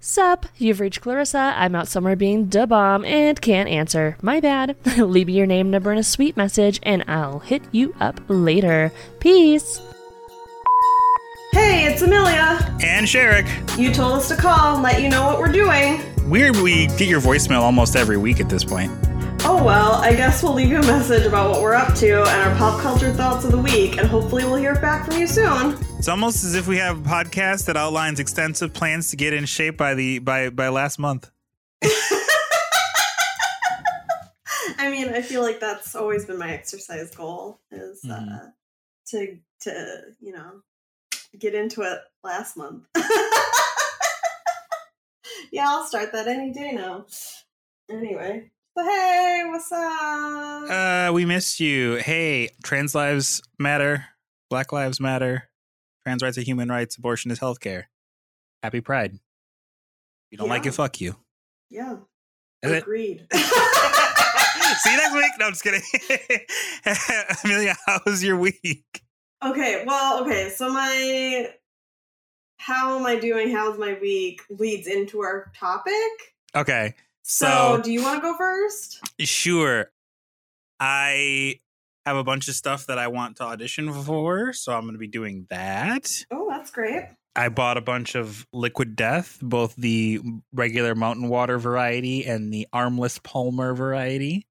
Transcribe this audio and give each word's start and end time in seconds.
Sup, 0.00 0.46
you've 0.56 0.80
reached 0.80 1.00
Clarissa. 1.00 1.54
I'm 1.56 1.74
out 1.74 1.88
somewhere 1.88 2.14
being 2.14 2.46
da 2.46 2.66
bomb 2.66 3.04
and 3.04 3.40
can't 3.40 3.68
answer. 3.68 4.16
My 4.22 4.38
bad. 4.40 4.76
Leave 4.98 5.26
me 5.26 5.32
your 5.32 5.46
name, 5.46 5.70
number, 5.70 5.90
and 5.90 5.98
a 5.98 6.04
sweet 6.04 6.36
message, 6.36 6.78
and 6.84 7.04
I'll 7.08 7.40
hit 7.40 7.62
you 7.72 7.94
up 8.00 8.20
later. 8.28 8.92
Peace. 9.18 9.80
Hey, 11.52 11.86
it's 11.86 12.02
Amelia. 12.02 12.58
And 12.82 13.06
Sherrick. 13.06 13.48
You 13.78 13.92
told 13.92 14.18
us 14.18 14.28
to 14.28 14.36
call 14.36 14.74
and 14.74 14.82
let 14.82 15.02
you 15.02 15.08
know 15.08 15.24
what 15.26 15.38
we're 15.38 15.50
doing. 15.50 16.00
Weird 16.30 16.56
we 16.56 16.86
get 16.86 17.08
your 17.08 17.20
voicemail 17.20 17.62
almost 17.62 17.96
every 17.96 18.18
week 18.18 18.38
at 18.38 18.48
this 18.48 18.64
point. 18.64 18.92
Oh 19.40 19.62
well, 19.64 19.94
I 19.94 20.14
guess 20.14 20.42
we'll 20.42 20.52
leave 20.54 20.68
you 20.68 20.78
a 20.78 20.82
message 20.86 21.24
about 21.26 21.50
what 21.50 21.62
we're 21.62 21.74
up 21.74 21.94
to 21.96 22.20
and 22.22 22.28
our 22.50 22.54
pop 22.56 22.80
culture 22.80 23.12
thoughts 23.12 23.44
of 23.44 23.50
the 23.52 23.58
week, 23.58 23.96
and 23.98 24.06
hopefully 24.06 24.44
we'll 24.44 24.56
hear 24.56 24.74
back 24.74 25.06
from 25.06 25.16
you 25.18 25.26
soon. 25.26 25.76
It's 25.98 26.08
almost 26.08 26.44
as 26.44 26.54
if 26.54 26.66
we 26.68 26.76
have 26.78 26.98
a 26.98 27.08
podcast 27.08 27.64
that 27.66 27.76
outlines 27.76 28.20
extensive 28.20 28.72
plans 28.74 29.10
to 29.10 29.16
get 29.16 29.32
in 29.32 29.44
shape 29.46 29.76
by 29.76 29.94
the 29.94 30.18
by 30.18 30.50
by 30.50 30.68
last 30.68 30.98
month. 30.98 31.30
I 34.80 34.90
mean, 34.90 35.08
I 35.08 35.22
feel 35.22 35.42
like 35.42 35.60
that's 35.60 35.94
always 35.94 36.24
been 36.26 36.38
my 36.38 36.50
exercise 36.52 37.10
goal 37.14 37.60
is 37.70 38.04
uh, 38.04 38.14
Mhm. 38.14 38.52
to 39.08 39.38
to 39.62 40.00
you 40.20 40.32
know 40.32 40.60
get 41.38 41.54
into 41.54 41.82
it 41.82 41.98
last 42.22 42.56
month. 42.56 42.84
yeah, 45.52 45.68
I'll 45.68 45.84
start 45.86 46.12
that 46.12 46.28
any 46.28 46.52
day 46.52 46.72
now. 46.72 47.06
Anyway, 47.90 48.50
hey, 48.84 49.42
what's 49.46 49.70
up? 49.72 50.70
Uh, 50.70 51.12
we 51.12 51.24
missed 51.24 51.60
you. 51.60 51.96
Hey, 51.96 52.48
trans 52.64 52.94
lives 52.94 53.42
matter. 53.58 54.04
Black 54.50 54.72
lives 54.72 55.00
matter. 55.00 55.48
Trans 56.04 56.22
rights 56.22 56.38
are 56.38 56.42
human 56.42 56.68
rights. 56.68 56.96
Abortion 56.96 57.30
is 57.30 57.38
healthcare. 57.40 57.84
Happy 58.62 58.80
Pride. 58.80 59.12
If 59.14 59.20
you 60.32 60.38
don't 60.38 60.48
like 60.48 60.66
it, 60.66 60.72
fuck 60.72 61.00
you. 61.00 61.16
yeah, 61.70 61.96
Is 62.62 62.72
agreed. 62.72 63.26
See 63.32 64.90
you 64.92 64.96
next 64.96 65.14
week. 65.14 65.32
No, 65.38 65.46
I'm 65.46 65.52
just 65.52 65.62
kidding. 65.62 65.82
Amelia, 67.44 67.74
how 67.86 68.00
was 68.04 68.22
your 68.22 68.36
week? 68.36 69.02
Okay, 69.44 69.84
well, 69.86 70.22
okay, 70.22 70.50
so 70.50 70.72
my 70.72 71.50
how 72.58 72.98
am 72.98 73.06
I 73.06 73.16
doing? 73.16 73.50
How's 73.50 73.78
my 73.78 73.96
week 74.00 74.42
leads 74.50 74.86
into 74.86 75.20
our 75.20 75.50
topic. 75.58 75.92
Okay, 76.54 76.94
So, 77.28 77.46
So- 77.76 77.82
do 77.82 77.92
you 77.92 78.02
want 78.02 78.16
to 78.16 78.22
go 78.22 78.36
first? 78.36 79.00
sure. 79.20 79.90
I 80.80 81.60
have 82.06 82.16
a 82.16 82.24
bunch 82.24 82.48
of 82.48 82.54
stuff 82.54 82.86
that 82.86 82.98
I 82.98 83.08
want 83.08 83.36
to 83.36 83.42
audition 83.42 83.92
for, 83.92 84.52
so 84.54 84.72
I'm 84.74 84.82
going 84.82 84.94
to 84.94 84.98
be 84.98 85.06
doing 85.08 85.46
that. 85.50 86.24
Oh, 86.30 86.48
that's 86.48 86.70
great. 86.70 87.04
I 87.36 87.50
bought 87.50 87.76
a 87.76 87.80
bunch 87.82 88.14
of 88.14 88.46
Liquid 88.52 88.96
Death, 88.96 89.38
both 89.42 89.76
the 89.76 90.20
regular 90.52 90.94
mountain 90.94 91.28
water 91.28 91.58
variety 91.58 92.24
and 92.24 92.52
the 92.52 92.66
armless 92.72 93.18
Palmer 93.18 93.74
variety. 93.74 94.46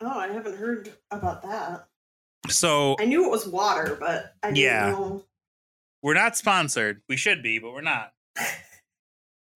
Oh, 0.00 0.18
I 0.18 0.28
haven't 0.28 0.56
heard 0.58 0.92
about 1.10 1.42
that. 1.42 1.86
So 2.50 2.96
I 3.00 3.06
knew 3.06 3.24
it 3.24 3.30
was 3.30 3.48
water, 3.48 3.96
but 3.98 4.34
I 4.42 4.48
didn't 4.48 4.58
Yeah. 4.58 4.90
know. 4.90 5.24
we're 6.02 6.12
not 6.14 6.36
sponsored. 6.36 7.00
We 7.08 7.16
should 7.16 7.42
be, 7.42 7.58
but 7.58 7.72
we're 7.72 7.80
not. 7.80 8.12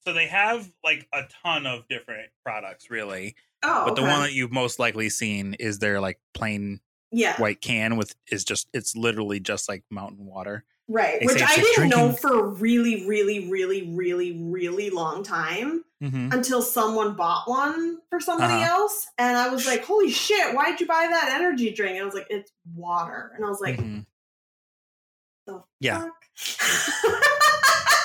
so 0.09 0.15
they 0.15 0.27
have 0.29 0.71
like 0.83 1.07
a 1.13 1.23
ton 1.45 1.67
of 1.67 1.87
different 1.89 2.31
products, 2.43 2.89
really. 2.91 3.37
Oh, 3.63 3.85
But 3.85 3.97
the 3.97 4.03
one 4.03 4.23
that 4.23 4.33
you've 4.33 4.53
most 4.53 4.79
likely 4.79 5.11
seen 5.11 5.55
is 5.55 5.81
their 5.81 6.01
like 6.01 6.19
plain 6.33 6.81
yeah, 7.11 7.37
white 7.41 7.61
can 7.61 7.97
with 7.97 8.15
is 8.31 8.45
just 8.45 8.69
it's 8.73 8.97
literally 8.97 9.39
just 9.41 9.69
like 9.69 9.83
mountain 9.91 10.25
water. 10.25 10.65
right. 10.89 11.21
they 11.21 11.27
Which 11.27 11.43
I 11.43 11.57
didn't 11.57 11.91
just 11.91 11.97
know 11.97 12.13
for 12.13 12.39
a 12.39 12.47
really, 12.49 13.07
really, 13.07 13.49
really, 13.51 13.89
really, 13.95 14.39
really 14.41 14.89
long 14.91 15.23
time 15.23 15.85
Mm-hmm. 16.03 16.31
until 16.33 16.63
someone 16.63 17.15
bought 17.15 17.49
one 17.49 17.99
for 18.09 18.21
somebody 18.21 18.55
Uh-huh. 18.55 18.67
else, 18.83 19.09
and 19.19 19.37
I 19.37 19.49
was 19.49 19.67
like, 19.67 19.85
"Holy 19.85 20.11
shit! 20.11 20.55
Why'd 20.55 20.81
you 20.81 20.87
buy 20.87 21.09
that 21.11 21.33
energy 21.35 21.73
drink?" 21.73 21.95
And 21.97 22.03
I 22.03 22.05
was 22.05 22.15
like, 22.15 22.29
"It's 22.31 22.53
water," 22.77 23.33
and 23.35 23.45
I 23.45 23.49
was 23.49 23.61
like, 23.61 23.79
Mm-hmm. 23.79 24.01
"The 25.49 25.65
Yeah. 25.81 25.99
fuck?" 26.03 26.25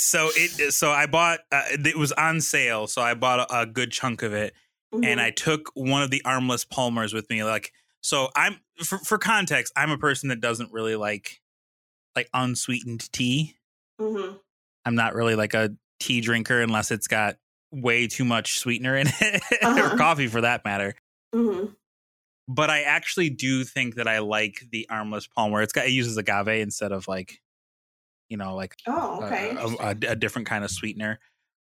So 0.00 0.30
it 0.34 0.72
so 0.72 0.90
I 0.90 1.06
bought 1.06 1.40
uh, 1.52 1.62
it 1.70 1.96
was 1.96 2.12
on 2.12 2.40
sale, 2.40 2.86
so 2.86 3.02
I 3.02 3.14
bought 3.14 3.40
a, 3.50 3.60
a 3.60 3.66
good 3.66 3.90
chunk 3.90 4.22
of 4.22 4.32
it. 4.32 4.54
and 4.92 5.04
Mhm. 5.04 5.18
I 5.20 5.30
took 5.30 5.70
one 5.74 6.02
of 6.02 6.10
the 6.10 6.22
armless 6.24 6.64
Palmers 6.64 7.12
with 7.12 7.28
me. 7.28 7.44
Like, 7.44 7.72
so 8.00 8.30
I'm 8.34 8.60
for, 8.84 8.98
for 8.98 9.18
context, 9.18 9.72
I'm 9.76 9.90
a 9.90 9.98
person 9.98 10.28
that 10.30 10.40
doesn't 10.40 10.72
really 10.72 10.96
like 10.96 11.40
like 12.16 12.28
unsweetened 12.32 13.10
tea. 13.12 13.56
Mhm. 14.00 14.38
I'm 14.84 14.94
not 14.94 15.14
really 15.14 15.34
like 15.34 15.52
a 15.54 15.70
tea 16.00 16.20
drinker 16.20 16.60
unless 16.62 16.90
it's 16.90 17.06
got 17.08 17.36
way 17.70 18.06
too 18.06 18.24
much 18.24 18.58
sweetener 18.60 18.96
in 18.96 19.08
it, 19.20 19.42
Uh-huh. 19.62 19.92
or 19.94 19.98
coffee 19.98 20.26
for 20.28 20.40
that 20.40 20.64
matter. 20.64 20.94
Mhm. 21.34 21.74
But 22.48 22.70
I 22.70 22.82
actually 22.82 23.28
do 23.30 23.62
think 23.64 23.96
that 23.96 24.08
I 24.08 24.20
like 24.20 24.62
the 24.72 24.86
armless 24.88 25.26
Palmer. 25.26 25.60
It's 25.60 25.72
got 25.74 25.86
it 25.86 25.90
uses 25.90 26.16
agave 26.16 26.48
instead 26.62 26.92
of 26.92 27.06
like, 27.06 27.40
you 28.28 28.36
know, 28.36 28.54
like 28.54 28.74
Oh, 28.86 29.24
okay. 29.24 29.50
a, 29.56 29.66
a, 30.08 30.12
a 30.12 30.16
different 30.16 30.48
kind 30.48 30.64
of 30.64 30.70
sweetener. 30.70 31.18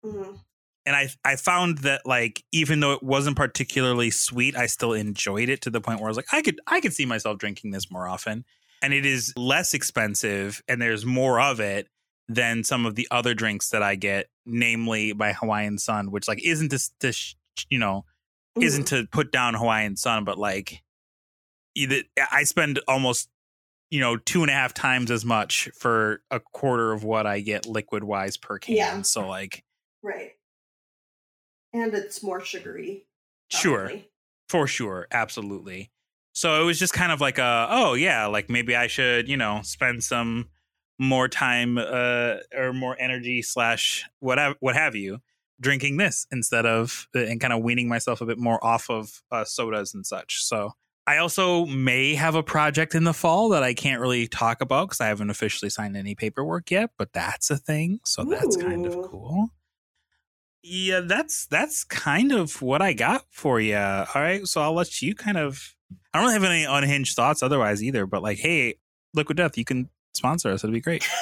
Mhm. 0.04 0.38
and 0.86 0.96
I 0.96 1.08
I 1.24 1.36
found 1.36 1.78
that 1.78 2.02
like 2.06 2.42
even 2.52 2.80
though 2.80 2.92
it 2.92 3.02
wasn't 3.02 3.36
particularly 3.36 4.10
sweet, 4.10 4.56
I 4.56 4.66
still 4.66 4.92
enjoyed 4.94 5.48
it 5.48 5.60
to 5.62 5.70
the 5.70 5.80
point 5.80 6.00
where 6.00 6.08
I 6.08 6.10
was 6.10 6.16
like, 6.16 6.32
I 6.32 6.40
could 6.42 6.60
I 6.66 6.80
could 6.80 6.94
see 6.94 7.04
myself 7.06 7.38
drinking 7.38 7.70
this 7.72 7.90
more 7.90 8.08
often. 8.08 8.44
And 8.82 8.94
it 8.94 9.04
is 9.04 9.34
less 9.36 9.74
expensive 9.74 10.62
and 10.68 10.80
there's 10.80 11.04
more 11.04 11.38
of 11.40 11.60
it 11.60 11.86
than 12.28 12.64
some 12.64 12.86
of 12.86 12.94
the 12.94 13.06
other 13.10 13.34
drinks 13.34 13.70
that 13.70 13.82
I 13.82 13.94
get, 13.96 14.28
namely 14.46 15.12
by 15.12 15.32
Hawaiian 15.34 15.76
Sun, 15.78 16.10
which 16.10 16.26
like 16.28 16.42
isn't 16.44 16.70
this 16.70 16.90
this 17.00 17.34
you 17.68 17.78
know 17.78 18.04
isn't 18.58 18.86
to 18.88 19.06
put 19.12 19.30
down 19.32 19.54
Hawaiian 19.54 19.96
Sun, 19.96 20.24
but 20.24 20.38
like 20.38 20.82
either 21.74 22.02
I 22.32 22.44
spend 22.44 22.80
almost 22.88 23.28
you 23.90 24.00
know 24.00 24.16
two 24.16 24.42
and 24.42 24.50
a 24.50 24.54
half 24.54 24.72
times 24.72 25.10
as 25.10 25.24
much 25.24 25.68
for 25.74 26.22
a 26.30 26.40
quarter 26.40 26.92
of 26.92 27.04
what 27.04 27.26
I 27.26 27.40
get 27.40 27.66
liquid 27.66 28.04
wise 28.04 28.36
per 28.36 28.58
can. 28.58 28.76
Yeah. 28.76 29.02
So 29.02 29.26
like 29.26 29.64
Right. 30.02 30.32
And 31.72 31.94
it's 31.94 32.22
more 32.22 32.44
sugary. 32.44 33.06
Sure. 33.48 33.92
For 34.48 34.66
sure, 34.66 35.06
absolutely. 35.12 35.90
So 36.32 36.60
it 36.60 36.64
was 36.64 36.78
just 36.78 36.92
kind 36.92 37.12
of 37.12 37.20
like 37.20 37.38
a, 37.38 37.68
oh 37.70 37.94
yeah, 37.94 38.26
like 38.26 38.48
maybe 38.48 38.74
I 38.74 38.86
should, 38.86 39.28
you 39.28 39.36
know, 39.36 39.60
spend 39.62 40.02
some 40.02 40.48
more 40.98 41.28
time 41.28 41.78
uh, 41.78 42.36
or 42.56 42.72
more 42.72 42.96
energy 42.98 43.42
slash 43.42 44.04
whatever, 44.18 44.54
what 44.60 44.74
have 44.74 44.94
you, 44.94 45.20
drinking 45.60 45.98
this 45.98 46.26
instead 46.32 46.66
of 46.66 47.06
uh, 47.14 47.20
and 47.20 47.40
kind 47.40 47.52
of 47.52 47.62
weaning 47.62 47.88
myself 47.88 48.20
a 48.20 48.26
bit 48.26 48.38
more 48.38 48.64
off 48.64 48.90
of 48.90 49.22
uh, 49.30 49.44
sodas 49.44 49.94
and 49.94 50.06
such. 50.06 50.42
So 50.42 50.72
I 51.10 51.18
also 51.18 51.66
may 51.66 52.14
have 52.14 52.36
a 52.36 52.42
project 52.44 52.94
in 52.94 53.02
the 53.02 53.12
fall 53.12 53.48
that 53.48 53.64
I 53.64 53.74
can't 53.74 54.00
really 54.00 54.28
talk 54.28 54.60
about 54.60 54.86
because 54.86 55.00
I 55.00 55.08
haven't 55.08 55.28
officially 55.30 55.68
signed 55.68 55.96
any 55.96 56.14
paperwork 56.14 56.70
yet, 56.70 56.90
but 56.96 57.12
that's 57.12 57.50
a 57.50 57.56
thing. 57.56 57.98
So 58.04 58.22
that's 58.22 58.56
kind 58.56 58.86
of 58.86 58.92
cool. 59.10 59.48
Yeah, 60.62 61.00
that's 61.00 61.46
that's 61.46 61.82
kind 61.82 62.30
of 62.30 62.62
what 62.62 62.80
I 62.80 62.92
got 62.92 63.24
for 63.28 63.58
you. 63.58 63.76
All 63.76 64.06
right, 64.14 64.46
so 64.46 64.60
I'll 64.62 64.72
let 64.72 65.02
you 65.02 65.16
kind 65.16 65.36
of. 65.36 65.74
I 66.14 66.18
don't 66.18 66.28
really 66.28 66.34
have 66.34 66.44
any 66.44 66.62
unhinged 66.62 67.16
thoughts 67.16 67.42
otherwise 67.42 67.82
either, 67.82 68.06
but 68.06 68.22
like, 68.22 68.38
hey, 68.38 68.76
Liquid 69.12 69.36
Death, 69.36 69.58
you 69.58 69.64
can 69.64 69.90
sponsor 70.14 70.50
us. 70.50 70.62
It'd 70.62 70.72
be 70.72 70.80
great. 70.80 71.08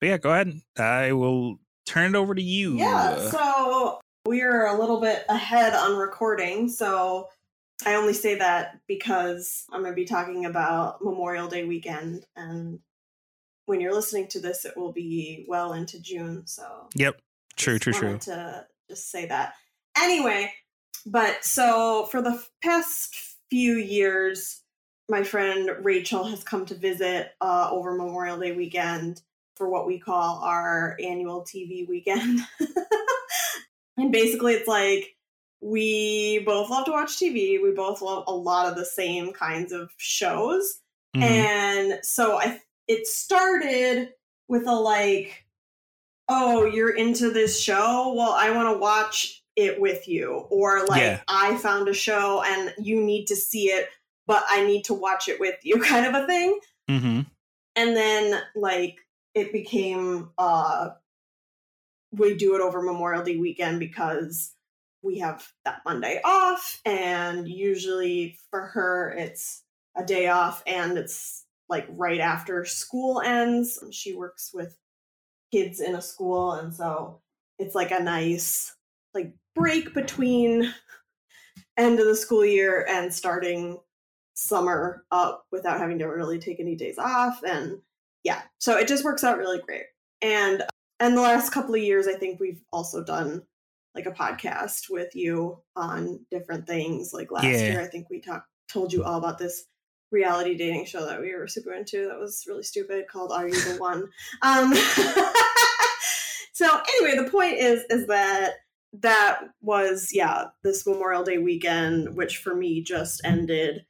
But 0.00 0.08
yeah, 0.08 0.18
go 0.18 0.32
ahead. 0.32 0.60
I 0.76 1.12
will 1.12 1.60
turn 1.86 2.16
it 2.16 2.18
over 2.18 2.34
to 2.34 2.42
you. 2.42 2.76
yeah, 2.76 3.16
so 3.30 4.00
we're 4.26 4.66
a 4.66 4.76
little 4.76 5.00
bit 5.00 5.24
ahead 5.28 5.74
on 5.74 5.96
recording, 5.96 6.68
so 6.68 7.28
I 7.86 7.94
only 7.94 8.12
say 8.12 8.36
that 8.36 8.80
because 8.86 9.64
I'm 9.72 9.80
going 9.80 9.92
to 9.92 9.96
be 9.96 10.04
talking 10.04 10.46
about 10.46 11.02
Memorial 11.02 11.48
Day 11.48 11.64
weekend, 11.64 12.26
and 12.36 12.80
when 13.66 13.80
you're 13.80 13.94
listening 13.94 14.28
to 14.28 14.40
this, 14.40 14.64
it 14.64 14.76
will 14.76 14.92
be 14.92 15.44
well 15.48 15.72
into 15.72 16.00
June, 16.00 16.46
so 16.46 16.88
yep. 16.94 17.20
True, 17.56 17.78
true, 17.78 17.92
true. 17.92 18.18
To 18.18 18.66
just 18.88 19.10
say 19.10 19.26
that. 19.26 19.54
Anyway, 19.96 20.52
but 21.06 21.44
so 21.44 22.08
for 22.10 22.22
the 22.22 22.42
past 22.62 23.14
few 23.50 23.74
years, 23.74 24.62
my 25.08 25.22
friend 25.22 25.70
Rachel 25.82 26.24
has 26.24 26.42
come 26.42 26.64
to 26.66 26.74
visit 26.74 27.32
uh, 27.40 27.68
over 27.70 27.94
Memorial 27.94 28.38
Day 28.38 28.52
weekend 28.52 29.20
for 29.56 29.68
what 29.68 29.86
we 29.86 29.98
call 29.98 30.40
our 30.42 30.96
annual 31.02 31.42
TV 31.42 31.86
weekend. 31.88 32.40
and 33.96 34.10
basically, 34.10 34.54
it's 34.54 34.68
like 34.68 35.14
we 35.62 36.40
both 36.40 36.68
love 36.70 36.84
to 36.86 36.90
watch 36.90 37.16
TV. 37.18 37.62
We 37.62 37.70
both 37.70 38.02
love 38.02 38.24
a 38.26 38.34
lot 38.34 38.66
of 38.68 38.76
the 38.76 38.84
same 38.84 39.32
kinds 39.32 39.72
of 39.72 39.90
shows. 39.96 40.80
Mhm. 41.16 41.22
And 41.22 42.04
so 42.04 42.38
I 42.38 42.60
it 42.88 43.06
started 43.06 44.12
with 44.48 44.66
a 44.66 44.74
like, 44.74 45.44
oh, 46.28 46.64
you're 46.64 46.94
into 46.94 47.30
this 47.30 47.60
show? 47.60 48.12
Well, 48.16 48.32
I 48.32 48.50
want 48.50 48.74
to 48.74 48.78
watch 48.78 49.42
it 49.54 49.80
with 49.80 50.08
you. 50.08 50.46
Or 50.50 50.84
like 50.86 51.00
Yeah. 51.00 51.20
I 51.28 51.56
found 51.58 51.88
a 51.88 51.94
show 51.94 52.42
and 52.42 52.74
you 52.78 53.00
need 53.00 53.26
to 53.26 53.36
see 53.36 53.66
it, 53.66 53.88
but 54.26 54.42
I 54.48 54.64
need 54.66 54.84
to 54.86 54.94
watch 54.94 55.28
it 55.28 55.38
with 55.38 55.54
you 55.62 55.80
kind 55.80 56.06
of 56.06 56.14
a 56.20 56.26
thing. 56.26 56.58
Mhm. 56.90 57.26
And 57.76 57.96
then 57.96 58.42
like 58.56 58.96
it 59.34 59.52
became 59.52 60.30
uh 60.38 60.90
we 62.10 62.34
do 62.34 62.54
it 62.56 62.60
over 62.60 62.82
Memorial 62.82 63.22
Day 63.22 63.36
weekend 63.36 63.78
because 63.78 64.52
we 65.02 65.18
have 65.18 65.46
that 65.64 65.82
Monday 65.84 66.20
off. 66.24 66.80
And 66.84 67.48
usually 67.48 68.38
for 68.50 68.66
her, 68.66 69.10
it's 69.16 69.62
a 69.96 70.04
day 70.04 70.28
off 70.28 70.62
and 70.66 70.96
it's 70.96 71.44
like 71.68 71.86
right 71.90 72.20
after 72.20 72.64
school 72.64 73.20
ends. 73.20 73.82
She 73.90 74.14
works 74.14 74.52
with 74.54 74.76
kids 75.52 75.80
in 75.80 75.94
a 75.94 76.02
school. 76.02 76.52
And 76.52 76.72
so 76.72 77.20
it's 77.58 77.74
like 77.74 77.90
a 77.90 78.02
nice 78.02 78.74
like 79.14 79.32
break 79.54 79.94
between 79.94 80.72
end 81.76 81.98
of 81.98 82.06
the 82.06 82.16
school 82.16 82.44
year 82.44 82.86
and 82.88 83.12
starting 83.12 83.78
summer 84.34 85.04
up 85.10 85.46
without 85.52 85.78
having 85.78 85.98
to 85.98 86.06
really 86.06 86.38
take 86.38 86.58
any 86.58 86.74
days 86.74 86.98
off 86.98 87.42
and 87.46 87.78
yeah 88.24 88.40
so 88.58 88.76
it 88.76 88.88
just 88.88 89.04
works 89.04 89.22
out 89.22 89.36
really 89.36 89.60
great 89.60 89.84
and 90.22 90.62
and 91.00 91.16
the 91.16 91.20
last 91.20 91.50
couple 91.50 91.74
of 91.74 91.82
years 91.82 92.06
i 92.06 92.14
think 92.14 92.40
we've 92.40 92.62
also 92.72 93.04
done 93.04 93.42
like 93.94 94.06
a 94.06 94.12
podcast 94.12 94.88
with 94.90 95.14
you 95.14 95.58
on 95.76 96.20
different 96.30 96.66
things 96.66 97.12
like 97.12 97.30
last 97.30 97.44
Yeah. 97.44 97.72
year 97.72 97.80
i 97.80 97.86
think 97.86 98.08
we 98.10 98.20
talked 98.20 98.48
told 98.68 98.92
you 98.92 99.04
all 99.04 99.18
about 99.18 99.38
this 99.38 99.64
reality 100.10 100.56
dating 100.56 100.84
show 100.84 101.04
that 101.06 101.20
we 101.20 101.34
were 101.34 101.46
super 101.48 101.72
into 101.72 102.08
that 102.08 102.18
was 102.18 102.44
really 102.46 102.62
stupid 102.62 103.06
called 103.10 103.32
are 103.32 103.48
you 103.48 103.54
the 103.54 103.76
one 103.78 104.08
um 104.42 104.72
so 106.52 106.80
anyway 106.96 107.16
the 107.22 107.30
point 107.30 107.54
is 107.54 107.84
is 107.90 108.06
that 108.06 108.54
that 108.92 109.40
was 109.62 110.10
yeah 110.12 110.44
this 110.62 110.86
memorial 110.86 111.24
day 111.24 111.38
weekend 111.38 112.14
which 112.14 112.38
for 112.38 112.54
me 112.54 112.82
just 112.82 113.20
ended 113.24 113.84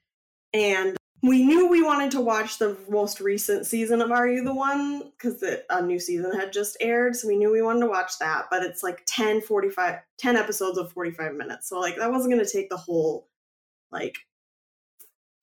and 0.52 0.96
we 1.22 1.44
knew 1.44 1.68
we 1.68 1.82
wanted 1.82 2.10
to 2.10 2.20
watch 2.20 2.58
the 2.58 2.76
most 2.88 3.20
recent 3.20 3.64
season 3.64 4.02
of 4.02 4.10
are 4.10 4.26
you 4.26 4.42
the 4.42 4.54
one? 4.54 5.12
Because 5.12 5.42
a 5.70 5.80
new 5.80 6.00
season 6.00 6.32
had 6.32 6.52
just 6.52 6.76
aired 6.80 7.14
so 7.14 7.28
we 7.28 7.36
knew 7.36 7.50
we 7.50 7.62
wanted 7.62 7.80
to 7.80 7.86
watch 7.86 8.18
that 8.18 8.46
but 8.50 8.62
it's 8.62 8.82
like 8.82 9.02
10 9.06 9.40
45 9.42 10.00
10 10.18 10.36
episodes 10.36 10.78
of 10.78 10.92
45 10.92 11.34
minutes 11.34 11.68
so 11.68 11.78
like 11.78 11.96
that 11.96 12.10
wasn't 12.10 12.32
going 12.32 12.44
to 12.44 12.50
take 12.50 12.68
the 12.68 12.76
whole 12.76 13.28
like 13.92 14.18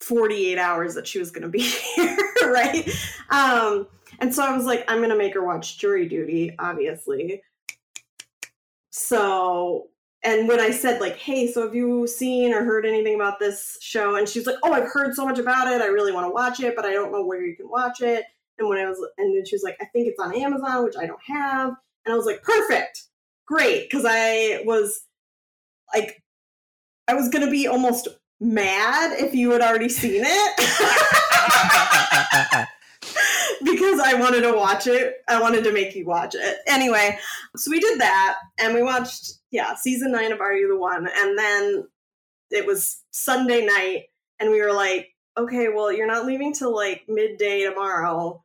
48 0.01 0.57
hours 0.57 0.95
that 0.95 1.07
she 1.07 1.19
was 1.19 1.31
going 1.31 1.43
to 1.43 1.49
be 1.49 1.61
here 1.95 2.17
right? 2.43 2.89
Um 3.29 3.87
and 4.19 4.33
so 4.33 4.43
i 4.43 4.55
was 4.55 4.65
like 4.65 4.83
i'm 4.87 4.97
going 4.97 5.11
to 5.11 5.15
make 5.15 5.33
her 5.33 5.45
watch 5.45 5.77
jury 5.77 6.07
duty 6.07 6.55
obviously. 6.59 7.41
So 8.89 9.87
and 10.23 10.47
when 10.47 10.59
I 10.59 10.71
said 10.71 11.01
like, 11.01 11.17
"Hey, 11.17 11.51
so 11.51 11.63
have 11.63 11.75
you 11.75 12.07
seen 12.07 12.53
or 12.53 12.63
heard 12.63 12.85
anything 12.85 13.15
about 13.15 13.39
this 13.39 13.77
show?" 13.81 14.15
and 14.15 14.27
she's 14.27 14.45
like, 14.45 14.57
"Oh, 14.63 14.73
I've 14.73 14.91
heard 14.91 15.15
so 15.15 15.25
much 15.25 15.39
about 15.39 15.71
it. 15.71 15.81
I 15.81 15.87
really 15.87 16.11
want 16.11 16.27
to 16.27 16.33
watch 16.33 16.59
it, 16.59 16.75
but 16.75 16.85
I 16.85 16.93
don't 16.93 17.11
know 17.11 17.25
where 17.25 17.45
you 17.45 17.55
can 17.55 17.69
watch 17.69 18.01
it." 18.01 18.25
And 18.57 18.67
when 18.67 18.77
I 18.77 18.85
was, 18.85 18.99
and 19.17 19.35
then 19.35 19.45
she 19.45 19.55
was 19.55 19.63
like, 19.63 19.77
"I 19.81 19.85
think 19.85 20.07
it's 20.07 20.19
on 20.19 20.35
Amazon, 20.35 20.83
which 20.83 20.97
I 20.97 21.05
don't 21.05 21.21
have." 21.25 21.75
And 22.05 22.13
I 22.13 22.17
was 22.17 22.25
like, 22.25 22.43
"Perfect, 22.43 23.03
great," 23.45 23.89
because 23.89 24.05
I 24.07 24.63
was 24.65 25.05
like, 25.93 26.21
I 27.07 27.13
was 27.13 27.29
gonna 27.29 27.49
be 27.49 27.67
almost 27.67 28.07
mad 28.39 29.19
if 29.19 29.33
you 29.33 29.51
had 29.51 29.61
already 29.61 29.89
seen 29.89 30.23
it. 30.25 30.57
because 33.63 33.99
I 33.99 34.13
wanted 34.13 34.41
to 34.41 34.53
watch 34.53 34.87
it. 34.87 35.17
I 35.27 35.41
wanted 35.41 35.63
to 35.65 35.71
make 35.71 35.95
you 35.95 36.05
watch 36.05 36.35
it. 36.35 36.57
Anyway, 36.67 37.17
so 37.55 37.71
we 37.71 37.79
did 37.79 37.99
that 37.99 38.37
and 38.59 38.73
we 38.73 38.83
watched, 38.83 39.33
yeah, 39.51 39.75
season 39.75 40.11
nine 40.11 40.31
of 40.31 40.41
Are 40.41 40.53
You 40.53 40.67
the 40.67 40.77
One? 40.77 41.07
And 41.07 41.37
then 41.37 41.87
it 42.51 42.65
was 42.65 43.03
Sunday 43.11 43.65
night 43.65 44.05
and 44.39 44.51
we 44.51 44.61
were 44.61 44.73
like, 44.73 45.09
okay, 45.37 45.69
well, 45.69 45.91
you're 45.91 46.07
not 46.07 46.25
leaving 46.25 46.53
till 46.53 46.75
like 46.75 47.03
midday 47.07 47.63
tomorrow. 47.63 48.43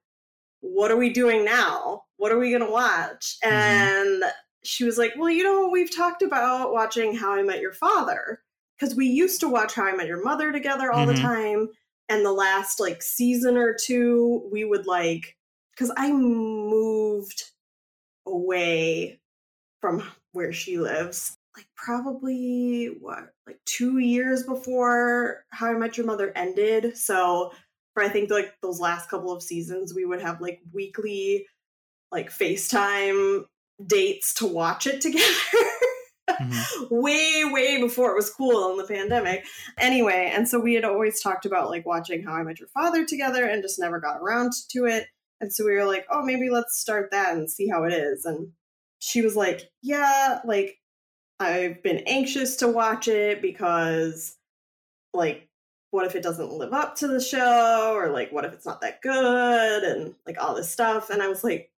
What 0.61 0.91
are 0.91 0.97
we 0.97 1.11
doing 1.11 1.45
now? 1.45 2.05
What 2.17 2.33
are 2.33 2.39
we 2.39 2.51
going 2.51 2.65
to 2.65 2.71
watch? 2.71 3.37
Mhm. 3.45 3.51
And 3.51 4.25
she 4.63 4.85
was 4.85 4.97
like, 4.99 5.13
well, 5.19 5.31
you 5.31 5.43
know, 5.43 5.69
we've 5.69 5.95
talked 5.95 6.23
about 6.23 6.73
watching 6.73 7.15
How 7.15 7.33
I 7.35 7.43
Met 7.43 7.61
Your 7.61 7.73
Father 7.73 8.43
because 8.79 8.95
we 8.95 9.07
used 9.07 9.41
to 9.41 9.49
watch 9.49 9.75
How 9.75 9.85
I 9.85 9.95
Met 9.95 10.07
Your 10.07 10.23
Mother 10.23 10.53
together 10.53 10.91
all 10.91 11.07
Mhm. 11.07 11.15
the 11.17 11.21
time 11.21 11.69
and 12.09 12.25
the 12.25 12.33
last 12.33 12.81
like 12.81 13.03
season 13.03 13.57
or 13.57 13.75
two 13.75 14.49
we 14.53 14.65
would 14.65 14.87
like 14.87 15.37
because 15.71 15.91
i 15.97 16.13
moved 16.13 17.51
away 18.27 19.19
from 19.81 20.03
where 20.35 20.53
she 20.53 20.79
lives 20.79 21.39
like 21.57 21.67
probably 21.77 22.87
what 23.01 23.31
like 23.47 23.59
two 23.65 23.99
years 23.99 24.43
before 24.43 25.45
how 25.51 25.71
i 25.71 25.75
met 25.75 25.97
your 25.97 26.07
mother 26.07 26.33
ended 26.37 26.97
so 26.97 27.53
for 27.95 28.03
i 28.03 28.09
think 28.09 28.31
like 28.31 28.55
those 28.63 28.81
last 28.81 29.09
couple 29.09 29.33
of 29.33 29.43
seasons 29.43 29.95
we 29.95 30.05
would 30.05 30.21
have 30.21 30.41
like 30.41 30.61
weekly 30.73 31.47
like 32.13 32.31
facetime 32.31 33.45
dates 33.87 34.35
to 34.35 34.47
watch 34.47 34.87
it 34.87 35.01
together 35.01 35.25
Mhm. 36.31 36.91
way 36.91 37.45
way 37.45 37.79
before 37.79 38.11
it 38.11 38.17
was 38.17 38.31
cool 38.31 38.71
in 38.71 38.79
the 38.79 38.85
pandemic 38.87 39.45
anyway 39.79 40.33
and 40.35 40.49
so 40.49 40.59
we 40.59 40.73
had 40.73 40.83
always 40.85 41.21
talked 41.21 41.45
about 41.45 41.69
like 41.69 41.85
watching 41.85 42.23
how 42.23 42.33
i 42.33 42.43
met 42.43 42.59
your 42.59 42.69
father 42.71 43.05
together 43.05 43.45
and 43.45 43.63
just 43.63 43.79
never 43.79 44.01
got 44.01 44.23
around 44.23 44.53
to 44.71 44.87
it 44.87 45.07
and 45.43 45.53
so 45.53 45.67
we 45.67 45.73
were 45.73 45.85
like 45.85 46.07
oh 46.11 46.23
maybe 46.23 46.49
let's 46.49 46.79
start 46.81 47.11
that 47.11 47.35
and 47.35 47.51
see 47.51 47.69
how 47.69 47.85
it 47.85 47.93
is 47.93 48.25
and 48.25 48.49
she 49.05 49.21
was 49.21 49.37
like 49.37 49.71
yeah 49.83 50.41
like 50.45 50.79
i've 51.39 51.83
been 51.83 51.99
anxious 52.07 52.57
to 52.57 52.69
watch 52.69 53.07
it 53.07 53.43
because 53.43 54.39
like 55.13 55.47
what 55.91 56.07
if 56.07 56.15
it 56.15 56.23
doesn't 56.23 56.53
live 56.53 56.73
up 56.73 56.97
to 56.97 57.07
the 57.07 57.21
show 57.21 57.93
or 57.95 58.09
like 58.09 58.33
what 58.33 58.47
if 58.47 58.53
it's 58.55 58.65
not 58.65 58.81
that 58.81 59.03
good 59.03 59.83
and 59.83 60.15
like 60.27 60.41
all 60.41 60.55
this 60.55 60.71
stuff 60.71 61.11
and 61.11 61.21
i 61.21 61.29
was 61.29 61.45
like 61.45 61.71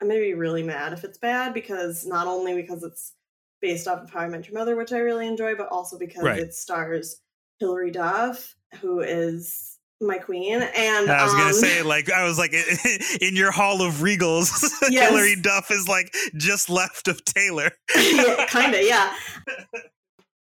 i'm 0.00 0.08
gonna 0.08 0.18
be 0.18 0.34
really 0.34 0.64
mad 0.64 0.92
if 0.92 1.04
it's 1.04 1.18
bad 1.18 1.54
because 1.54 2.04
not 2.04 2.26
only 2.26 2.56
because 2.56 2.82
it's 2.82 3.12
based 3.60 3.86
off 3.86 4.02
of 4.02 4.10
How 4.10 4.18
I 4.20 4.28
Met 4.28 4.48
Your 4.48 4.58
Mother, 4.58 4.74
which 4.74 4.92
I 4.92 4.98
really 4.98 5.28
enjoy, 5.28 5.54
but 5.54 5.68
also 5.68 5.96
because 5.96 6.24
Right. 6.24 6.38
it 6.38 6.52
stars 6.52 7.20
Hilary 7.60 7.92
Duff, 7.92 8.56
who 8.80 9.00
is 9.00 9.71
my 10.02 10.18
queen. 10.18 10.62
And 10.62 11.10
I 11.10 11.24
was 11.24 11.32
gonna 11.32 11.46
um, 11.46 11.52
say, 11.52 11.82
like, 11.82 12.10
I 12.10 12.24
was 12.24 12.38
like, 12.38 12.52
in 13.20 13.36
your 13.36 13.50
hall 13.50 13.82
of 13.82 13.94
regals, 13.94 14.50
Yes. 14.90 15.10
Hilary 15.10 15.36
Duff 15.36 15.70
is 15.70 15.88
like 15.88 16.14
just 16.36 16.68
left 16.68 17.08
of 17.08 17.24
Taylor. 17.24 17.70
yeah, 17.96 18.46
kind 18.46 18.74
of, 18.74 18.82
yeah. 18.82 19.14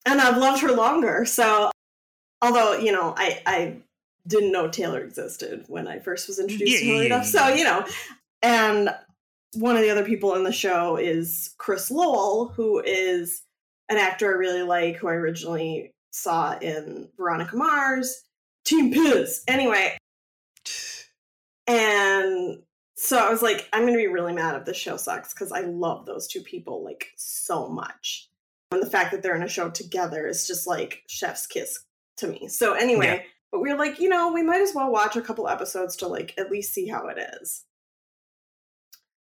And 0.06 0.20
I've 0.20 0.36
loved 0.38 0.62
her 0.62 0.72
longer. 0.72 1.24
So, 1.24 1.70
although 2.42 2.76
you 2.78 2.92
know, 2.92 3.14
I 3.16 3.42
I 3.46 3.76
didn't 4.26 4.52
know 4.52 4.68
Taylor 4.68 5.00
existed 5.00 5.64
when 5.68 5.88
I 5.88 5.98
first 5.98 6.28
was 6.28 6.38
introduced 6.38 6.72
Yeah, 6.72 6.78
to 6.78 6.84
Hilary 6.84 7.08
yeah, 7.08 7.16
Duff. 7.16 7.26
So 7.26 7.48
you 7.48 7.64
know, 7.64 7.86
and 8.42 8.94
one 9.54 9.76
of 9.76 9.82
the 9.82 9.90
other 9.90 10.04
people 10.04 10.34
in 10.34 10.44
the 10.44 10.52
show 10.52 10.96
is 10.96 11.54
Chris 11.58 11.90
Lowell, 11.90 12.48
who 12.48 12.80
is 12.80 13.42
an 13.88 13.96
actor 13.96 14.26
I 14.28 14.36
really 14.36 14.62
like, 14.62 14.96
who 14.96 15.08
I 15.08 15.14
originally 15.14 15.92
saw 16.12 16.56
in 16.58 17.08
Veronica 17.16 17.56
Mars, 17.56 18.22
Team 18.64 18.92
Piz. 18.92 19.42
Anyway, 19.48 19.96
and 21.66 22.62
so 22.96 23.16
I 23.18 23.30
was 23.30 23.42
like, 23.42 23.68
I'm 23.72 23.84
gonna 23.84 23.96
be 23.96 24.06
really 24.06 24.32
mad 24.32 24.56
if 24.56 24.64
this 24.64 24.76
show 24.76 24.96
sucks 24.96 25.32
because 25.32 25.52
I 25.52 25.60
love 25.60 26.06
those 26.06 26.26
two 26.26 26.42
people 26.42 26.84
like 26.84 27.08
so 27.16 27.68
much. 27.68 28.28
And 28.72 28.82
the 28.82 28.90
fact 28.90 29.10
that 29.12 29.22
they're 29.22 29.34
in 29.36 29.42
a 29.42 29.48
show 29.48 29.70
together 29.70 30.26
is 30.26 30.46
just 30.46 30.66
like 30.66 31.02
chef's 31.08 31.46
kiss 31.46 31.80
to 32.18 32.28
me. 32.28 32.48
So 32.48 32.74
anyway, 32.74 33.06
Yeah. 33.06 33.22
but 33.50 33.60
we 33.60 33.72
were 33.72 33.78
like, 33.78 33.98
you 34.00 34.08
know, 34.08 34.32
we 34.32 34.42
might 34.42 34.60
as 34.60 34.74
well 34.74 34.92
watch 34.92 35.16
a 35.16 35.22
couple 35.22 35.48
episodes 35.48 35.96
to 35.96 36.06
like 36.08 36.34
at 36.38 36.50
least 36.50 36.72
see 36.72 36.86
how 36.86 37.08
it 37.08 37.18
is. 37.40 37.64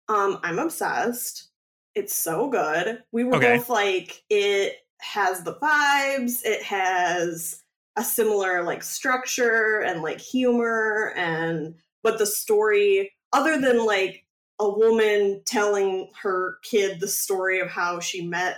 Um, 0.07 0.39
I'm 0.43 0.59
obsessed. 0.59 1.49
It's 1.95 2.13
so 2.15 2.47
good. 2.49 3.03
We 3.11 3.23
were 3.23 3.37
Okay. 3.37 3.57
both 3.57 3.69
like, 3.69 4.23
it 4.29 4.75
has 4.99 5.43
the 5.43 5.55
vibes, 5.55 6.41
it 6.45 6.61
has 6.63 7.61
a 7.97 8.03
similar 8.03 8.63
like 8.63 8.83
structure 8.83 9.79
and 9.79 10.01
like 10.01 10.19
humor 10.19 11.13
and 11.15 11.75
but 12.03 12.17
the 12.17 12.25
story 12.25 13.11
other 13.33 13.59
than 13.59 13.85
like 13.85 14.25
a 14.59 14.69
woman 14.69 15.41
telling 15.45 16.09
her 16.21 16.57
kid 16.63 16.99
the 16.99 17.07
story 17.07 17.59
of 17.59 17.69
how 17.69 17.99
she 17.99 18.25
met 18.25 18.57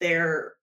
their 0.00 0.54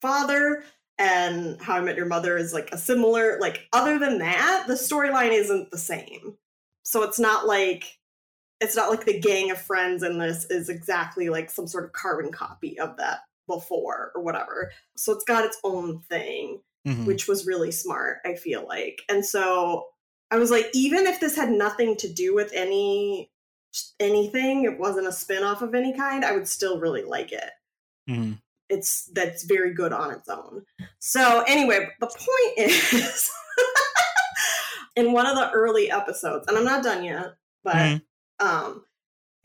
father 0.00 0.64
and 0.98 1.60
how 1.60 1.76
I 1.76 1.80
met 1.80 1.96
your 1.96 2.06
mother 2.06 2.36
is 2.36 2.52
like 2.52 2.70
a 2.72 2.78
similar 2.78 3.38
like 3.40 3.68
other 3.72 3.98
than 3.98 4.18
that 4.18 4.64
the 4.66 4.74
storyline 4.74 5.32
isn't 5.32 5.70
the 5.70 5.78
same. 5.78 6.36
So 6.82 7.02
it's 7.02 7.18
not 7.18 7.46
like 7.46 7.98
it's 8.60 8.76
not 8.76 8.90
like 8.90 9.04
the 9.04 9.18
gang 9.18 9.50
of 9.50 9.60
friends 9.60 10.02
in 10.02 10.18
this 10.18 10.44
is 10.46 10.68
exactly 10.68 11.28
like 11.30 11.50
some 11.50 11.66
sort 11.66 11.84
of 11.84 11.92
carbon 11.92 12.30
copy 12.30 12.78
of 12.78 12.96
that 12.98 13.20
before 13.46 14.12
or 14.14 14.22
whatever. 14.22 14.70
So 14.96 15.12
it's 15.12 15.24
got 15.24 15.44
its 15.44 15.58
own 15.64 16.00
thing 16.10 16.60
Mhm. 16.86 17.04
which 17.06 17.28
was 17.28 17.46
really 17.46 17.70
smart, 17.70 18.18
I 18.24 18.34
feel 18.34 18.66
like. 18.66 19.02
And 19.08 19.24
so 19.24 19.88
I 20.30 20.36
was 20.38 20.50
like, 20.50 20.70
even 20.72 21.06
if 21.06 21.20
this 21.20 21.36
had 21.36 21.50
nothing 21.50 21.96
to 21.98 22.08
do 22.12 22.34
with 22.34 22.52
any 22.54 23.30
anything, 24.00 24.64
it 24.64 24.78
wasn't 24.78 25.06
a 25.06 25.12
spin-off 25.12 25.62
of 25.62 25.74
any 25.74 25.92
kind, 25.92 26.24
I 26.24 26.32
would 26.32 26.48
still 26.48 26.80
really 26.80 27.02
like 27.02 27.32
it. 27.32 27.50
Mhm. 28.08 28.40
It's 28.68 29.06
that's 29.12 29.44
very 29.44 29.72
good 29.74 29.92
on 29.92 30.10
its 30.12 30.28
own. 30.28 30.64
So 30.98 31.44
anyway, 31.46 31.88
the 32.00 32.06
point 32.06 32.56
is 32.68 33.30
in 34.96 35.12
one 35.12 35.26
of 35.26 35.36
the 35.36 35.50
early 35.50 35.90
episodes, 35.90 36.46
and 36.48 36.56
I'm 36.56 36.64
not 36.64 36.82
done 36.82 37.04
yet, 37.04 37.34
but 37.62 37.74
Mhm. 37.76 38.02
um 38.40 38.84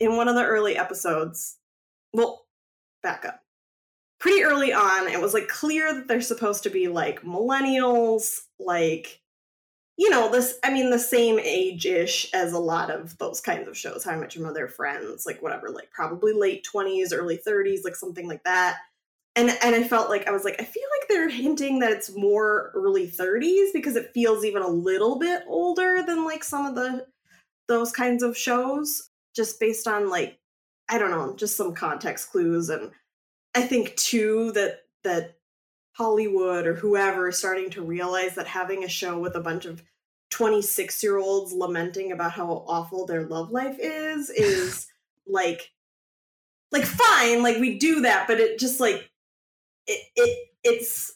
in 0.00 0.16
one 0.16 0.28
of 0.28 0.34
the 0.34 0.44
early 0.44 0.76
episodes, 0.76 1.56
well, 2.12 2.46
back 3.02 3.24
up. 3.24 3.42
Pretty 4.18 4.42
early 4.42 4.72
on, 4.72 5.08
it 5.08 5.20
was 5.20 5.34
like 5.34 5.48
clear 5.48 5.92
that 5.94 6.08
they're 6.08 6.20
supposed 6.20 6.62
to 6.62 6.70
be 6.70 6.88
like 6.88 7.22
millennials, 7.22 8.40
like 8.58 9.20
you 9.98 10.10
know, 10.10 10.30
this 10.30 10.58
I 10.62 10.72
mean 10.72 10.90
the 10.90 10.98
same 10.98 11.38
age-ish 11.38 12.32
as 12.34 12.52
a 12.52 12.58
lot 12.58 12.90
of 12.90 13.16
those 13.18 13.40
kinds 13.40 13.68
of 13.68 13.76
shows, 13.76 14.04
How 14.04 14.12
I 14.12 14.16
Met 14.16 14.34
Your 14.34 14.46
Mother, 14.46 14.68
Friends, 14.68 15.24
like 15.26 15.42
whatever, 15.42 15.70
like 15.70 15.90
probably 15.90 16.32
late 16.32 16.66
20s, 16.72 17.12
early 17.12 17.38
30s, 17.38 17.84
like 17.84 17.96
something 17.96 18.28
like 18.28 18.44
that. 18.44 18.78
And 19.36 19.50
and 19.62 19.74
I 19.74 19.84
felt 19.84 20.10
like 20.10 20.26
I 20.28 20.32
was 20.32 20.44
like, 20.44 20.60
I 20.60 20.64
feel 20.64 20.84
like 21.00 21.08
they're 21.08 21.28
hinting 21.28 21.78
that 21.80 21.92
it's 21.92 22.14
more 22.16 22.70
early 22.74 23.08
30s 23.08 23.68
because 23.74 23.96
it 23.96 24.12
feels 24.14 24.44
even 24.44 24.62
a 24.62 24.68
little 24.68 25.18
bit 25.18 25.42
older 25.46 26.02
than 26.02 26.24
like 26.24 26.44
some 26.44 26.66
of 26.66 26.74
the 26.74 27.06
those 27.68 27.92
kinds 27.92 28.22
of 28.22 28.36
shows, 28.36 29.10
just 29.34 29.60
based 29.60 29.86
on 29.88 30.08
like, 30.10 30.38
I 30.88 30.98
don't 30.98 31.10
know, 31.10 31.34
just 31.36 31.56
some 31.56 31.74
context 31.74 32.30
clues. 32.30 32.70
And 32.70 32.92
I 33.56 33.62
think 33.62 33.96
too 33.96 34.52
that 34.52 34.82
that 35.02 35.38
Hollywood 35.92 36.66
or 36.66 36.74
whoever 36.74 37.28
is 37.28 37.38
starting 37.38 37.70
to 37.70 37.82
realize 37.82 38.34
that 38.34 38.46
having 38.46 38.84
a 38.84 38.88
show 38.88 39.18
with 39.18 39.34
a 39.34 39.40
bunch 39.40 39.64
of 39.64 39.82
26 40.28 41.02
year 41.02 41.16
olds 41.16 41.54
lamenting 41.54 42.12
about 42.12 42.32
how 42.32 42.64
awful 42.68 43.06
their 43.06 43.22
love 43.24 43.50
life 43.50 43.78
is 43.80 44.28
is 44.28 44.88
like 45.26 45.72
like 46.70 46.84
fine 46.84 47.42
like 47.42 47.56
we 47.56 47.78
do 47.78 48.02
that 48.02 48.26
but 48.26 48.38
it 48.38 48.58
just 48.58 48.78
like 48.78 49.10
it, 49.86 50.00
it 50.16 50.48
it's 50.62 51.14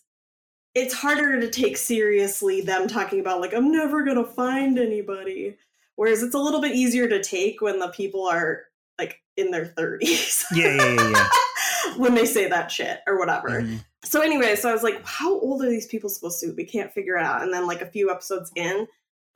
it's 0.75 0.95
harder 0.95 1.41
to 1.41 1.51
take 1.51 1.77
seriously 1.77 2.63
them 2.63 2.89
talking 2.89 3.21
about 3.21 3.41
like 3.41 3.53
i'm 3.53 3.71
never 3.71 4.03
gonna 4.03 4.25
find 4.25 4.79
anybody 4.79 5.57
whereas 5.97 6.23
it's 6.23 6.35
a 6.35 6.39
little 6.39 6.63
bit 6.63 6.75
easier 6.75 7.07
to 7.07 7.23
take 7.23 7.61
when 7.61 7.79
the 7.79 7.89
people 7.89 8.27
are 8.27 8.63
like 8.99 9.21
in 9.37 9.51
their 9.51 9.67
30s 9.67 10.45
Yeah, 10.55 10.75
yeah, 10.75 10.95
yeah, 10.95 11.11
yeah. 11.11 11.29
when 11.97 12.15
they 12.15 12.27
say 12.27 12.49
that 12.49 12.71
shit 12.71 13.01
or 13.07 13.19
whatever 13.19 13.63
Mhm. 13.63 13.85
so 14.05 14.21
anyway, 14.21 14.57
so 14.57 14.69
I 14.69 14.73
was 14.73 14.83
like, 14.83 15.05
how 15.05 15.39
old 15.41 15.63
are 15.63 15.69
these 15.71 15.87
people 15.87 16.09
supposed 16.11 16.41
to? 16.41 16.49
be? 16.49 16.63
We 16.63 16.65
can't 16.65 16.93
figure 16.93 17.17
it 17.17 17.25
out. 17.25 17.43
And 17.43 17.53
then 17.53 17.67
like 17.67 17.81
a 17.83 17.87
few 17.91 18.11
episodes 18.11 18.51
in, 18.57 18.87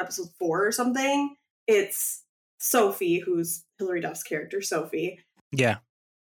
episode 0.00 0.28
four 0.38 0.66
or 0.66 0.73
something, 0.73 1.37
it's 1.66 2.23
Sophie, 2.58 3.18
who's 3.18 3.64
Hilary 3.78 4.00
Duff's 4.00 4.23
character, 4.23 4.61
Sophie. 4.62 5.20
Yeah, 5.52 5.76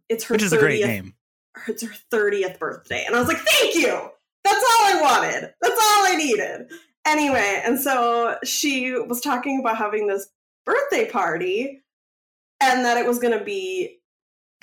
It's 0.09 0.23
her 0.25 0.33
which 0.35 0.43
is 0.43 0.53
a 0.53 0.57
great 0.57 0.85
name. 0.85 1.13
It's 1.67 1.83
her 1.83 1.93
30th 2.11 2.59
birthday. 2.59 3.03
And 3.05 3.15
I 3.15 3.19
was 3.19 3.27
like, 3.27 3.37
thank 3.37 3.75
you. 3.75 4.09
That's 4.43 4.63
all 4.63 4.85
I 4.87 4.99
wanted. 5.01 5.53
That's 5.61 5.75
all 5.81 6.05
I 6.07 6.15
needed. 6.17 6.69
Anyway, 7.05 7.61
and 7.65 7.79
so 7.79 8.37
she 8.43 8.91
was 8.91 9.21
talking 9.21 9.59
about 9.59 9.77
having 9.77 10.07
this 10.07 10.27
birthday 10.65 11.09
party 11.09 11.81
and 12.61 12.85
that 12.85 12.97
it 12.97 13.05
was 13.05 13.19
going 13.19 13.37
to 13.37 13.43
be 13.43 13.99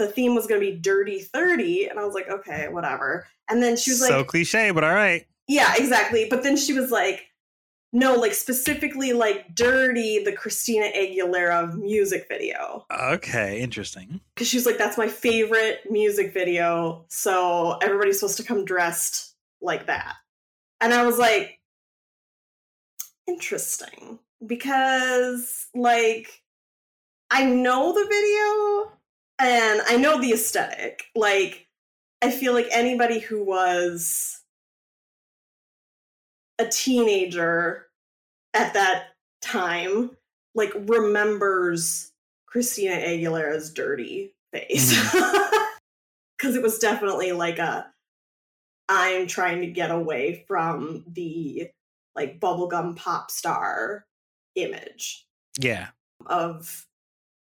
the 0.00 0.09
theme 0.09 0.35
was 0.35 0.47
going 0.47 0.61
to 0.61 0.66
be 0.66 0.76
dirty 0.76 1.21
30 1.21 1.87
and 1.87 1.99
i 1.99 2.04
was 2.04 2.14
like 2.14 2.28
okay 2.28 2.66
whatever 2.69 3.26
and 3.50 3.61
then 3.61 3.76
she 3.76 3.90
was 3.90 4.00
like, 4.00 4.11
so 4.11 4.25
cliche, 4.25 4.71
but 4.71 4.85
all 4.85 4.95
right. 4.95 5.26
yeah, 5.49 5.75
exactly. 5.76 6.28
But 6.30 6.45
then 6.45 6.57
she 6.57 6.73
was 6.73 6.92
like, 6.92 7.26
no, 7.92 8.14
like 8.14 8.35
specifically 8.35 9.12
like 9.12 9.57
Dirrty, 9.57 10.23
the 10.23 10.33
Christina 10.33 10.87
Aguilera 10.97 11.75
music 11.76 12.26
video. 12.28 12.87
Okay, 12.92 13.61
interesting. 13.61 14.21
Because 14.35 14.47
she 14.47 14.57
was 14.57 14.66
like, 14.66 14.78
that's 14.78 14.97
my 14.97 15.09
favorite 15.09 15.80
music 15.90 16.33
video. 16.33 17.04
So 17.09 17.78
everybody's 17.83 18.21
supposed 18.21 18.37
to 18.37 18.45
come 18.45 18.64
dressed 18.64 19.35
like 19.61 19.88
that. 19.88 20.14
And 20.80 20.95
I 20.95 21.04
was 21.04 21.19
like, 21.19 21.59
interesting. 23.26 24.21
Because 24.47 25.66
like 25.75 26.42
I 27.33 27.45
know 27.45 27.92
the 27.92 28.07
video 28.09 29.00
and 29.40 29.80
I 29.87 29.97
know 29.97 30.20
the 30.20 30.32
aesthetic. 30.32 31.04
Like, 31.14 31.66
I 32.23 32.30
feel 32.30 32.52
like 32.52 32.68
anybody 32.70 33.18
who 33.18 33.42
was 33.44 34.42
a 36.59 36.66
teenager 36.66 37.87
at 38.54 38.75
that 38.75 39.09
time, 39.40 40.11
like, 40.54 40.73
remembers 40.75 42.12
Christina 42.47 42.94
Aguilera's 42.97 43.73
dirty 43.73 44.35
face. 44.52 44.94
Mm-hmm. 44.94 45.56
Because 46.38 46.56
it 46.56 46.62
was 46.62 46.78
definitely 46.78 47.32
like 47.32 47.59
a, 47.59 47.92
I'm 48.88 49.26
trying 49.26 49.61
to 49.61 49.66
get 49.66 49.90
away 49.90 50.42
from 50.49 51.04
the 51.06 51.68
like 52.16 52.40
bubblegum 52.40 52.97
pop 52.97 53.30
star 53.30 54.06
image 54.54 55.26
Yeah. 55.59 55.88
of 56.25 56.87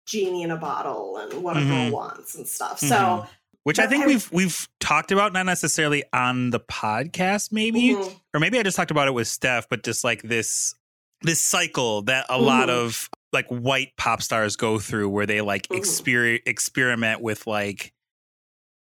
genie 0.07 0.41
in 0.41 0.49
a 0.51 0.57
bottle 0.57 1.17
and 1.17 1.43
what 1.43 1.55
a 1.57 1.59
Mhm. 1.59 1.67
girl 1.67 1.91
wants 1.91 2.33
and 2.35 2.47
stuff. 2.47 2.79
So 2.79 2.87
Mhm. 2.87 3.27
Which 3.63 3.79
I 3.79 3.87
think 3.87 4.05
I- 4.05 4.07
we've 4.07 4.31
we've 4.31 4.69
talked 4.79 5.11
about, 5.11 5.33
not 5.33 5.45
necessarily 5.45 6.01
on 6.13 6.51
the 6.51 6.59
podcast, 6.61 7.51
maybe, 7.51 7.89
mhm, 7.95 8.19
or 8.33 8.39
maybe 8.39 8.57
I 8.57 8.63
just 8.63 8.77
talked 8.77 8.91
about 8.91 9.09
it 9.09 9.13
with 9.13 9.27
Steph, 9.27 9.67
but 9.69 9.83
just 9.83 10.03
like 10.05 10.21
this 10.23 10.73
this 11.21 11.41
cycle 11.41 12.03
that 12.03 12.25
a 12.29 12.39
lot 12.39 12.69
Mhm. 12.69 12.85
of 12.85 13.09
like 13.33 13.47
white 13.49 13.91
pop 13.97 14.21
stars 14.21 14.55
go 14.55 14.79
through, 14.79 15.09
where 15.09 15.25
they 15.25 15.41
like 15.41 15.67
Mhm. 15.67 15.79
exper- 15.79 16.39
experiment 16.45 17.21
with 17.21 17.45
like. 17.45 17.91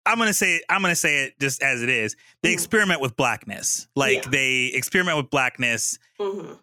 I'm 0.07 0.19
gonna 0.19 0.35
say 0.35 0.61
I'm 0.69 0.83
gonna 0.83 0.97
say 0.97 1.25
it 1.25 1.39
just 1.39 1.63
as 1.63 1.81
it 1.83 1.89
is. 1.89 2.17
They 2.43 2.51
Mhm. 2.51 2.55
experiment 2.55 3.01
with 3.01 3.17
blackness, 3.17 3.87
like 3.95 4.25
Yeah. 4.25 4.31
they 4.31 4.65
experiment 4.75 5.17
with 5.19 5.31
blackness, 5.31 5.99
mhm, 6.19 6.59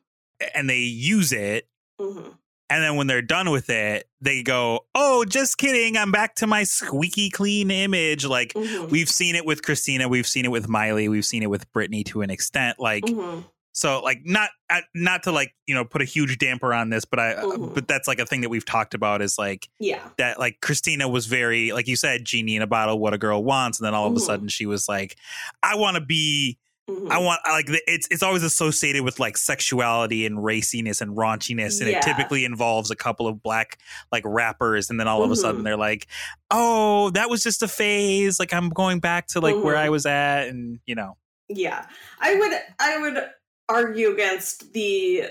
and 0.53 0.69
they 0.69 0.79
use 0.79 1.31
it, 1.31 1.67
mhm. 1.99 2.37
And 2.71 2.81
then 2.81 2.95
when 2.95 3.05
they're 3.07 3.21
done 3.21 3.51
with 3.51 3.69
it, 3.69 4.07
they 4.21 4.41
go, 4.43 4.85
"Oh, 4.95 5.25
just 5.25 5.57
kidding! 5.57 5.97
I'm 5.97 6.11
back 6.11 6.35
to 6.35 6.47
my 6.47 6.63
squeaky 6.63 7.29
clean 7.29 7.69
image." 7.69 8.25
Like 8.25 8.53
Mhm, 8.53 8.89
we've 8.89 9.09
seen 9.09 9.35
it 9.35 9.45
with 9.45 9.61
Christina, 9.61 10.07
we've 10.07 10.25
seen 10.27 10.45
it 10.45 10.51
with 10.51 10.67
Miley, 10.69 11.09
we've 11.09 11.25
seen 11.25 11.43
it 11.43 11.49
with 11.49 11.71
Britney 11.73 12.05
to 12.05 12.21
an 12.21 12.29
extent. 12.29 12.79
Like 12.79 13.03
mhm, 13.05 13.43
so, 13.73 14.01
like 14.01 14.21
not 14.25 14.49
uh, 14.69 14.81
not 14.95 15.23
to 15.23 15.31
like 15.31 15.53
you 15.67 15.75
know 15.75 15.83
put 15.85 16.01
a 16.01 16.05
huge 16.05 16.37
damper 16.37 16.73
on 16.73 16.89
this, 16.89 17.03
but 17.05 17.19
I 17.19 17.33
uh, 17.33 17.43
Mhm. 17.45 17.73
but 17.73 17.87
that's 17.87 18.07
like 18.07 18.19
a 18.19 18.25
thing 18.25 18.41
that 18.41 18.49
we've 18.49 18.65
talked 18.65 18.93
about 18.93 19.21
is 19.21 19.37
like 19.37 19.67
yeah, 19.79 19.99
that 20.17 20.39
like 20.39 20.59
Christina 20.61 21.07
was 21.09 21.25
very 21.25 21.71
like 21.73 21.87
you 21.87 21.95
said, 21.97 22.25
genie 22.25 22.55
in 22.55 22.61
a 22.61 22.67
bottle, 22.67 22.99
what 22.99 23.13
a 23.13 23.17
girl 23.17 23.43
wants, 23.43 23.79
and 23.79 23.85
then 23.85 23.93
all 23.93 24.07
of 24.07 24.13
a 24.13 24.19
Mhm. 24.19 24.21
sudden 24.25 24.47
she 24.47 24.65
was 24.65 24.87
like, 24.87 25.17
I 25.61 25.75
want 25.75 25.95
to 25.95 26.01
be 26.01 26.57
mhm, 26.89 27.09
I 27.11 27.17
want 27.19 27.39
I 27.45 27.51
like 27.51 27.67
it's 27.87 28.07
it's 28.11 28.23
always 28.23 28.43
associated 28.43 29.03
with 29.03 29.19
like 29.19 29.37
sexuality 29.37 30.25
and 30.25 30.37
raciness 30.39 31.01
and 31.01 31.15
raunchiness, 31.15 31.79
and 31.79 31.89
Yeah. 31.89 31.97
it 31.97 32.01
typically 32.03 32.45
involves 32.45 32.91
a 32.91 32.95
couple 32.95 33.27
of 33.27 33.41
black 33.43 33.77
like 34.11 34.23
rappers, 34.25 34.89
and 34.89 34.99
then 34.99 35.07
all 35.07 35.23
of 35.23 35.31
a 35.31 35.35
sudden 35.35 35.61
Mhm. 35.61 35.63
they're 35.65 35.77
like, 35.77 36.07
"Oh, 36.49 37.09
that 37.11 37.29
was 37.29 37.43
just 37.43 37.61
a 37.63 37.67
phase. 37.67 38.39
Like 38.39 38.53
I'm 38.53 38.69
going 38.69 38.99
back 38.99 39.27
to 39.27 39.39
like 39.39 39.55
where 39.55 39.75
Mhm. 39.75 39.79
I 39.85 39.89
was 39.89 40.05
at," 40.05 40.47
and 40.47 40.79
you 40.85 40.95
know, 40.95 41.17
yeah. 41.49 41.85
I 42.19 42.35
would 42.35 42.51
I 42.79 42.97
would 42.97 43.29
argue 43.69 44.11
against 44.11 44.73
the 44.73 45.25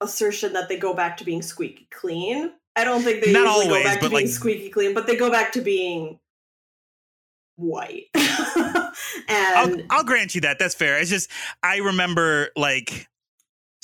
assertion 0.00 0.52
that 0.52 0.68
they 0.68 0.76
go 0.76 0.92
back 0.94 1.16
to 1.18 1.24
being 1.24 1.40
squeaky 1.42 1.88
clean. 1.90 2.52
I 2.76 2.84
don't 2.84 3.02
think 3.02 3.24
they 3.24 3.32
Not 3.32 3.46
always, 3.46 3.68
go 3.68 3.82
back 3.82 4.00
to 4.00 4.10
being 4.10 4.12
like- 4.24 4.28
squeaky 4.28 4.68
clean, 4.68 4.92
but 4.94 5.06
they 5.06 5.16
go 5.16 5.30
back 5.30 5.52
to 5.52 5.60
being 5.60 6.18
white. 7.56 8.04
I'll, 8.14 8.92
and 9.28 9.84
I'll 9.90 10.04
grant 10.04 10.34
you 10.34 10.40
that. 10.42 10.58
That's 10.58 10.74
fair. 10.74 10.98
It's 10.98 11.10
just 11.10 11.30
I 11.62 11.78
remember 11.78 12.50
like 12.56 13.06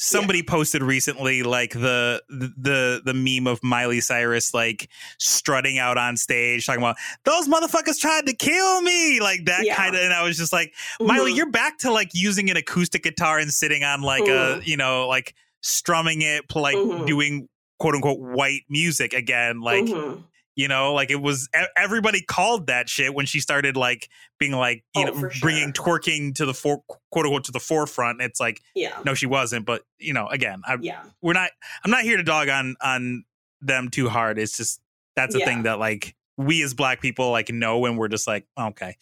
somebody 0.03 0.43
posted 0.43 0.83
recently 0.83 1.43
like 1.43 1.73
the 1.73 2.23
the 2.29 3.03
the 3.05 3.13
meme 3.13 3.47
of 3.47 3.63
Miley 3.63 4.01
Cyrus 4.01 4.55
like 4.55 4.89
strutting 5.19 5.79
out 5.79 5.99
on 5.99 6.17
stage 6.17 6.65
talking 6.65 6.81
about 6.81 6.97
those 7.25 7.49
motherfuckers 7.49 7.99
tried 8.01 8.25
to 8.25 8.33
kill 8.35 8.81
me 8.81 9.21
like 9.21 9.45
that 9.45 9.65
Yeah. 9.67 9.77
kind 9.77 9.95
of 9.95 10.01
and 10.01 10.15
I 10.15 10.23
was 10.23 10.39
just 10.39 10.55
like 10.55 10.73
Miley 11.01 11.33
Mhm. 11.33 11.37
you're 11.37 11.51
back 11.51 11.77
to 11.81 11.93
like 11.93 12.09
using 12.15 12.49
an 12.49 12.57
acoustic 12.57 13.03
guitar 13.03 13.39
and 13.39 13.53
sitting 13.53 13.85
on 13.85 14.01
like 14.01 14.23
a 14.23 14.61
Mhm. 14.61 14.67
you 14.67 14.79
know 14.79 15.07
like 15.07 15.35
strumming 15.61 16.23
it 16.23 16.45
like 16.55 16.77
Mhm. 16.77 17.07
doing 17.07 17.49
quote 17.79 17.95
unquote 17.95 18.21
white 18.21 18.63
music 18.71 19.13
again 19.13 19.61
like 19.61 19.85
Mhm. 19.85 20.25
You 20.57 20.69
know 20.69 20.93
like 20.93 21.11
it 21.11 21.21
was 21.23 21.49
everybody 21.77 22.23
called 22.23 22.67
that 22.67 22.89
shit 22.89 23.15
when 23.15 23.27
she 23.27 23.41
started 23.41 23.77
like 23.77 24.09
being 24.39 24.53
like 24.53 24.85
you 24.97 25.03
Oh, 25.03 25.13
know 25.13 25.29
sure. 25.29 25.31
bringing 25.41 25.73
twerking 25.73 26.35
to 26.35 26.47
the 26.47 26.55
for 26.55 26.83
quote 27.11 27.27
unquote 27.27 27.45
to 27.45 27.53
the 27.53 27.61
forefront 27.61 28.21
it's 28.21 28.41
like 28.41 28.61
yeah. 28.75 28.99
no 29.05 29.15
she 29.15 29.27
wasn't 29.27 29.65
but 29.67 29.83
you 29.99 30.13
know 30.13 30.27
again 30.29 30.63
I, 30.67 30.77
Yeah. 30.81 31.03
we're 31.23 31.33
not 31.35 31.51
i'm 31.85 31.91
not 31.91 32.03
here 32.03 32.17
to 32.17 32.23
dog 32.23 32.49
on 32.49 32.77
on 32.83 33.25
them 33.61 33.89
too 33.91 34.09
hard 34.09 34.39
it's 34.39 34.57
just 34.57 34.81
that's 35.17 35.35
a 35.35 35.39
Yeah. 35.39 35.45
thing 35.47 35.63
that 35.65 35.79
like 35.79 36.15
we 36.37 36.63
as 36.63 36.73
black 36.75 37.01
people 37.01 37.31
like 37.31 37.51
know 37.51 37.79
when 37.79 37.97
we're 37.97 38.09
just 38.09 38.27
like 38.27 38.47
okay 38.59 38.97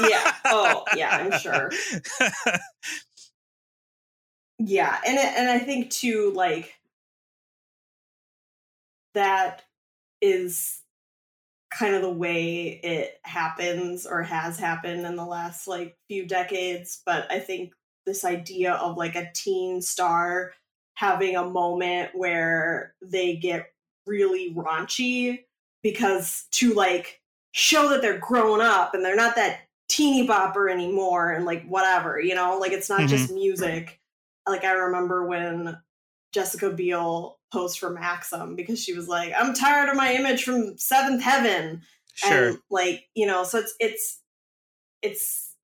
Yeah. 0.00 0.34
Oh, 0.44 0.84
yeah, 0.94 1.16
I'm 1.16 1.38
sure. 1.40 1.70
Yeah, 4.58 4.98
and 5.06 5.18
and 5.18 5.50
I 5.50 5.58
think 5.58 5.90
too, 5.90 6.32
like 6.34 6.74
that 9.14 9.64
is 10.20 10.82
kind 11.70 11.94
of 11.94 12.02
the 12.02 12.10
way 12.12 12.80
it 12.82 13.18
happens 13.24 14.06
or 14.06 14.22
has 14.22 14.58
happened 14.58 15.04
in 15.04 15.16
the 15.16 15.24
last 15.24 15.66
like 15.66 15.98
few 16.08 16.26
decades. 16.26 17.02
But 17.04 17.30
I 17.30 17.40
think 17.40 17.74
this 18.06 18.24
idea 18.24 18.74
of 18.74 18.96
like 18.96 19.16
a 19.16 19.30
teen 19.34 19.82
star 19.82 20.54
having 20.94 21.36
a 21.36 21.44
moment 21.48 22.12
where 22.14 22.94
they 23.02 23.36
get 23.36 23.72
really 24.06 24.54
raunchy 24.54 25.44
because 25.82 26.46
to 26.52 26.72
like 26.72 27.20
show 27.52 27.88
that 27.90 28.00
they're 28.00 28.18
grown 28.18 28.60
up 28.60 28.94
and 28.94 29.04
they're 29.04 29.16
not 29.16 29.34
that 29.36 29.62
teeny 29.88 30.26
bopper 30.26 30.70
anymore 30.70 31.32
and 31.32 31.44
like 31.44 31.66
whatever, 31.66 32.20
you 32.20 32.34
know, 32.34 32.58
like 32.58 32.72
it's 32.72 32.88
not 32.88 33.08
Mhm. 33.08 33.08
just 33.08 33.30
music. 33.30 34.00
Like 34.46 34.64
I 34.64 34.72
remember 34.72 35.26
when 35.26 35.76
Jessica 36.36 36.68
Biel 36.68 37.38
posed 37.50 37.78
for 37.78 37.88
Maxim 37.88 38.56
because 38.56 38.78
she 38.78 38.92
was 38.92 39.08
like, 39.08 39.32
I'm 39.34 39.54
tired 39.54 39.88
of 39.88 39.96
my 39.96 40.12
image 40.12 40.44
from 40.44 40.76
Seventh 40.76 41.22
Heaven. 41.22 41.80
Sure. 42.12 42.48
And 42.48 42.58
like, 42.68 43.08
you 43.14 43.26
know, 43.26 43.42
so 43.44 43.58
it's 43.58 43.74
it's 43.80 44.20
it's 45.00 45.54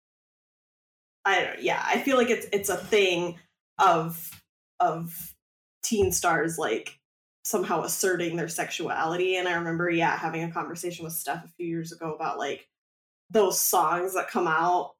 I 1.26 1.44
don't 1.44 1.62
yeah, 1.62 1.82
I 1.84 1.98
feel 1.98 2.16
like 2.16 2.30
it's 2.30 2.46
it's 2.54 2.70
a 2.70 2.78
thing 2.78 3.38
of 3.78 4.30
of 4.80 5.34
teen 5.82 6.10
stars 6.10 6.56
like 6.56 6.98
somehow 7.44 7.82
asserting 7.82 8.36
their 8.36 8.48
sexuality. 8.48 9.36
And 9.36 9.46
I 9.46 9.56
remember, 9.56 9.90
yeah, 9.90 10.16
having 10.16 10.42
a 10.42 10.50
conversation 10.50 11.04
with 11.04 11.12
Steph 11.12 11.44
a 11.44 11.48
few 11.48 11.66
years 11.66 11.92
ago 11.92 12.14
about 12.14 12.38
like 12.38 12.66
those 13.28 13.60
songs 13.60 14.14
that 14.14 14.30
come 14.30 14.48
out 14.48 14.92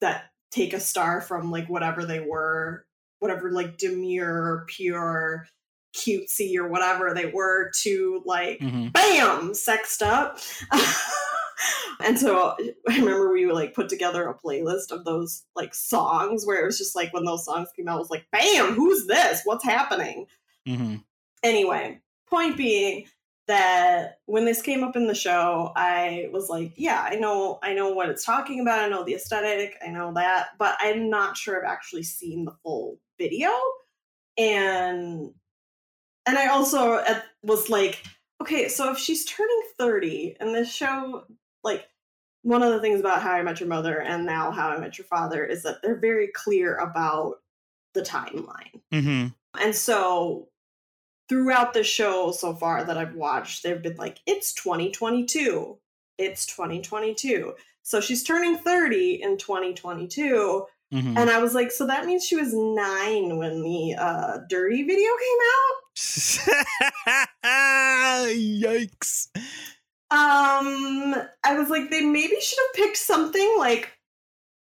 that 0.00 0.32
take 0.50 0.72
a 0.72 0.80
star 0.80 1.20
from 1.20 1.52
like 1.52 1.68
whatever 1.68 2.04
they 2.04 2.18
were, 2.18 2.83
whatever 3.24 3.50
like 3.50 3.78
demure, 3.78 4.66
pure, 4.68 5.46
cutesy 5.96 6.56
or 6.58 6.68
whatever 6.68 7.14
they 7.14 7.26
were 7.26 7.70
to 7.80 8.22
like 8.26 8.60
hmm 8.60 8.88
bam 8.88 9.54
sexed 9.54 10.02
up. 10.02 10.38
And 12.00 12.18
so 12.18 12.56
i 12.88 12.98
remember 12.98 13.32
we 13.32 13.50
like 13.50 13.74
put 13.74 13.88
together 13.88 14.28
a 14.28 14.34
playlist 14.34 14.90
of 14.90 15.04
those 15.04 15.44
like 15.54 15.74
songs 15.74 16.44
where 16.44 16.60
it 16.60 16.66
was 16.66 16.76
just 16.76 16.96
like 16.96 17.14
when 17.14 17.24
those 17.24 17.44
songs 17.44 17.68
came 17.74 17.88
out 17.88 17.96
it 17.96 18.00
was 18.00 18.10
like 18.10 18.26
bam 18.32 18.74
who's 18.74 19.06
this? 19.06 19.40
What's 19.44 19.64
happening? 19.64 20.26
Hmm 20.66 20.96
anyway 21.42 22.00
point 22.28 22.56
being 22.56 23.06
that 23.46 24.18
when 24.26 24.44
this 24.44 24.62
came 24.62 24.82
up 24.82 24.96
in 24.96 25.06
the 25.06 25.14
show 25.14 25.72
i 25.76 26.28
was 26.32 26.48
like 26.48 26.72
yeah 26.76 27.06
i 27.10 27.14
know 27.14 27.58
i 27.62 27.74
know 27.74 27.90
what 27.90 28.08
it's 28.08 28.24
talking 28.24 28.60
about 28.60 28.80
i 28.80 28.88
know 28.88 29.04
the 29.04 29.14
aesthetic 29.14 29.76
i 29.84 29.88
know 29.90 30.12
that 30.14 30.48
but 30.58 30.76
i'm 30.80 31.10
not 31.10 31.36
sure 31.36 31.58
i've 31.58 31.70
actually 31.70 32.02
seen 32.02 32.44
the 32.44 32.54
full 32.62 32.98
video. 33.18 33.50
And 34.36 35.30
and 36.26 36.38
i 36.38 36.48
also 36.48 36.94
uh, 36.94 37.20
was 37.42 37.68
like 37.70 38.02
okay 38.40 38.68
so 38.68 38.90
if 38.90 38.98
she's 38.98 39.24
turning 39.24 39.62
30 39.78 40.36
and 40.40 40.54
this 40.54 40.72
show 40.72 41.24
like 41.62 41.86
one 42.42 42.62
of 42.62 42.72
the 42.72 42.80
things 42.80 42.98
about 42.98 43.22
how 43.22 43.32
i 43.32 43.42
met 43.42 43.60
your 43.60 43.68
mother 43.68 44.00
and 44.00 44.26
now 44.26 44.50
how 44.50 44.70
i 44.70 44.78
met 44.78 44.98
your 44.98 45.06
father 45.06 45.44
is 45.44 45.62
that 45.62 45.82
they're 45.82 46.00
very 46.00 46.28
clear 46.34 46.76
about 46.76 47.36
the 47.92 48.02
timeline. 48.02 48.80
Hmm 48.90 49.28
and 49.60 49.74
so 49.74 50.48
throughout 51.28 51.74
the 51.74 51.84
show 51.84 52.32
so 52.32 52.54
far 52.54 52.84
that 52.84 52.98
I've 52.98 53.14
watched, 53.14 53.62
they've 53.62 53.82
been 53.82 53.96
like, 53.96 54.20
it's 54.26 54.52
2022. 54.54 55.78
It's 56.18 56.46
2022. 56.46 57.54
So 57.82 58.00
she's 58.00 58.22
turning 58.22 58.56
30 58.56 59.22
in 59.22 59.36
2022. 59.36 60.66
hmm 60.92 61.18
And 61.18 61.30
I 61.30 61.38
was 61.38 61.54
like, 61.54 61.70
so 61.70 61.86
that 61.86 62.06
means 62.06 62.24
she 62.24 62.36
was 62.36 62.52
nine 62.54 63.36
when 63.38 63.62
the 63.62 63.94
uh, 63.98 64.38
Dirrty 64.48 64.82
video 64.82 65.10
came 65.10 65.38
out? 65.52 65.84
Yikes. 68.34 69.28
Um, 70.10 71.14
I 71.44 71.58
was 71.58 71.70
like, 71.70 71.90
they 71.90 72.02
maybe 72.02 72.36
should 72.40 72.58
have 72.58 72.74
picked 72.74 72.96
something 72.98 73.54
like 73.58 73.92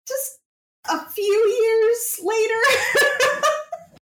just 0.09 0.39
a 0.89 1.09
few 1.11 1.25
years 1.25 2.21
later. 2.23 2.61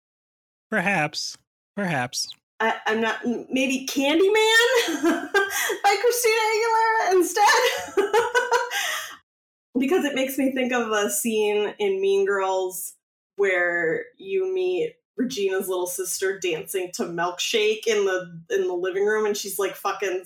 Perhaps. 0.71 1.37
Perhaps. 1.77 2.29
I, 2.61 2.75
I'm 2.87 3.01
not 3.01 3.25
maybe 3.25 3.87
Candyman 3.87 4.93
by 5.83 5.97
Christina 6.01 6.41
Aguilera 6.53 7.13
instead. 7.13 8.05
because 9.79 10.05
it 10.05 10.15
makes 10.15 10.37
me 10.37 10.53
think 10.53 10.73
of 10.73 10.91
a 10.91 11.11
scene 11.11 11.75
in 11.79 12.01
Mean 12.01 12.27
Girls 12.27 12.95
where 13.37 14.05
you 14.19 14.53
meet 14.53 14.95
Regina's 15.17 15.69
little 15.69 15.87
sister 15.87 16.39
dancing 16.39 16.91
to 16.95 17.05
Milkshake 17.05 17.87
in 17.87 18.05
the 18.05 18.41
in 18.51 18.67
the 18.67 18.75
living 18.75 19.07
room 19.07 19.25
and 19.27 19.37
she's 19.37 19.59
like 19.59 19.75
fucking 19.75 20.25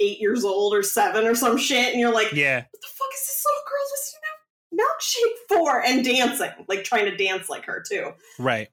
eight 0.00 0.20
years 0.20 0.44
old 0.44 0.74
or 0.74 0.82
seven 0.82 1.26
or 1.26 1.34
some 1.34 1.56
shit 1.56 1.92
and 1.92 2.00
you're 2.00 2.12
like 2.12 2.32
Yeah. 2.32 2.56
what 2.58 2.80
the 2.80 2.88
fuck 2.88 3.08
is 3.14 3.26
this 3.26 3.44
little 3.46 3.64
girl 3.68 3.86
listening 3.92 4.22
to 4.70 5.58
Milkshake 5.58 5.58
for 5.64 5.84
and 5.84 6.04
dancing 6.04 6.64
like 6.68 6.84
trying 6.84 7.04
to 7.06 7.16
dance 7.16 7.48
like 7.48 7.64
her 7.66 7.82
too 7.88 8.10
Right. 8.38 8.68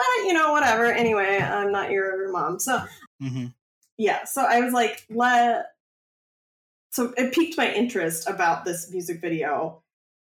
But 0.00 0.26
you 0.26 0.32
know 0.32 0.52
whatever 0.52 0.86
anyway 0.86 1.38
I'm 1.38 1.70
not 1.72 1.90
your, 1.90 2.30
mom 2.32 2.58
so 2.58 2.82
hmm 3.20 3.46
yeah 3.98 4.24
so 4.24 4.42
i 4.42 4.60
was 4.60 4.72
like 4.72 5.04
let 5.10 5.66
so 6.90 7.12
it 7.16 7.32
piqued 7.32 7.56
my 7.58 7.72
interest 7.72 8.28
about 8.28 8.64
this 8.64 8.90
music 8.90 9.20
video 9.20 9.82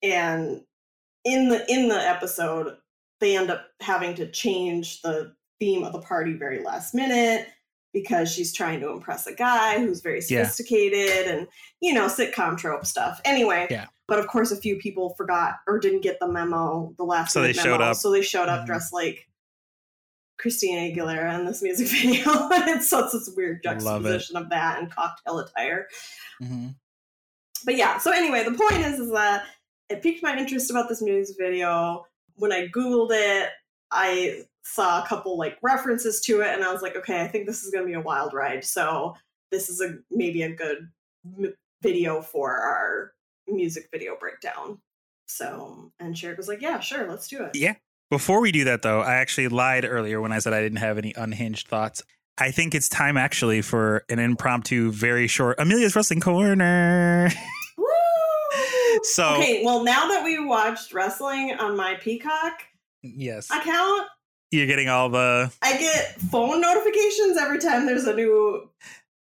and 0.02 0.62
in 1.24 1.50
the 1.50 1.64
in 1.72 1.88
the 1.88 1.96
episode 1.96 2.76
they 3.20 3.38
end 3.38 3.50
up 3.50 3.68
having 3.80 4.16
to 4.16 4.30
change 4.30 5.02
the 5.02 5.34
theme 5.60 5.84
of 5.84 5.94
the 5.94 6.02
party 6.02 6.34
very 6.34 6.64
last 6.64 6.94
minute 6.94 7.48
because 7.94 8.32
she's 8.34 8.52
trying 8.52 8.80
to 8.82 8.90
impress 8.90 9.28
a 9.28 9.34
guy 9.34 9.78
who's 9.80 10.02
very 10.02 10.22
Yeah. 10.28 10.44
sophisticated 10.44 11.28
and 11.28 11.48
you 11.80 11.94
know 11.94 12.08
sitcom 12.08 12.58
trope 12.58 12.86
stuff 12.86 13.22
anyway 13.24 13.68
Yeah. 13.70 13.86
but 14.08 14.20
of 14.20 14.28
course 14.28 14.52
a 14.52 14.58
few 14.58 14.78
people 14.78 15.14
forgot 15.16 15.56
or 15.68 15.80
didn't 15.80 16.02
get 16.02 16.20
the 16.20 16.28
memo 16.28 16.94
the 16.98 17.04
last 17.06 17.32
So 17.34 17.42
they 17.42 17.50
minute 17.50 17.62
showed 17.64 17.82
up. 17.82 17.96
so 17.96 18.12
they 18.12 18.22
showed 18.24 18.50
up 18.50 18.64
Mhm. 18.64 18.66
dressed 18.66 18.92
like 18.94 19.28
Christina 20.44 20.82
Aguilera 20.94 21.40
in 21.40 21.46
this 21.46 21.62
music 21.64 21.88
video. 22.02 22.24
it's 22.52 22.90
such 22.90 23.14
this 23.14 23.32
weird 23.36 23.64
juxtaposition 23.64 24.36
of 24.36 24.50
that 24.50 24.78
and 24.80 24.92
cocktail 24.92 25.40
attire. 25.40 25.88
hmm 26.42 26.68
But 27.64 27.78
yeah, 27.78 27.98
so 27.98 28.12
anyway, 28.12 28.44
the 28.44 28.52
point 28.52 28.86
is 28.86 29.00
is 29.00 29.10
that 29.12 29.46
it 29.90 30.04
piqued 30.04 30.22
my 30.22 30.38
interest 30.38 30.70
about 30.70 30.90
this 30.90 31.02
music 31.02 31.38
video. 31.40 32.06
When 32.36 32.52
I 32.52 32.68
Googled 32.68 33.12
it, 33.12 33.50
I 33.90 34.44
saw 34.64 35.02
a 35.02 35.08
couple 35.08 35.38
like 35.38 35.58
references 35.62 36.20
to 36.22 36.42
it 36.42 36.50
and 36.50 36.62
I 36.64 36.74
was 36.74 36.82
like, 36.82 36.98
okay, 36.98 37.22
I 37.22 37.28
think 37.30 37.46
this 37.48 37.64
is 37.64 37.72
gonna 37.72 37.86
be 37.86 37.94
a 37.94 38.02
wild 38.02 38.34
ride. 38.34 38.66
So 38.66 39.16
this 39.50 39.70
is 39.70 39.80
a 39.80 39.96
maybe 40.12 40.42
a 40.44 40.54
good 40.54 40.90
m- 41.40 41.54
video 41.82 42.22
for 42.22 42.58
our 42.58 43.14
music 43.48 43.88
video 43.94 44.18
breakdown. 44.20 44.80
So 45.28 45.90
and 46.00 46.14
Sherrick 46.16 46.36
was 46.38 46.50
like, 46.50 46.62
yeah, 46.62 46.82
sure, 46.82 47.08
let's 47.10 47.30
do 47.30 47.44
it. 47.44 47.56
Yeah. 47.56 47.76
Before 48.14 48.42
we 48.42 48.52
do 48.52 48.66
that, 48.66 48.84
though, 48.84 49.02
I 49.02 49.16
actually 49.16 49.48
lied 49.48 49.86
earlier 49.86 50.22
when 50.22 50.32
I 50.32 50.38
said 50.38 50.54
I 50.54 50.62
didn't 50.62 50.78
have 50.78 51.00
any 51.00 51.16
unhinged 51.18 51.68
thoughts. 51.68 52.04
I 52.38 52.52
think 52.52 52.76
it's 52.76 52.88
time 52.88 53.18
actually 53.18 53.64
for 53.64 54.06
an 54.08 54.20
impromptu, 54.20 54.92
very 54.92 55.26
short 55.26 55.60
Amelia's 55.60 55.96
Wrestling 55.96 56.20
Corner. 56.20 57.32
Woo! 57.78 57.86
So, 59.02 59.38
okay, 59.38 59.64
well, 59.66 59.84
now 59.84 60.10
that 60.10 60.24
we 60.24 60.46
watched 60.46 60.94
wrestling 60.94 61.56
on 61.60 61.76
my 61.76 61.96
Peacock 61.96 62.62
yes, 63.02 63.50
account, 63.50 64.04
you're 64.52 64.68
getting 64.68 64.90
all 64.90 65.10
the 65.10 65.52
I 65.64 65.76
get 65.80 66.14
phone 66.22 66.62
notifications 66.62 67.36
every 67.36 67.58
time 67.58 67.88
there's 67.88 68.06
a 68.06 68.14
new 68.14 68.70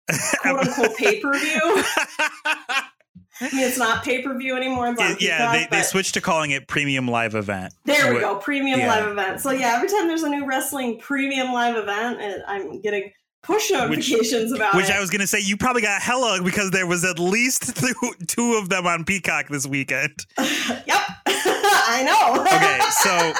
quote 0.41 0.67
unquote 0.67 0.97
pay 0.97 1.21
per 1.21 1.31
view. 1.39 1.83
I 3.41 3.53
mean, 3.53 3.67
it's 3.67 3.77
not 3.77 4.03
pay 4.03 4.21
per 4.21 4.37
view 4.37 4.55
anymore. 4.55 4.87
It's 4.87 5.01
on 5.01 5.17
yeah, 5.19 5.51
Peacock, 5.51 5.69
they, 5.71 5.77
they 5.77 5.83
switched 5.83 6.13
to 6.13 6.21
calling 6.21 6.51
it 6.51 6.67
Premium 6.67 7.07
Live 7.07 7.35
Event. 7.35 7.73
There 7.83 8.13
we 8.13 8.19
go, 8.21 8.35
premium 8.37 8.79
yeah. 8.79 8.87
live 8.87 9.07
event. 9.07 9.41
So 9.41 9.51
yeah, 9.51 9.75
every 9.75 9.89
time 9.89 10.07
there's 10.07 10.23
a 10.23 10.29
new 10.29 10.45
wrestling 10.45 10.99
premium 10.99 11.51
live 11.51 11.75
event, 11.75 12.21
and 12.21 12.43
I'm 12.47 12.81
getting 12.81 13.11
push 13.45 13.69
notifications 13.71 14.51
about 14.51 14.75
Which 14.75 14.89
it. 14.89 14.95
I 14.95 14.99
was 14.99 15.09
going 15.09 15.21
to 15.21 15.27
say, 15.27 15.39
you 15.39 15.55
probably 15.55 15.83
got 15.83 16.01
hella 16.01 16.41
because 16.43 16.71
there 16.71 16.87
was 16.87 17.05
at 17.05 17.19
least 17.19 17.75
two, 17.77 17.93
two 18.27 18.55
of 18.55 18.69
them 18.69 18.87
on 18.87 19.05
Peacock 19.05 19.49
this 19.49 19.67
weekend. 19.67 20.25
yep, 20.37 20.47
I 21.27 22.03
know. 22.03 22.41
Okay, 22.41 22.79
so 23.03 23.33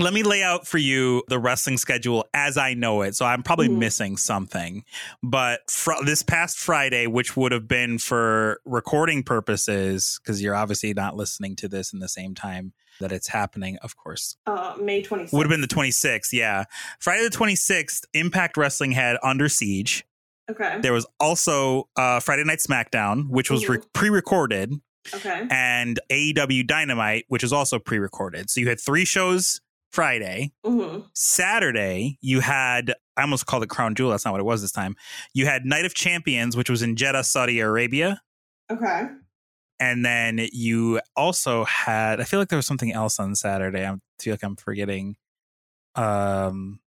let 0.00 0.12
me 0.12 0.22
lay 0.22 0.42
out 0.42 0.66
for 0.66 0.78
you 0.78 1.22
the 1.28 1.38
wrestling 1.38 1.76
schedule 1.76 2.24
as 2.32 2.56
I 2.56 2.74
know 2.74 3.02
it. 3.02 3.16
So 3.16 3.24
I'm 3.26 3.42
probably 3.42 3.68
Mhm. 3.68 3.78
missing 3.78 4.16
something. 4.16 4.84
But 5.22 5.68
fr- 5.70 6.04
this 6.04 6.22
past 6.22 6.58
Friday, 6.58 7.06
which 7.06 7.36
would 7.36 7.50
have 7.52 7.66
been 7.66 7.98
for 7.98 8.60
recording 8.64 9.22
purposes, 9.24 10.20
because 10.22 10.40
you're 10.42 10.54
obviously 10.54 10.94
not 10.94 11.16
listening 11.16 11.56
to 11.56 11.68
this 11.68 11.92
in 11.92 11.98
the 11.98 12.08
same 12.08 12.34
time 12.34 12.72
that 13.00 13.12
it's 13.12 13.28
happening, 13.28 13.76
of 13.78 13.96
course, 13.96 14.36
uh, 14.46 14.74
May 14.80 15.02
26th. 15.02 15.32
would 15.32 15.46
have 15.46 15.50
been 15.50 15.60
the 15.60 15.66
26th. 15.66 16.32
Yeah. 16.32 16.64
Friday 17.00 17.22
the 17.24 17.30
26th, 17.30 18.04
Impact 18.14 18.56
Wrestling 18.56 18.92
had 18.92 19.16
Under 19.22 19.48
Siege. 19.48 20.04
okay. 20.50 20.78
There 20.80 20.92
was 20.92 21.06
also 21.20 21.88
uh, 21.96 22.20
Friday 22.20 22.44
Night 22.44 22.60
SmackDown, 22.60 23.28
which 23.28 23.50
was 23.50 23.68
re- 23.68 23.78
Mhm. 23.78 23.92
pre 23.92 24.10
recorded, 24.10 24.72
Okay. 25.14 25.46
and 25.50 26.00
AEW 26.10 26.62
Dynamite, 26.64 27.24
which 27.28 27.42
is 27.44 27.52
also 27.52 27.78
pre 27.78 27.98
recorded. 27.98 28.48
So 28.50 28.60
you 28.60 28.68
had 28.68 28.80
three 28.80 29.04
shows 29.04 29.60
Friday. 29.92 30.52
hmm 30.64 31.00
Saturday, 31.14 32.18
you 32.20 32.40
had, 32.40 32.94
I 33.16 33.22
almost 33.22 33.46
called 33.46 33.62
it 33.62 33.68
Crown 33.68 33.94
Jewel. 33.94 34.10
That's 34.10 34.24
not 34.24 34.32
what 34.32 34.40
it 34.40 34.44
was 34.44 34.60
this 34.62 34.72
time. 34.72 34.96
You 35.34 35.46
had 35.46 35.64
Night 35.64 35.84
of 35.84 35.94
Champions, 35.94 36.56
which 36.56 36.68
was 36.70 36.82
in 36.82 36.94
Jeddah, 36.96 37.24
Saudi 37.24 37.60
Arabia. 37.60 38.20
Okay. 38.70 39.04
And 39.80 40.04
then 40.04 40.46
you 40.52 41.00
also 41.16 41.64
had, 41.64 42.20
I 42.20 42.24
feel 42.24 42.38
like 42.40 42.48
there 42.48 42.56
was 42.58 42.66
something 42.66 42.92
else 42.92 43.18
on 43.20 43.34
Saturday. 43.34 43.86
I 43.86 43.94
feel 44.20 44.32
like 44.34 44.42
I'm 44.42 44.56
forgetting. 44.56 45.16
Um, 45.94 46.80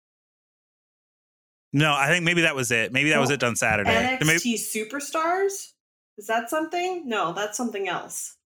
No, 1.72 1.94
I 1.94 2.08
think 2.08 2.24
maybe 2.24 2.42
that 2.42 2.54
was 2.56 2.70
it. 2.72 2.92
Maybe 2.92 3.10
that 3.10 3.20
was 3.20 3.30
it 3.30 3.42
on 3.44 3.54
Saturday. 3.56 3.90
NXT 4.20 4.26
Maybe- 4.26 4.58
Superstars? 4.58 5.72
Is 6.18 6.26
that 6.26 6.50
something? 6.50 7.08
No, 7.08 7.32
that's 7.32 7.56
something 7.56 7.88
else. 7.88 8.36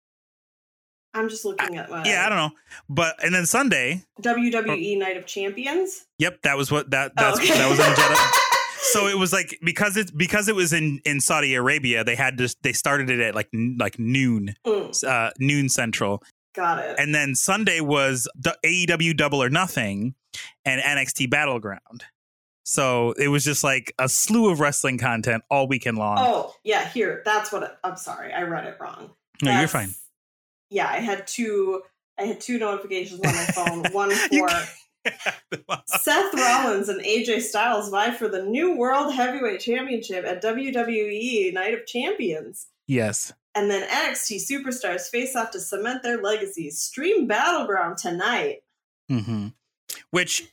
I'm 1.15 1.29
just 1.29 1.45
looking 1.45 1.77
at 1.77 1.89
my 1.89 2.03
yeah, 2.05 2.25
I 2.25 2.29
don't 2.29 2.37
know. 2.37 2.51
But 2.89 3.23
and 3.23 3.33
then 3.33 3.45
Sunday, 3.45 4.03
WWE 4.21 4.99
Night 4.99 5.17
of 5.17 5.25
Champions. 5.25 6.05
yep, 6.19 6.41
that 6.43 6.57
was 6.57 6.71
what 6.71 6.91
that 6.91 7.13
that's 7.15 7.39
Oh, 7.39 7.43
okay. 7.43 7.53
that 7.57 7.69
was 7.69 7.79
in 7.79 7.85
Jeddah. 7.95 8.17
so 8.91 9.07
it 9.07 9.17
was 9.17 9.31
like 9.33 9.57
because 9.63 9.97
it's 9.97 10.11
because 10.11 10.47
it 10.47 10.55
was 10.55 10.73
in 10.73 10.99
in 11.05 11.19
Saudi 11.21 11.55
Arabia, 11.55 12.03
they 12.03 12.15
had 12.15 12.37
to 12.39 12.53
they 12.61 12.73
started 12.73 13.09
it 13.09 13.19
at 13.21 13.33
like 13.33 13.49
like 13.79 13.97
noon 13.97 14.55
Mm, 14.67 15.03
uh 15.03 15.31
noon 15.39 15.69
central. 15.69 16.21
got 16.53 16.79
it. 16.79 16.95
And 16.99 17.15
then 17.15 17.33
Sunday 17.35 17.79
was 17.79 18.27
the 18.35 18.55
AEW 18.65 19.15
Double 19.17 19.41
or 19.41 19.49
Nothing 19.49 20.15
and 20.65 20.81
NXT 20.81 21.29
Battleground. 21.29 22.03
So 22.67 23.11
it 23.13 23.27
was 23.27 23.43
just 23.43 23.63
like 23.63 23.93
a 23.99 24.09
slew 24.09 24.49
of 24.49 24.59
wrestling 24.59 24.97
content 24.97 25.43
all 25.51 25.67
weekend 25.67 25.97
long. 25.99 26.17
oh, 26.19 26.55
yeah, 26.63 26.87
here. 26.89 27.21
That's 27.23 27.51
what 27.51 27.61
it, 27.63 27.71
I'm 27.83 27.95
sorry. 27.95 28.33
I 28.33 28.41
read 28.41 28.65
it 28.65 28.77
wrong. 28.79 29.11
no, 29.43 29.57
you're 29.59 29.67
fine. 29.67 29.93
Yeah, 30.69 30.87
I 30.87 30.97
had 30.97 31.27
two 31.27 31.81
I 32.19 32.23
had 32.23 32.39
two 32.41 32.57
notifications 32.57 33.19
on 33.25 33.33
my 33.35 33.45
phone. 33.45 33.91
One 33.91 34.11
for 34.15 34.49
Seth 35.85 36.33
Rollins 36.37 36.89
and 36.89 37.01
AJ 37.03 37.41
Styles 37.41 37.89
vie 37.89 38.11
for 38.11 38.27
the 38.27 38.43
new 38.43 38.75
World 38.77 39.13
Heavyweight 39.13 39.59
Championship 39.59 40.25
at 40.25 40.41
WWE 40.43 41.53
Night 41.53 41.73
of 41.73 41.85
Champions. 41.85 42.67
yes. 42.87 43.33
And 43.57 43.71
then 43.71 43.87
NXT 43.87 44.41
Superstars 44.51 45.07
face 45.09 45.33
off 45.33 45.51
to 45.51 45.61
cement 45.61 46.03
their 46.03 46.21
legacies. 46.21 46.81
Stream 46.81 47.25
Battleground 47.25 47.97
tonight. 47.97 48.63
hmm 49.07 49.47
Which 50.11 50.51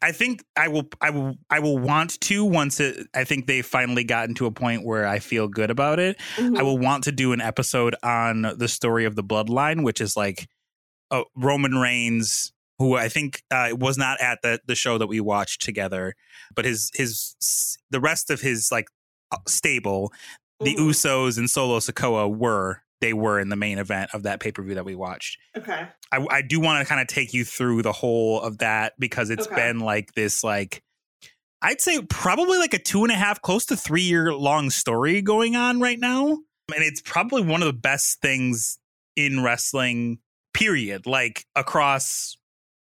I 0.00 0.12
think 0.12 0.44
I 0.56 0.68
will 0.68 0.88
I 1.00 1.10
will 1.10 1.36
I 1.50 1.58
will 1.60 1.78
want 1.78 2.20
to 2.22 2.44
once 2.44 2.78
it 2.80 3.06
I 3.14 3.24
think 3.24 3.46
they 3.46 3.62
finally 3.62 4.04
gotten 4.04 4.34
to 4.36 4.46
a 4.46 4.50
point 4.50 4.84
where 4.84 5.06
I 5.06 5.18
feel 5.18 5.48
good 5.48 5.70
about 5.70 5.98
it. 5.98 6.18
Mhm. 6.36 6.58
I 6.58 6.62
will 6.62 6.78
want 6.78 7.04
to 7.04 7.12
do 7.12 7.32
an 7.32 7.40
episode 7.40 7.94
on 8.02 8.42
the 8.56 8.68
story 8.68 9.04
of 9.04 9.16
the 9.16 9.24
bloodline, 9.24 9.82
which 9.84 10.00
is 10.00 10.16
like 10.16 10.46
uh, 11.10 11.22
Roman 11.34 11.74
Reigns, 11.76 12.52
who 12.78 12.94
I 12.96 13.08
think 13.08 13.42
uh, 13.50 13.70
was 13.72 13.98
not 13.98 14.20
at 14.20 14.40
the 14.42 14.60
the 14.66 14.74
show 14.74 14.98
that 14.98 15.06
we 15.08 15.20
watched 15.20 15.62
together, 15.62 16.14
but 16.54 16.64
his 16.64 16.90
his 16.94 17.34
the 17.90 18.00
rest 18.00 18.30
of 18.30 18.40
his 18.40 18.70
like 18.70 18.88
uh, 19.32 19.38
stable, 19.48 20.12
the 20.60 20.74
Mhm. 20.76 20.88
Usos 20.90 21.38
and 21.38 21.50
Solo 21.50 21.78
Sikoa 21.80 22.28
were 22.34 22.82
they 23.00 23.12
were 23.12 23.38
in 23.38 23.48
the 23.48 23.56
main 23.56 23.78
event 23.78 24.10
of 24.12 24.24
that 24.24 24.40
pay 24.40 24.50
per 24.52 24.62
view 24.62 24.74
that 24.74 24.84
we 24.84 24.94
watched. 24.94 25.38
Okay. 25.56 25.86
I, 26.12 26.26
I 26.30 26.42
do 26.42 26.60
want 26.60 26.80
to 26.80 26.88
kind 26.88 27.00
of 27.00 27.06
take 27.06 27.32
you 27.32 27.44
through 27.44 27.82
the 27.82 27.92
whole 27.92 28.40
of 28.40 28.58
that 28.58 28.94
because 28.98 29.30
it's 29.30 29.46
Okay. 29.46 29.54
been 29.56 29.80
like 29.80 30.14
this 30.14 30.42
like 30.42 30.82
I'd 31.60 31.80
say 31.80 32.00
probably 32.02 32.58
like 32.58 32.74
a 32.74 32.78
two 32.78 33.02
and 33.02 33.12
a 33.12 33.16
half, 33.16 33.42
close 33.42 33.66
to 33.66 33.76
three 33.76 34.02
year 34.02 34.32
long 34.32 34.70
story 34.70 35.22
going 35.22 35.56
on 35.56 35.80
right 35.80 35.98
now. 35.98 36.26
And 36.28 36.84
it's 36.84 37.00
probably 37.00 37.42
one 37.42 37.62
of 37.62 37.66
the 37.66 37.72
best 37.72 38.20
things 38.20 38.78
in 39.16 39.42
wrestling, 39.42 40.18
period, 40.54 41.06
like 41.06 41.46
across 41.56 42.36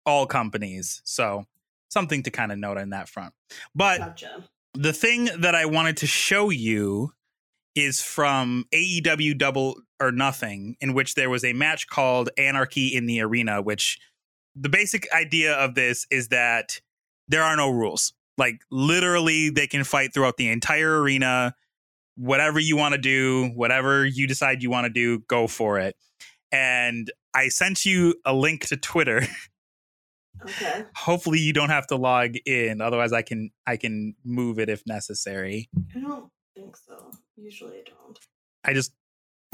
all 0.05 0.27
companies. 0.27 1.01
So 1.05 1.45
something 1.89 2.21
to 2.23 2.29
kind 2.31 2.51
of 2.51 2.59
note 2.59 2.77
on 2.77 2.89
that 2.91 3.09
front. 3.09 3.33
But 3.73 3.97
Gotcha. 3.99 4.43
the 4.73 4.93
thing 4.93 5.29
that 5.39 5.55
I 5.55 5.65
wanted 5.65 5.97
to 5.97 6.07
show 6.07 6.49
you 6.49 7.13
is 7.77 8.01
from 8.01 8.65
AEW 8.73 9.37
Double 9.37 9.75
or 9.99 10.11
Nothing, 10.11 10.75
in 10.81 10.93
which 10.93 11.15
there 11.15 11.29
was 11.29 11.43
a 11.43 11.53
match 11.53 11.87
called 11.87 12.29
Anarchy 12.37 12.87
in 12.87 13.05
the 13.05 13.21
Arena, 13.21 13.61
which 13.61 13.99
the 14.55 14.69
basic 14.69 15.07
idea 15.13 15.53
of 15.53 15.75
this 15.75 16.05
is 16.09 16.29
that 16.29 16.81
there 17.27 17.43
are 17.43 17.55
no 17.55 17.69
rules. 17.69 18.13
Like 18.37 18.61
literally, 18.71 19.49
they 19.49 19.67
can 19.67 19.83
fight 19.83 20.13
throughout 20.13 20.37
the 20.37 20.49
entire 20.49 21.01
arena. 21.01 21.55
Whatever 22.15 22.59
you 22.59 22.75
want 22.75 22.93
to 22.93 22.97
do, 22.99 23.49
whatever 23.55 24.05
you 24.05 24.27
decide 24.27 24.63
you 24.63 24.69
want 24.69 24.85
to 24.85 24.89
do, 24.89 25.19
go 25.27 25.47
for 25.47 25.79
it. 25.79 25.95
And 26.51 27.11
I 27.33 27.49
sent 27.49 27.85
you 27.85 28.15
a 28.25 28.33
link 28.33 28.67
to 28.67 28.77
Twitter. 28.77 29.23
Okay. 30.43 30.83
Hopefully, 30.95 31.39
you 31.39 31.51
don't 31.51 31.69
have 31.69 31.87
to 31.87 31.95
log 31.95 32.35
in. 32.45 32.79
Otherwise, 32.79 33.11
I 33.11 33.23
can 33.23 33.49
I 33.65 33.75
can 33.75 34.15
move 34.23 34.59
it 34.59 34.69
if 34.69 34.83
necessary. 34.85 35.67
I 35.95 35.99
don't 35.99 36.29
think 36.55 36.77
so. 36.77 37.11
Usually 37.37 37.77
I 37.77 37.83
don't. 37.85 38.19
I 38.65 38.73
just 38.73 38.91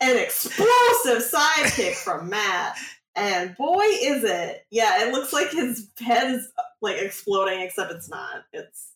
An 0.00 0.16
explosive 0.16 1.22
sidekick 1.22 1.94
from 1.94 2.30
Matt. 2.30 2.76
And 3.14 3.56
boy, 3.56 3.82
is 3.82 4.24
it. 4.24 4.64
Yeah, 4.70 5.04
it 5.04 5.12
looks 5.12 5.32
like 5.32 5.50
his 5.50 5.88
head 6.00 6.32
is 6.32 6.48
uh, 6.58 6.62
like 6.80 6.96
exploding, 6.96 7.60
except 7.60 7.92
it's 7.92 8.08
not. 8.08 8.44
It's 8.52 8.92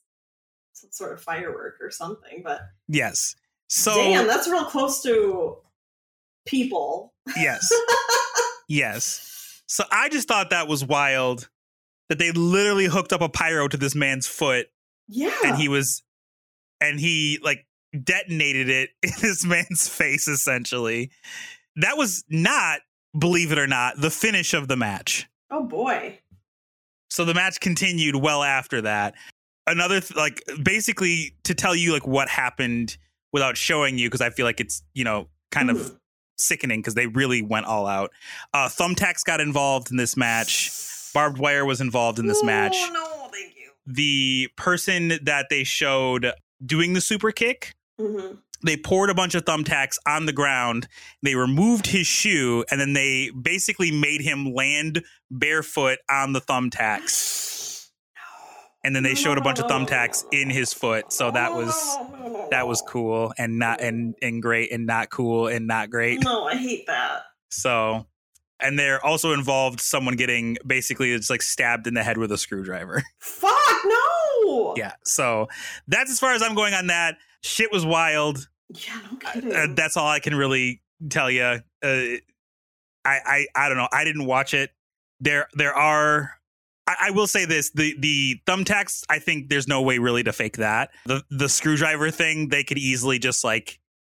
some 0.72 0.90
sort 0.92 1.12
of 1.12 1.20
firework 1.20 1.76
or 1.80 1.90
something. 1.90 2.42
But 2.42 2.60
yes. 2.88 3.36
So 3.68 3.94
damn, 3.94 4.26
that's 4.26 4.48
real 4.48 4.64
close 4.64 5.02
to 5.02 5.58
people. 6.46 7.12
yes, 7.36 7.68
yes. 8.68 9.62
So 9.66 9.84
I 9.90 10.08
just 10.08 10.28
thought 10.28 10.50
that 10.50 10.68
was 10.68 10.84
wild 10.84 11.48
that 12.08 12.18
they 12.18 12.30
literally 12.32 12.86
hooked 12.86 13.12
up 13.12 13.20
a 13.20 13.28
pyro 13.28 13.68
to 13.68 13.76
this 13.76 13.94
man's 13.94 14.26
foot, 14.26 14.68
Yeah. 15.08 15.34
and 15.44 15.56
he 15.56 15.68
was, 15.68 16.02
and 16.80 16.98
he 17.00 17.38
like 17.42 17.66
detonated 18.04 18.68
it 18.68 18.90
in 19.02 19.10
this 19.20 19.44
man's 19.44 19.88
face. 19.88 20.28
Essentially, 20.28 21.10
that 21.76 21.96
was 21.96 22.24
not, 22.28 22.80
believe 23.18 23.52
it 23.52 23.58
or 23.58 23.66
not, 23.66 24.00
the 24.00 24.10
finish 24.10 24.54
of 24.54 24.68
the 24.68 24.76
match. 24.76 25.26
oh 25.50 25.64
boy. 25.64 26.18
So 27.10 27.24
the 27.24 27.34
match 27.34 27.60
continued 27.60 28.16
well 28.16 28.42
after 28.42 28.82
that. 28.82 29.14
Another 29.68 30.00
th- 30.00 30.16
like 30.16 30.42
basically 30.62 31.36
to 31.44 31.54
tell 31.54 31.74
you 31.74 31.92
like 31.92 32.06
what 32.06 32.28
happened 32.28 32.96
without 33.32 33.56
showing 33.56 33.96
you 33.98 34.08
because 34.08 34.20
I 34.20 34.30
feel 34.30 34.44
like 34.44 34.60
it's 34.60 34.82
you 34.94 35.04
know 35.04 35.28
kind 35.52 35.70
of 35.70 35.76
Mhm. 35.76 35.98
sickening 36.38 36.80
because 36.80 36.94
they 36.94 37.06
really 37.06 37.42
went 37.42 37.66
all 37.66 37.86
out. 37.86 38.10
Uh, 38.52 38.68
Thumbtacks 38.68 39.22
got 39.24 39.40
involved 39.40 39.90
in 39.90 39.96
this 39.96 40.16
match. 40.16 40.70
Barbed 41.14 41.38
wire 41.38 41.64
was 41.64 41.80
involved 41.80 42.18
in 42.18 42.26
this 42.26 42.42
match. 42.42 42.74
Oh, 42.76 42.90
no. 42.92 43.15
The 43.86 44.48
person 44.56 45.18
that 45.22 45.46
they 45.50 45.64
showed 45.64 46.32
doing 46.64 46.92
the 46.92 47.00
super 47.00 47.30
kick, 47.32 47.74
hmm 48.00 48.34
they 48.62 48.76
poured 48.76 49.10
a 49.10 49.14
bunch 49.14 49.34
of 49.34 49.44
thumbtacks 49.44 49.98
on 50.06 50.26
the 50.26 50.32
ground. 50.32 50.88
They 51.22 51.34
removed 51.34 51.86
his 51.86 52.06
shoe 52.06 52.64
and 52.70 52.80
then 52.80 52.94
they 52.94 53.30
basically 53.30 53.90
made 53.90 54.22
him 54.22 54.52
land 54.54 55.04
barefoot 55.30 55.98
on 56.10 56.32
the 56.32 56.40
thumbtacks. 56.40 57.54
And 58.84 58.94
then 58.94 59.02
they 59.02 59.16
showed 59.16 59.36
a 59.36 59.40
bunch 59.40 59.58
of 59.58 59.66
thumbtacks 59.66 60.22
in 60.30 60.48
his 60.48 60.72
foot. 60.72 61.12
So 61.12 61.32
that 61.32 61.52
was 61.54 61.74
that 62.52 62.68
was 62.68 62.84
cool 62.86 63.32
and 63.36 63.58
not 63.58 63.80
and 63.80 64.14
and 64.22 64.40
great 64.40 64.70
and 64.70 64.86
not 64.86 65.10
cool 65.10 65.48
and 65.48 65.66
not 65.66 65.90
great. 65.90 66.22
No, 66.22 66.44
I 66.44 66.54
hate 66.54 66.86
that. 66.86 67.22
So, 67.50 68.06
and 68.60 68.78
they're 68.78 69.04
also 69.04 69.32
involved 69.32 69.80
someone 69.80 70.16
getting 70.16 70.56
basically 70.66 71.12
it's 71.12 71.30
like 71.30 71.42
stabbed 71.42 71.86
in 71.86 71.94
the 71.94 72.02
head 72.02 72.18
with 72.18 72.32
a 72.32 72.38
screwdriver. 72.38 73.02
Fuck 73.18 73.52
no. 73.84 74.74
yeah. 74.76 74.92
So 75.04 75.48
that's 75.88 76.10
as 76.10 76.18
far 76.18 76.32
as 76.32 76.42
I'm 76.42 76.54
going 76.54 76.74
on 76.74 76.86
that. 76.88 77.16
Shit 77.42 77.70
was 77.70 77.84
wild. 77.84 78.48
Yeah, 78.70 79.00
no 79.10 79.16
kidding. 79.18 79.54
Uh, 79.54 79.66
that's 79.74 79.96
all 79.96 80.08
I 80.08 80.20
can 80.20 80.34
really 80.34 80.82
tell 81.10 81.30
you. 81.30 81.42
Uh, 81.42 81.60
I, 81.84 82.18
I 83.04 83.46
I 83.54 83.68
don't 83.68 83.78
know. 83.78 83.88
I 83.92 84.04
didn't 84.04 84.26
watch 84.26 84.54
it. 84.54 84.70
There 85.20 85.46
there 85.54 85.74
are. 85.74 86.32
I, 86.88 86.96
I 87.06 87.10
will 87.10 87.26
say 87.26 87.44
this: 87.44 87.70
the 87.70 87.94
the 88.00 88.40
thumbtacks. 88.46 89.04
I 89.08 89.18
think 89.18 89.48
there's 89.48 89.68
no 89.68 89.82
way 89.82 89.98
really 89.98 90.24
to 90.24 90.32
fake 90.32 90.56
that. 90.56 90.90
The 91.04 91.22
the 91.30 91.48
screwdriver 91.48 92.10
thing. 92.10 92.48
They 92.48 92.64
could 92.64 92.78
easily 92.78 93.18
just 93.18 93.44
like 93.44 93.78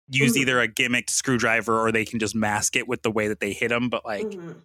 use 0.09 0.33
Mhm. 0.35 0.41
either 0.41 0.61
a 0.61 0.67
gimmicked 0.67 1.09
screwdriver 1.09 1.79
or 1.79 1.91
they 1.91 2.05
can 2.05 2.19
just 2.19 2.35
mask 2.35 2.75
it 2.75 2.87
with 2.87 3.01
the 3.01 3.11
way 3.11 3.27
that 3.27 3.39
they 3.39 3.53
hit 3.53 3.71
him. 3.71 3.89
But 3.89 4.05
like 4.05 4.25
Mhm. 4.25 4.61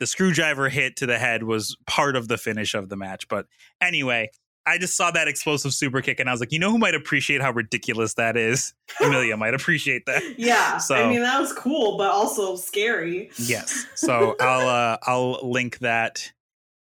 the 0.00 0.06
screwdriver 0.06 0.68
hit 0.68 0.96
to 0.96 1.06
the 1.06 1.18
head 1.18 1.42
was 1.44 1.76
part 1.86 2.16
of 2.16 2.28
the 2.28 2.38
finish 2.38 2.74
of 2.74 2.88
the 2.88 2.96
match. 2.96 3.28
But 3.28 3.46
anyway, 3.80 4.30
I 4.66 4.78
just 4.78 4.96
saw 4.96 5.10
that 5.12 5.26
explosive 5.26 5.72
super 5.72 6.02
kick 6.02 6.20
and 6.20 6.28
I 6.28 6.32
was 6.32 6.40
like, 6.40 6.52
you 6.52 6.58
know 6.58 6.70
who 6.70 6.78
might 6.78 6.94
appreciate 6.94 7.40
how 7.40 7.50
ridiculous 7.50 8.14
that 8.14 8.36
is? 8.36 8.74
Amelia 9.00 9.36
might 9.36 9.54
appreciate 9.54 10.06
that. 10.06 10.22
Yeah, 10.38 10.76
So- 10.78 10.96
I 10.96 11.08
mean 11.08 11.20
that 11.22 11.40
was 11.40 11.52
cool, 11.52 11.96
but 11.96 12.10
also 12.10 12.56
scary. 12.56 13.30
Yes. 13.38 13.86
So 13.94 14.36
I'll 14.40 14.68
uh, 14.68 14.98
I'll 15.02 15.38
link 15.48 15.78
that 15.78 16.32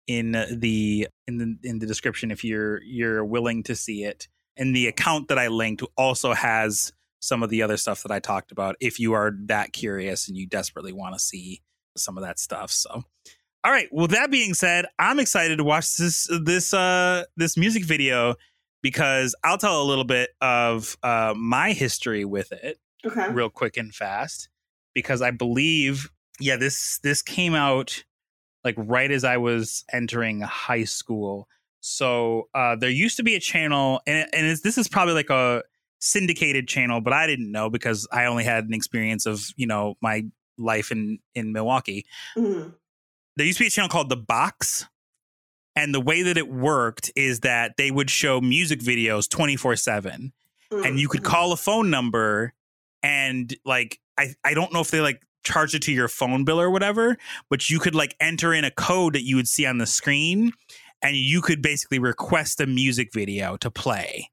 in 0.07 0.33
the 0.33 1.07
in 1.27 1.37
the 1.39 1.69
in 1.69 1.79
the 1.81 1.87
description 1.87 2.31
if 2.31 2.43
you're 2.45 2.83
you're 2.83 3.25
willing 3.25 3.63
to 3.65 3.75
see 3.77 4.05
it. 4.05 4.29
And 4.57 4.75
the 4.75 4.87
account 4.89 5.29
that 5.29 5.39
I 5.39 5.49
linked 5.49 5.83
also 5.97 6.33
has 6.35 6.93
some 7.21 7.43
of 7.43 7.51
the 7.51 7.63
other 7.63 7.77
stuff 7.77 8.03
that 8.03 8.13
I 8.13 8.21
talked 8.21 8.53
about 8.53 8.77
if 8.81 8.99
you 8.99 9.13
are 9.13 9.33
that 9.47 9.73
curious 9.73 10.29
and 10.29 10.37
you 10.37 10.47
desperately 10.47 10.93
want 10.93 11.15
to 11.15 11.19
see 11.19 11.63
some 11.97 12.17
of 12.17 12.25
that 12.25 12.39
stuff. 12.39 12.71
So 12.71 13.03
all 13.65 13.73
right, 13.73 13.89
well 13.91 14.07
that 14.09 14.31
being 14.31 14.55
said, 14.55 14.87
I'm 14.99 15.19
excited 15.19 15.59
to 15.59 15.65
watch 15.65 15.97
this 15.97 16.29
this 16.45 16.73
uh 16.73 17.25
this 17.37 17.57
music 17.57 17.85
video 17.85 18.37
because 18.83 19.35
I'll 19.43 19.59
tell 19.59 19.83
a 19.83 19.85
little 19.85 20.05
bit 20.05 20.31
of 20.41 20.97
uh 21.03 21.35
my 21.37 21.73
history 21.73 22.25
with 22.25 22.53
it 22.53 22.79
Okay. 23.07 23.29
real 23.31 23.49
quick 23.51 23.77
and 23.77 23.95
fast 23.95 24.49
because 24.95 25.23
I 25.23 25.31
believe 25.31 26.11
yeah 26.41 26.57
this 26.57 26.99
this 27.03 27.23
came 27.23 27.55
out 27.55 28.05
like 28.65 28.75
right 28.77 29.11
as 29.11 29.25
I 29.25 29.37
was 29.37 29.85
entering 29.93 30.41
high 30.41 30.85
school. 30.85 31.49
So 31.81 32.49
uh, 32.55 32.75
there 32.77 32.91
used 32.91 33.17
to 33.19 33.23
be 33.23 33.37
a 33.37 33.41
channel, 33.41 34.01
and, 34.07 34.29
and 34.33 34.47
it's, 34.47 34.63
this 34.63 34.77
is 34.77 34.89
probably 34.89 35.15
like 35.15 35.31
a 35.31 35.63
syndicated 36.01 36.69
channel, 36.69 37.01
but 37.01 37.13
I 37.13 37.27
didn't 37.27 37.51
know 37.51 37.71
because 37.71 38.07
I 38.13 38.27
only 38.27 38.45
had 38.45 38.65
an 38.65 38.75
experience 38.75 39.27
of 39.27 39.47
you 39.57 39.67
know 39.67 39.97
my 40.01 40.25
life 40.59 40.91
in 40.91 41.19
in 41.35 41.53
Milwaukee. 41.53 42.05
Mhm. 42.37 42.75
There 43.37 43.47
used 43.47 43.59
to 43.59 43.65
be 43.65 43.69
a 43.69 43.71
channel 43.71 43.89
called 43.89 44.09
The 44.09 44.17
Box, 44.17 44.87
and 45.77 45.95
the 45.95 46.01
way 46.01 46.23
that 46.23 46.37
it 46.37 46.49
worked 46.49 47.11
is 47.15 47.41
that 47.41 47.77
they 47.77 47.91
would 47.91 48.11
show 48.11 48.41
music 48.41 48.81
videos 48.81 49.29
twenty 49.29 49.57
four 49.57 49.77
seven 49.77 50.33
and 50.71 50.99
you 51.01 51.09
could 51.09 51.23
Mhm. 51.23 51.27
call 51.27 51.53
a 51.53 51.57
phone 51.57 51.89
number 51.91 52.53
and 53.03 53.57
like 53.65 54.01
I, 54.19 54.35
I 54.45 54.53
don't 54.55 54.73
know 54.73 54.81
if 54.81 54.91
they 54.91 55.01
like 55.01 55.23
charge 55.45 55.75
it 55.75 55.81
to 55.83 55.93
your 55.93 56.09
phone 56.09 56.45
bill 56.45 56.61
or 56.61 56.69
whatever 56.69 57.17
but 57.49 57.71
you 57.71 57.79
could 57.79 57.95
like 57.95 58.15
enter 58.21 58.53
in 58.53 58.65
a 58.65 58.71
code 58.73 59.15
that 59.15 59.23
you 59.23 59.37
would 59.37 59.49
see 59.49 59.65
on 59.65 59.79
the 59.79 59.87
screen 59.87 60.53
and 61.01 61.17
you 61.17 61.41
could 61.41 61.63
basically 61.63 61.99
request 61.99 62.61
a 62.61 62.67
music 62.67 63.13
video 63.15 63.57
to 63.59 63.71
play 63.71 64.29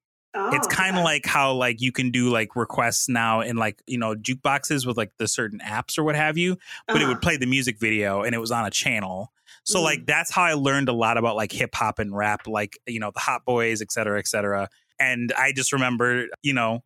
it's 0.51 0.67
Oh, 0.67 0.75
kind 0.75 0.91
of 0.97 1.01
okay. 1.01 1.03
like 1.03 1.25
how 1.25 1.53
like 1.53 1.81
you 1.81 1.91
can 1.91 2.11
do 2.11 2.29
like 2.29 2.55
requests 2.55 3.09
now 3.09 3.41
in 3.41 3.55
like 3.57 3.81
you 3.87 3.97
know 3.97 4.15
jukeboxes 4.15 4.85
with 4.85 4.97
like 4.97 5.11
the 5.17 5.27
certain 5.27 5.59
apps 5.59 5.97
or 5.97 6.03
what 6.03 6.15
have 6.15 6.37
you 6.37 6.57
but 6.91 7.01
it 7.01 7.05
Uh-huh. 7.05 7.07
would 7.09 7.21
play 7.21 7.37
the 7.37 7.45
music 7.45 7.79
video 7.79 8.21
and 8.23 8.35
it 8.35 8.39
was 8.39 8.51
on 8.51 8.65
a 8.65 8.69
channel 8.71 9.31
so 9.63 9.79
Mhm. 9.79 9.83
like 9.83 10.05
that's 10.05 10.31
how 10.31 10.43
i 10.43 10.53
learned 10.53 10.89
a 10.89 10.93
lot 10.93 11.17
about 11.17 11.35
like 11.35 11.51
hip 11.51 11.73
hop 11.73 11.99
and 11.99 12.15
rap 12.15 12.47
like 12.47 12.77
you 12.85 12.99
know 12.99 13.11
the 13.13 13.19
hot 13.19 13.43
boys 13.45 13.81
et 13.81 13.91
cetera 13.91 14.19
et 14.19 14.27
cetera 14.27 14.67
and 14.99 15.33
i 15.37 15.51
just 15.51 15.71
remember 15.73 16.25
you 16.43 16.53
know 16.53 16.83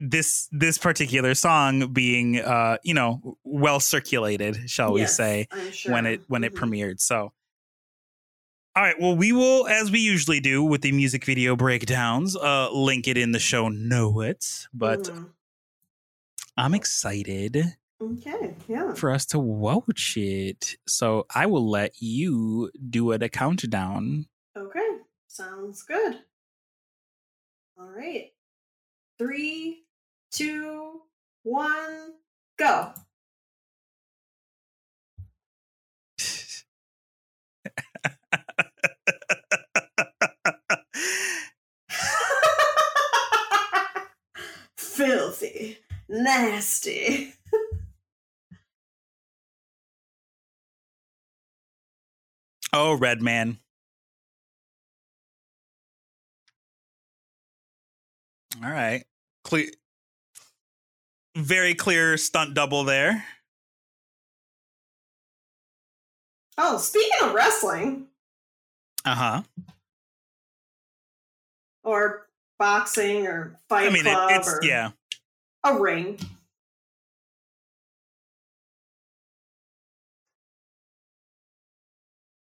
this 0.00 0.48
this 0.50 0.76
particular 0.76 1.34
song 1.34 1.92
being 1.92 2.38
uh 2.40 2.76
you 2.82 2.92
know 2.94 3.36
well 3.44 3.78
circulated 3.80 4.68
shall 4.68 4.92
we 4.92 5.06
say 5.06 5.46
sure. 5.72 5.92
when 5.92 6.06
it 6.06 6.20
when 6.26 6.42
it 6.44 6.52
Mhm. 6.52 6.58
premiered 6.58 7.00
so 7.00 7.32
all 8.76 8.82
right 8.82 9.00
well 9.00 9.16
we 9.16 9.32
will 9.32 9.66
as 9.68 9.90
we 9.90 9.98
usually 10.00 10.40
do 10.40 10.62
with 10.62 10.82
the 10.82 10.92
music 10.92 11.24
video 11.24 11.54
breakdowns 11.56 12.36
uh 12.36 12.70
link 12.72 13.06
it 13.06 13.16
in 13.16 13.32
the 13.32 13.38
show 13.38 13.68
notes 13.68 14.68
but 14.74 15.04
Mhm. 15.04 15.30
i'm 16.56 16.74
excited 16.74 17.76
okay, 18.00 18.54
yeah. 18.68 18.92
for 18.94 19.10
us 19.10 19.24
to 19.26 19.38
watch 19.38 20.16
it. 20.16 20.76
So 20.86 21.24
I 21.34 21.46
will 21.46 21.68
let 21.70 21.92
you 22.02 22.70
do 22.90 23.12
it 23.12 23.22
a 23.22 23.28
countdown. 23.30 24.26
Okay, 24.56 24.88
sounds 25.26 25.82
good. 25.84 26.18
All 27.78 27.88
right. 27.88 28.30
Three, 29.18 29.84
two, 30.32 31.00
one, 31.44 32.14
go. 32.58 32.92
Filthy, 45.04 45.76
nasty. 46.08 47.34
oh, 52.72 52.94
Redman. 52.94 53.58
All 58.64 58.70
right. 58.70 59.04
Clear. 59.44 59.66
Very 61.36 61.74
clear 61.74 62.16
stunt 62.16 62.54
double 62.54 62.84
there. 62.84 63.26
Oh, 66.56 66.78
speaking 66.78 67.10
of 67.24 67.34
wrestling 67.34 68.06
Uh 69.04 69.14
huh. 69.14 69.42
or 71.82 72.26
boxing 72.58 73.26
or 73.26 73.58
fight 73.68 73.86
I 73.88 73.90
mean, 73.90 74.06
it, 74.06 74.12
club 74.12 74.30
it's 74.32 74.48
or 74.48 74.60
yeah. 74.62 74.90
a 75.64 75.78
ring. 75.78 76.18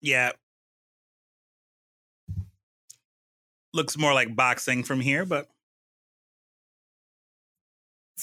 Yeah. 0.01 0.31
Looks 3.73 3.97
more 3.97 4.13
like 4.13 4.35
boxing 4.35 4.83
from 4.83 4.99
here, 4.99 5.25
but 5.25 5.49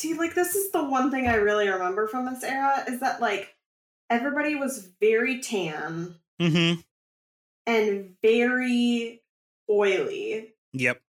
See, 0.00 0.14
like 0.14 0.34
this 0.34 0.54
is 0.54 0.70
the 0.70 0.82
one 0.82 1.10
thing 1.10 1.26
I 1.28 1.34
really 1.34 1.68
remember 1.68 2.08
from 2.08 2.24
this 2.24 2.42
era 2.42 2.84
is 2.88 3.00
that 3.00 3.20
like 3.20 3.54
everybody 4.08 4.54
was 4.54 4.88
very 4.98 5.40
tan 5.40 6.14
mm-hmm. 6.40 6.80
and 7.66 8.14
very 8.22 9.20
oily. 9.68 10.54
Yep. 10.72 11.02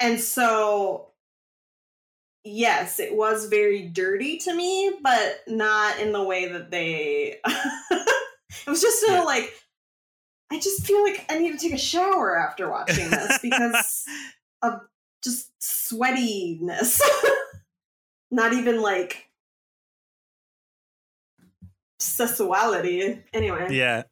And 0.00 0.20
so 0.20 1.08
yes, 2.44 3.00
it 3.00 3.14
was 3.14 3.46
very 3.46 3.82
dirty 3.82 4.38
to 4.38 4.54
me, 4.54 4.92
but 5.02 5.42
not 5.48 5.98
in 5.98 6.12
the 6.12 6.22
way 6.22 6.48
that 6.48 6.70
they 6.70 7.40
it 7.44 8.68
was 8.68 8.80
just 8.80 9.04
Yeah. 9.06 9.20
so 9.20 9.24
like 9.24 9.52
I 10.52 10.60
just 10.60 10.86
feel 10.86 11.02
like 11.02 11.24
I 11.28 11.38
need 11.38 11.52
to 11.52 11.58
take 11.58 11.74
a 11.74 11.78
shower 11.78 12.38
after 12.38 12.70
watching 12.70 13.10
this 13.10 13.38
because 13.42 14.04
of 14.62 14.80
just 15.24 15.50
sweatiness. 15.60 17.00
Not 18.30 18.52
even 18.52 18.80
like 18.80 19.28
sexuality. 21.98 23.22
Anyway. 23.32 23.68
Yeah. 23.74 24.04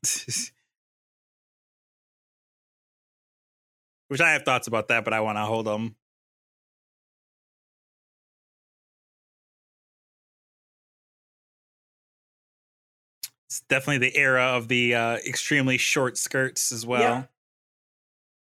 Which 4.08 4.20
I 4.20 4.32
have 4.32 4.42
thoughts 4.44 4.66
about 4.68 4.88
that, 4.88 5.04
but 5.04 5.12
I 5.12 5.20
want 5.20 5.38
to 5.38 5.42
hold 5.42 5.66
them. 5.66 5.96
It's 13.46 13.60
definitely 13.68 14.08
the 14.08 14.16
era 14.16 14.42
of 14.56 14.68
the 14.68 14.94
uh, 14.94 15.16
extremely 15.26 15.78
short 15.78 16.18
skirts 16.18 16.72
as 16.72 16.84
well. 16.84 17.00
Yep. 17.00 17.30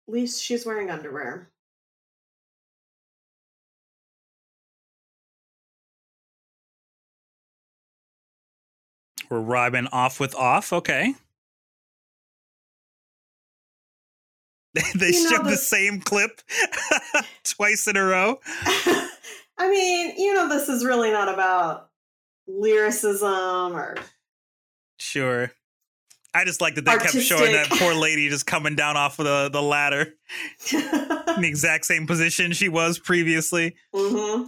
At 0.08 0.14
least 0.14 0.44
she's 0.44 0.66
wearing 0.66 0.92
underwear. 0.92 1.50
We're 9.30 9.40
rhyming 9.40 9.88
off 9.88 10.20
with 10.20 10.36
off. 10.36 10.72
Okay. 10.72 11.16
they 14.96 15.08
You 15.12 15.24
know, 15.24 15.30
showed 15.30 15.46
the 15.46 15.50
this- 15.52 15.68
same 15.68 16.02
clip 16.02 16.42
twice 17.44 17.88
in 17.88 17.98
a 17.98 18.04
row. 18.04 18.40
I 19.58 19.70
mean, 19.70 20.14
you 20.18 20.34
know, 20.34 20.50
this 20.50 20.68
is 20.70 20.84
really 20.84 21.12
not 21.12 21.30
about 21.34 21.90
lyricism 22.48 23.76
or 23.76 23.96
Sure. 24.98 25.52
I 26.34 26.44
just 26.44 26.60
like 26.60 26.76
that 26.76 26.84
they 26.84 26.98
kept 26.98 27.14
showing 27.22 27.54
that 27.54 27.70
poor 27.70 27.94
lady 27.94 28.28
just 28.28 28.46
coming 28.46 28.76
down 28.76 28.98
off 28.98 29.20
of 29.20 29.26
the, 29.26 29.50
the 29.54 29.62
ladder 29.62 30.14
in 30.74 31.42
the 31.42 31.48
exact 31.48 31.86
same 31.86 32.06
position 32.06 32.52
she 32.52 32.68
was 32.68 33.00
previously. 33.00 33.76
hmm 33.94 34.44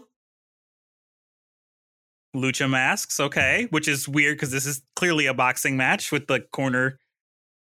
Lucha 2.36 2.70
masks, 2.70 3.20
okay, 3.20 3.68
which 3.72 3.88
is 3.88 4.08
weird 4.08 4.36
because 4.36 4.52
this 4.52 4.66
is 4.66 4.82
clearly 4.96 5.26
a 5.26 5.34
boxing 5.34 5.78
match 5.78 6.12
with 6.12 6.28
the 6.28 6.42
corner, 6.42 7.00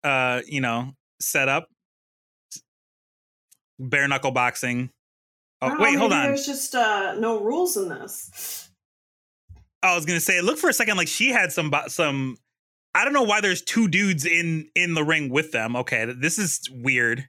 uh, 0.03 0.41
you 0.47 0.59
know, 0.59 0.93
setup. 1.21 1.69
Bare 3.79 4.07
knuckle 4.07 4.31
boxing. 4.31 4.89
Oh, 5.61 5.75
wait, 5.79 5.97
hold 5.97 6.13
on. 6.13 6.23
There's 6.25 6.45
just 6.45 6.75
uh, 6.75 7.15
no 7.15 7.39
rules 7.39 7.77
in 7.77 7.89
this. 7.89 8.69
I 9.81 9.95
was 9.95 10.05
gonna 10.05 10.19
say, 10.19 10.41
look 10.41 10.57
for 10.57 10.69
a 10.69 10.73
second, 10.73 10.97
like 10.97 11.07
she 11.07 11.29
had 11.29 11.51
some 11.51 11.73
some. 11.87 12.37
I 12.93 13.03
don't 13.03 13.13
know 13.13 13.23
why 13.23 13.41
there's 13.41 13.61
two 13.61 13.87
dudes 13.87 14.25
in 14.25 14.69
in 14.75 14.93
the 14.93 15.03
ring 15.03 15.29
with 15.29 15.51
them. 15.51 15.75
Okay, 15.75 16.05
this 16.05 16.39
is 16.39 16.61
weird. 16.71 17.27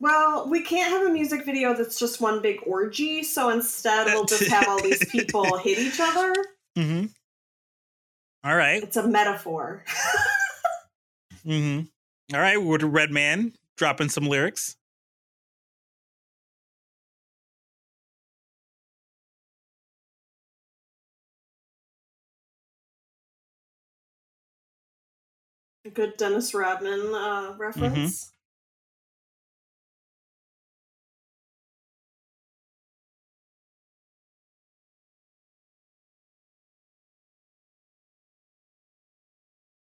Well, 0.00 0.48
we 0.48 0.62
can't 0.62 0.90
have 0.90 1.08
a 1.08 1.12
music 1.12 1.44
video 1.44 1.74
that's 1.74 1.96
just 1.96 2.20
one 2.20 2.42
big 2.42 2.58
orgy, 2.66 3.22
so 3.22 3.50
instead 3.50 4.06
we'll 4.06 4.24
just 4.24 4.48
have 4.48 4.66
all 4.66 4.82
these 4.82 5.04
people 5.10 5.58
hit 5.58 5.78
each 5.78 6.00
other. 6.00 6.34
Mm-hmm. 6.76 7.06
All 8.44 8.56
right. 8.56 8.82
It's 8.82 8.96
a 8.96 9.06
metaphor. 9.06 9.84
Mm-hmm. 11.46 12.34
All 12.34 12.40
right. 12.40 12.62
We're 12.62 12.78
to 12.78 12.86
Redman 12.86 13.54
dropping 13.76 14.08
some 14.08 14.26
lyrics. 14.26 14.76
A 25.84 25.90
good 25.90 26.16
Dennis 26.16 26.54
Rodman 26.54 27.12
uh, 27.14 27.54
reference. 27.58 28.32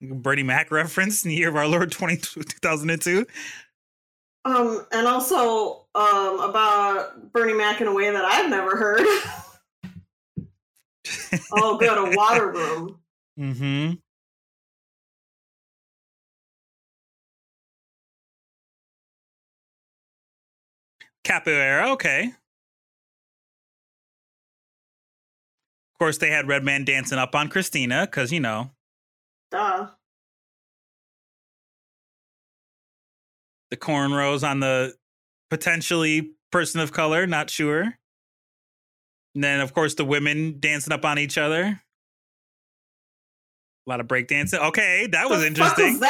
Bernie 0.02 0.44
Mac 0.44 0.72
reference 0.72 1.24
in 1.24 1.30
the 1.30 1.36
year 1.36 1.50
of 1.50 1.56
our 1.56 1.68
Lord 1.68 1.92
20, 1.92 2.18
2002. 2.18 3.26
Um, 4.44 4.88
and 4.92 5.08
also 5.08 5.86
um 5.94 6.40
about 6.40 7.32
Bernie 7.32 7.54
Mac 7.54 7.80
in 7.80 7.88
a 7.88 7.94
way 7.94 8.10
that 8.10 8.26
I've 8.26 8.50
never 8.50 8.76
heard. 8.76 9.02
oh, 11.54 11.78
good, 11.78 11.98
a 11.98 12.16
water 12.16 12.52
room. 12.52 13.00
Mm-hmm. 13.40 13.94
Capoeira, 21.24 21.92
okay. 21.92 22.34
Of 25.94 26.00
course, 26.00 26.18
they 26.18 26.32
had 26.32 26.48
Redman 26.48 26.84
dancing 26.84 27.20
up 27.20 27.36
on 27.36 27.48
Christina 27.48 28.08
because 28.10 28.32
you 28.32 28.40
know 28.40 28.72
Duh. 29.52 29.88
the 33.72 33.78
cornrows 33.78 34.48
on 34.48 34.60
the 34.60 34.94
potentially 35.50 36.34
person 36.52 36.80
of 36.82 36.92
color, 36.92 37.26
not 37.26 37.50
sure. 37.50 37.82
And 39.34 39.44
then, 39.44 39.62
of 39.62 39.74
course, 39.74 39.96
the 39.96 40.06
women 40.06 40.58
dancing 40.60 40.94
up 40.94 41.06
on 41.06 41.18
each 41.18 41.38
other. 41.38 41.82
A 43.88 43.90
lot 43.90 44.02
of 44.02 44.08
breakdancing. 44.08 44.60
Okay, 44.68 45.08
that 45.12 45.30
was 45.30 45.40
The 45.40 45.48
interesting. 45.48 45.98
Fuck 45.98 46.02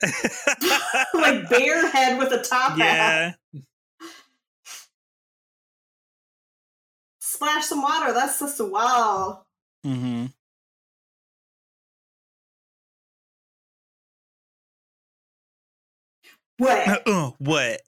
was 0.00 0.10
that? 0.10 1.06
like 1.14 1.50
bare 1.50 1.90
head 1.90 2.18
with 2.18 2.32
a 2.32 2.42
top 2.42 2.78
hat. 2.78 3.36
yeah. 3.52 3.60
Splash 7.20 7.66
some 7.66 7.82
water. 7.82 8.12
That's 8.12 8.38
just 8.38 8.60
a 8.60 8.64
wow. 8.64 9.42
Mm 9.84 9.98
hmm 10.00 10.26
What? 16.62 17.08
Uh, 17.08 17.30
what? 17.38 17.80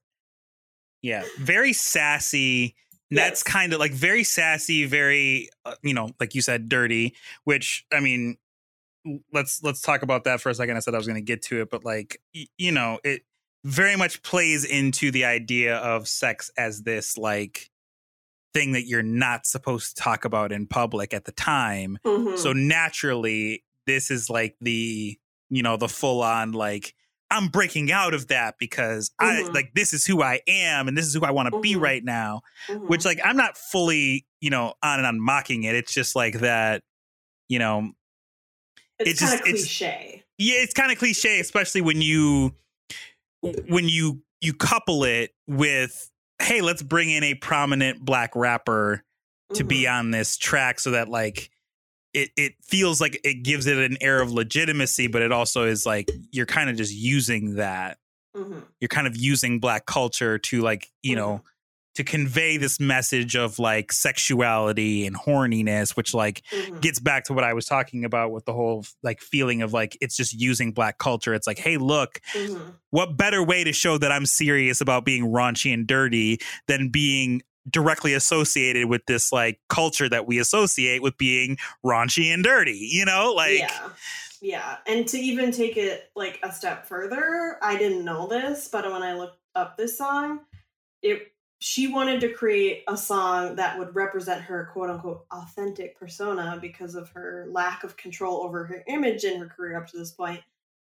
Yeah, 1.02 1.24
very 1.38 1.72
sassy. 1.72 2.74
That's 3.10 3.42
kind 3.42 3.72
of 3.72 3.78
like 3.78 3.92
very 3.92 4.24
sassy, 4.24 4.86
very 4.86 5.48
uh, 5.64 5.74
you 5.82 5.94
know, 5.94 6.10
like 6.18 6.34
you 6.34 6.42
said, 6.42 6.68
dirty. 6.68 7.14
Which 7.44 7.84
I 7.92 8.00
mean, 8.00 8.38
let's 9.32 9.62
let's 9.62 9.80
talk 9.80 10.02
about 10.02 10.24
that 10.24 10.40
for 10.40 10.48
a 10.50 10.54
second. 10.54 10.76
I 10.76 10.80
said 10.80 10.94
I 10.94 10.98
was 10.98 11.06
going 11.06 11.16
to 11.16 11.22
get 11.22 11.42
to 11.42 11.60
it, 11.60 11.70
but 11.70 11.84
like 11.84 12.20
y- 12.34 12.46
you 12.58 12.72
know, 12.72 12.98
it 13.04 13.22
very 13.64 13.96
much 13.96 14.22
plays 14.22 14.64
into 14.64 15.10
the 15.10 15.24
idea 15.26 15.76
of 15.76 16.08
sex 16.08 16.50
as 16.58 16.82
this 16.82 17.16
like 17.16 17.70
thing 18.52 18.72
that 18.72 18.86
you're 18.86 19.02
not 19.02 19.46
supposed 19.46 19.96
to 19.96 20.02
talk 20.02 20.24
about 20.24 20.52
in 20.52 20.66
public 20.66 21.12
at 21.14 21.24
the 21.24 21.32
time. 21.32 21.98
Mhm. 22.04 22.38
So 22.38 22.52
naturally, 22.52 23.62
this 23.86 24.10
is 24.10 24.28
like 24.30 24.56
the 24.60 25.18
you 25.50 25.62
know 25.62 25.76
the 25.76 25.88
full 25.88 26.22
on 26.22 26.52
like 26.52 26.94
I'm 27.34 27.48
breaking 27.48 27.90
out 27.92 28.14
of 28.14 28.28
that 28.28 28.54
because 28.58 29.10
I 29.18 29.42
Mhm. 29.42 29.54
like 29.54 29.72
this 29.74 29.92
is 29.92 30.06
who 30.06 30.22
I 30.22 30.40
am 30.46 30.88
and 30.88 30.96
this 30.96 31.06
is 31.06 31.14
who 31.14 31.24
I 31.24 31.30
want 31.32 31.52
to 31.52 31.60
be 31.60 31.74
Mhm. 31.74 31.80
right 31.80 32.04
now. 32.04 32.42
Mhm. 32.68 32.88
Which 32.88 33.04
like 33.04 33.18
I'm 33.24 33.36
not 33.36 33.58
fully 33.58 34.26
you 34.40 34.50
know 34.50 34.74
on 34.82 34.98
and 35.00 35.06
on 35.06 35.20
mocking 35.20 35.64
it. 35.64 35.74
It's 35.74 35.92
just 35.92 36.14
like 36.16 36.40
that. 36.40 36.82
You 37.48 37.58
know, 37.58 37.92
it's 38.98 39.10
it 39.10 39.18
kind 39.18 39.30
just- 39.32 39.42
of 39.42 39.48
it's- 39.48 39.64
cliche. 39.64 40.24
yeah, 40.38 40.56
it's 40.58 40.72
kind 40.74 40.90
of 40.92 40.98
cliche, 40.98 41.40
especially 41.40 41.80
when 41.80 42.00
you 42.00 42.54
when 43.68 43.88
you 43.88 44.22
you 44.40 44.52
couple 44.54 45.04
it 45.04 45.32
with 45.46 46.10
hey, 46.42 46.60
let's 46.60 46.82
bring 46.82 47.10
in 47.10 47.22
a 47.24 47.34
prominent 47.34 48.04
black 48.04 48.34
rapper 48.34 49.02
to 49.54 49.64
be 49.64 49.82
Mhm. 49.84 49.92
on 49.98 50.10
this 50.10 50.36
track 50.36 50.80
so 50.80 50.90
that 50.90 51.08
like 51.08 51.50
it 52.14 52.30
it 52.36 52.54
feels 52.62 53.00
like 53.00 53.20
it 53.24 53.42
gives 53.42 53.66
it 53.66 53.76
an 53.76 53.96
air 54.00 54.22
of 54.22 54.30
legitimacy 54.32 55.06
but 55.08 55.20
it 55.22 55.32
also 55.32 55.64
is 55.64 55.84
like 55.84 56.10
you're 56.30 56.46
kind 56.46 56.70
of 56.70 56.76
just 56.76 56.94
using 56.94 57.56
that 57.56 57.98
Mhm. 58.36 58.62
you're 58.80 58.88
kind 58.88 59.06
of 59.06 59.16
using 59.16 59.60
black 59.60 59.86
culture 59.86 60.38
to 60.38 60.60
like 60.62 60.90
you 61.02 61.14
know 61.16 61.42
to 61.94 62.02
convey 62.02 62.56
this 62.56 62.80
message 62.80 63.36
of 63.36 63.60
like 63.60 63.92
sexuality 63.92 65.06
and 65.06 65.14
horniness 65.16 65.96
which 65.96 66.12
like 66.14 66.42
Mhm. 66.50 66.80
gets 66.80 66.98
back 66.98 67.24
to 67.24 67.32
what 67.32 67.44
i 67.44 67.52
was 67.52 67.66
talking 67.66 68.04
about 68.04 68.32
with 68.32 68.44
the 68.46 68.52
whole 68.52 68.84
like 69.02 69.20
feeling 69.20 69.62
of 69.62 69.72
like 69.72 69.96
it's 70.00 70.16
just 70.16 70.32
using 70.32 70.72
black 70.72 70.98
culture 70.98 71.34
it's 71.34 71.46
like 71.46 71.58
hey 71.58 71.76
look 71.76 72.20
Mhm. 72.34 72.74
what 72.90 73.16
better 73.16 73.42
way 73.42 73.62
to 73.64 73.72
show 73.72 73.96
that 73.98 74.10
i'm 74.10 74.26
serious 74.26 74.80
about 74.80 75.04
being 75.04 75.24
raunchy 75.26 75.72
and 75.72 75.86
dirty 75.86 76.38
than 76.66 76.88
being 76.88 77.42
directly 77.70 78.12
associated 78.12 78.88
with 78.88 79.04
this 79.06 79.32
like 79.32 79.58
culture 79.68 80.08
that 80.08 80.26
we 80.26 80.38
associate 80.38 81.02
with 81.02 81.16
being 81.16 81.56
raunchy 81.84 82.32
and 82.32 82.44
dirty 82.44 82.88
you 82.92 83.04
know 83.04 83.32
like 83.34 83.58
yeah. 83.58 83.88
Yeah. 84.44 84.76
And 84.86 85.08
to 85.08 85.18
even 85.18 85.52
take 85.52 85.78
it 85.78 86.10
like 86.14 86.38
a 86.42 86.52
step 86.52 86.86
further, 86.86 87.56
I 87.62 87.78
didn't 87.78 88.04
know 88.04 88.26
this, 88.26 88.68
but 88.68 88.84
when 88.92 89.02
I 89.02 89.14
looked 89.14 89.38
up 89.54 89.78
this 89.78 89.96
song, 89.96 90.40
it 91.00 91.32
she 91.60 91.86
wanted 91.86 92.20
to 92.20 92.28
create 92.28 92.84
a 92.86 92.94
song 92.94 93.56
that 93.56 93.78
would 93.78 93.94
represent 93.94 94.42
her 94.42 94.68
quote 94.70 94.90
unquote 94.90 95.24
authentic 95.30 95.98
persona 95.98 96.58
because 96.60 96.94
of 96.94 97.08
her 97.12 97.46
lack 97.50 97.84
of 97.84 97.96
control 97.96 98.42
over 98.42 98.66
her 98.66 98.84
image 98.86 99.24
in 99.24 99.40
her 99.40 99.46
career 99.46 99.78
up 99.78 99.86
to 99.86 99.96
this 99.96 100.10
point, 100.10 100.42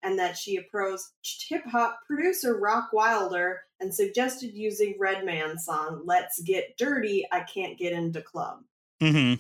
and 0.03 0.19
that 0.19 0.39
she 0.39 0.57
approached 0.57 1.11
hip 1.47 1.67
hop 1.67 2.01
producer 2.07 2.57
Rock 2.57 2.91
Wilder 2.95 3.65
and 3.83 3.95
suggested 3.95 4.55
using 4.55 4.95
Redman's 4.99 5.65
song 5.65 6.03
"Let's 6.05 6.41
Get 6.43 6.77
Dirty." 6.79 7.27
I 7.31 7.41
can't 7.41 7.79
get 7.79 7.93
into 7.93 8.23
club. 8.23 8.63
hmm 9.01 9.35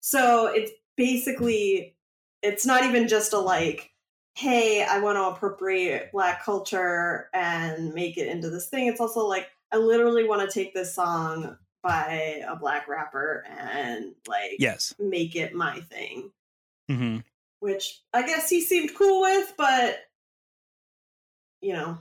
So 0.00 0.46
it's 0.46 0.70
basically, 0.96 1.96
it's 2.42 2.64
not 2.64 2.84
even 2.84 3.08
just 3.08 3.32
a 3.32 3.38
like, 3.38 3.90
hey, 4.34 4.84
I 4.84 5.00
want 5.00 5.16
to 5.16 5.24
appropriate 5.24 6.12
black 6.12 6.44
culture 6.44 7.30
and 7.32 7.92
make 7.94 8.18
it 8.18 8.28
into 8.28 8.50
this 8.50 8.68
thing. 8.68 8.86
It's 8.86 9.00
also 9.00 9.26
like, 9.26 9.48
I 9.72 9.78
literally 9.78 10.24
want 10.28 10.48
to 10.48 10.54
take 10.54 10.74
this 10.74 10.94
song 10.94 11.56
by 11.82 12.42
a 12.48 12.56
black 12.56 12.88
rapper 12.88 13.44
and 13.48 14.12
like 14.26 14.56
yes 14.58 14.92
make 14.98 15.36
it 15.36 15.54
my 15.54 15.80
thing, 15.82 16.30
hmm 16.88 17.18
which 17.60 18.00
I 18.12 18.26
guess 18.26 18.50
he 18.50 18.60
seemed 18.60 18.94
cool 18.94 19.22
with, 19.22 19.54
but 19.56 20.00
you 21.60 21.72
know, 21.72 21.98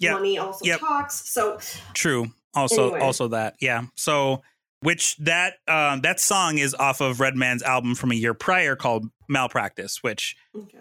Yep. 0.00 0.12
money 0.14 0.38
also 0.38 0.64
Yep. 0.64 0.80
talks. 0.80 1.28
So 1.30 1.58
true 1.94 2.26
also 2.54 2.84
Anyway. 2.90 3.00
also 3.00 3.28
that 3.28 3.54
yeah 3.60 3.82
so 3.96 4.42
which 4.80 5.16
that 5.18 5.54
um 5.68 6.00
that 6.00 6.18
song 6.20 6.58
is 6.58 6.74
off 6.74 7.00
of 7.00 7.20
redman's 7.20 7.62
album 7.62 7.94
from 7.94 8.10
a 8.10 8.14
year 8.14 8.32
prior 8.34 8.74
called 8.76 9.04
malpractice 9.28 9.98
which 10.02 10.34
okay. 10.56 10.78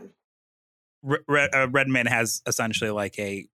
Re- 1.04 1.20
Re- 1.28 1.50
uh, 1.54 1.68
redman 1.70 2.06
has 2.06 2.42
essentially 2.48 2.90
like 2.90 3.20
a 3.20 3.48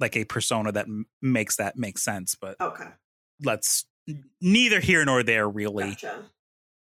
like 0.00 0.16
a 0.16 0.24
persona 0.24 0.72
that 0.72 0.86
m- 0.86 1.06
makes 1.22 1.56
that 1.56 1.76
make 1.76 1.98
sense 1.98 2.34
but 2.34 2.56
Okay. 2.60 2.88
let's 3.44 3.84
neither 4.40 4.80
here 4.80 5.04
nor 5.04 5.22
there 5.22 5.48
really 5.48 5.90
Gotcha. 5.90 6.24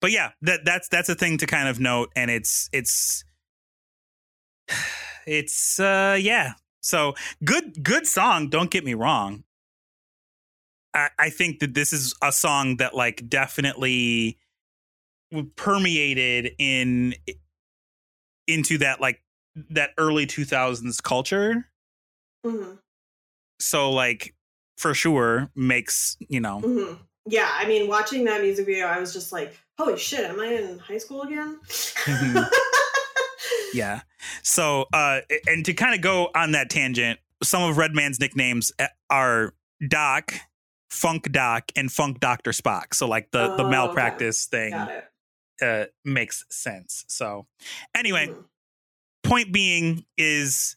but 0.01 0.11
yeah 0.12 0.33
that 0.42 0.64
that's 0.64 0.88
that's 0.88 1.09
a 1.09 1.14
thing 1.14 1.38
to 1.38 1.46
kind 1.46 1.68
of 1.68 1.81
note 1.81 2.11
and 2.14 2.31
it's 2.31 2.68
it's 2.72 3.25
it's 5.27 5.81
uh 5.81 6.16
yeah 6.20 6.53
so 6.87 7.14
good 7.44 7.83
good 7.83 8.07
song 8.07 8.49
don't 8.49 8.70
get 8.70 8.85
me 8.85 8.94
wrong 8.94 9.42
i 10.94 11.09
i 11.18 11.31
think 11.31 11.59
that 11.59 11.75
this 11.75 11.92
is 11.92 12.14
a 12.22 12.31
song 12.31 12.77
that 12.77 12.94
like 12.94 13.29
definitely 13.29 14.38
permeated 15.57 16.53
in 16.59 17.14
into 18.46 18.79
that 18.79 19.01
like 19.01 19.20
that 19.70 19.91
early 19.99 20.26
2000s 20.26 21.03
culture 21.03 21.68
hmm 22.45 22.72
so 23.59 23.91
like 23.91 24.34
for 24.76 24.95
sure 24.95 25.51
makes 25.57 26.16
you 26.28 26.41
know 26.41 26.61
hmm 26.61 26.93
Yeah, 27.28 27.51
I 27.51 27.66
mean, 27.66 27.89
watching 27.89 28.24
that 28.26 28.41
music 28.43 28.66
video, 28.66 28.87
I 28.87 29.01
was 29.01 29.12
just 29.12 29.32
like, 29.32 29.59
"Holy 29.78 29.99
shit! 29.99 30.24
Am 30.30 30.39
I 30.39 30.47
in 30.47 30.78
high 30.78 30.99
school 30.99 31.22
again?" 31.22 31.59
Mhm. 32.05 32.49
Yeah. 33.74 34.03
So, 34.43 34.87
uh, 34.93 35.21
and 35.47 35.64
to 35.64 35.75
kind 35.75 35.95
of 35.95 36.01
go 36.01 36.31
on 36.35 36.53
that 36.53 36.71
tangent, 36.71 37.19
some 37.43 37.62
of 37.62 37.77
Redman's 37.77 38.21
nicknames 38.21 38.73
uh, 38.79 38.87
are 39.11 39.55
Doc, 39.89 40.35
Funk 40.91 41.31
Doc, 41.33 41.71
and 41.77 41.91
Funk 41.93 42.21
Doctor 42.21 42.53
Spock. 42.53 42.95
So, 42.95 43.07
like 43.09 43.31
the 43.31 43.49
the 43.57 43.62
Oh, 43.62 43.62
okay. 43.62 43.71
malpractice 43.71 44.47
thing 44.47 44.75
uh, 45.62 45.85
makes 46.05 46.45
sense. 46.51 47.05
So, 47.09 47.47
anyway, 47.95 48.29
Mhm. 48.29 48.45
point 49.25 49.53
being 49.53 50.05
is, 50.17 50.77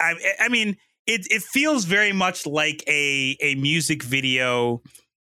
I 0.00 0.14
I 0.40 0.48
mean, 0.48 0.76
it 1.06 1.26
it 1.30 1.42
feels 1.42 1.84
very 1.84 2.12
much 2.12 2.46
like 2.46 2.82
a 2.86 3.36
a 3.40 3.54
music 3.56 4.02
video 4.02 4.82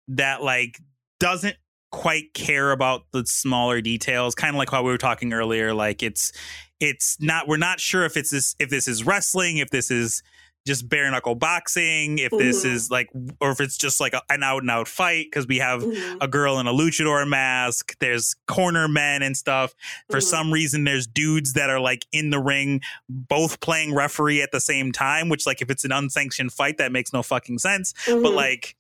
that 0.09 0.43
like 0.43 0.81
doesn't 1.21 1.57
quite 1.91 2.35
care 2.35 2.73
about 2.73 3.03
the 3.13 3.25
smaller 3.27 3.81
details 3.81 4.35
kind 4.35 4.55
of 4.55 4.59
like 4.59 4.71
how 4.71 4.83
we 4.83 4.91
were 4.91 4.99
talking 4.99 5.33
earlier 5.33 5.73
like 5.73 6.03
it's 6.03 6.33
it's 6.81 7.17
not 7.21 7.47
we're 7.49 7.57
not 7.57 7.81
sure 7.81 8.05
if 8.05 8.17
it's 8.17 8.31
this 8.31 8.55
if 8.59 8.69
this 8.71 8.87
is 8.89 9.05
wrestling 9.05 9.59
if 9.59 9.71
this 9.71 9.91
is 9.91 10.23
just 10.67 10.89
bare 10.89 11.09
knuckle 11.13 11.37
boxing, 11.37 12.19
if 12.19 12.33
this 12.33 12.65
Mhm. 12.65 12.73
is 12.73 12.91
like, 12.91 13.09
or 13.41 13.53
if 13.53 13.61
it's 13.61 13.77
just 13.77 14.01
like 14.01 14.15
a, 14.15 14.23
an 14.29 14.43
out 14.43 14.63
and 14.63 14.71
out 14.73 14.89
fight 14.89 15.27
because 15.31 15.47
we 15.47 15.59
have 15.59 15.81
Mhm. 15.81 16.17
a 16.21 16.27
girl 16.27 16.59
in 16.59 16.67
a 16.67 16.73
luchador 16.73 17.25
mask. 17.25 17.97
There's 18.01 18.35
corner 18.49 18.89
men 18.89 19.23
and 19.23 19.37
stuff. 19.37 19.77
For 20.11 20.19
Mhm. 20.19 20.23
some 20.25 20.53
reason, 20.53 20.83
there's 20.83 21.07
dudes 21.07 21.53
that 21.53 21.71
are 21.71 21.79
like 21.79 22.05
in 22.11 22.31
the 22.31 22.41
ring, 22.41 22.81
both 23.09 23.61
playing 23.61 23.95
referee 23.95 24.43
at 24.43 24.51
the 24.51 24.59
same 24.61 24.91
time. 24.91 25.29
Which, 25.29 25.47
like, 25.47 25.63
if 25.63 25.71
it's 25.71 25.85
an 25.85 25.93
unsanctioned 25.93 26.53
fight, 26.53 26.79
that 26.79 26.91
makes 26.91 27.13
no 27.13 27.23
fucking 27.23 27.61
sense. 27.61 27.95
But 28.05 28.17
Mhm. 28.17 28.35
like, 28.35 28.75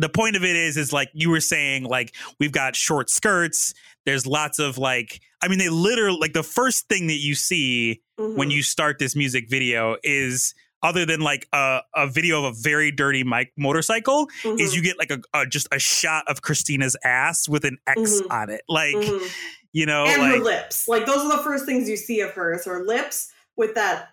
the 0.00 0.08
point 0.08 0.36
of 0.36 0.44
it 0.44 0.56
is, 0.56 0.76
is 0.76 0.92
like 0.92 1.10
you 1.12 1.30
were 1.30 1.40
saying, 1.40 1.84
like 1.84 2.14
we've 2.38 2.52
got 2.52 2.74
short 2.76 3.10
skirts. 3.10 3.74
There's 4.06 4.26
lots 4.26 4.58
of 4.58 4.78
like, 4.78 5.20
I 5.42 5.48
mean, 5.48 5.58
they 5.58 5.68
literally 5.68 6.18
like 6.20 6.32
the 6.32 6.42
first 6.42 6.88
thing 6.88 7.06
that 7.08 7.18
you 7.18 7.34
see 7.34 8.00
when 8.16 8.48
Mhm. 8.48 8.52
you 8.52 8.62
start 8.62 8.98
this 8.98 9.14
music 9.16 9.48
video 9.48 9.96
is 10.02 10.54
other 10.82 11.04
than 11.04 11.20
like 11.20 11.46
a, 11.52 11.80
a 11.94 12.06
video 12.08 12.42
of 12.44 12.56
a 12.56 12.60
very 12.60 12.90
dirty 12.90 13.22
mic 13.22 13.52
motorcycle 13.58 14.28
is 14.44 14.72
Mhm. 14.72 14.76
you 14.76 14.82
get 14.82 14.98
like 14.98 15.10
a, 15.10 15.20
a 15.34 15.46
just 15.46 15.68
a 15.72 15.78
shot 15.78 16.24
of 16.28 16.40
Christina's 16.40 16.96
ass 17.04 17.48
with 17.48 17.64
an 17.64 17.76
X 17.86 18.00
Mhm. 18.22 18.30
on 18.30 18.48
it. 18.50 18.62
Like, 18.68 18.94
Mhm. 18.96 19.30
you 19.72 19.84
know, 19.86 20.06
and 20.06 20.22
like 20.22 20.32
her 20.38 20.44
lips. 20.44 20.88
Like 20.88 21.04
those 21.04 21.18
are 21.18 21.36
the 21.36 21.42
first 21.42 21.66
things 21.66 21.88
you 21.88 21.98
see 21.98 22.20
of 22.20 22.30
her 22.32 22.54
is 22.54 22.64
her 22.64 22.82
lips 22.84 23.30
with 23.56 23.74
that 23.74 24.08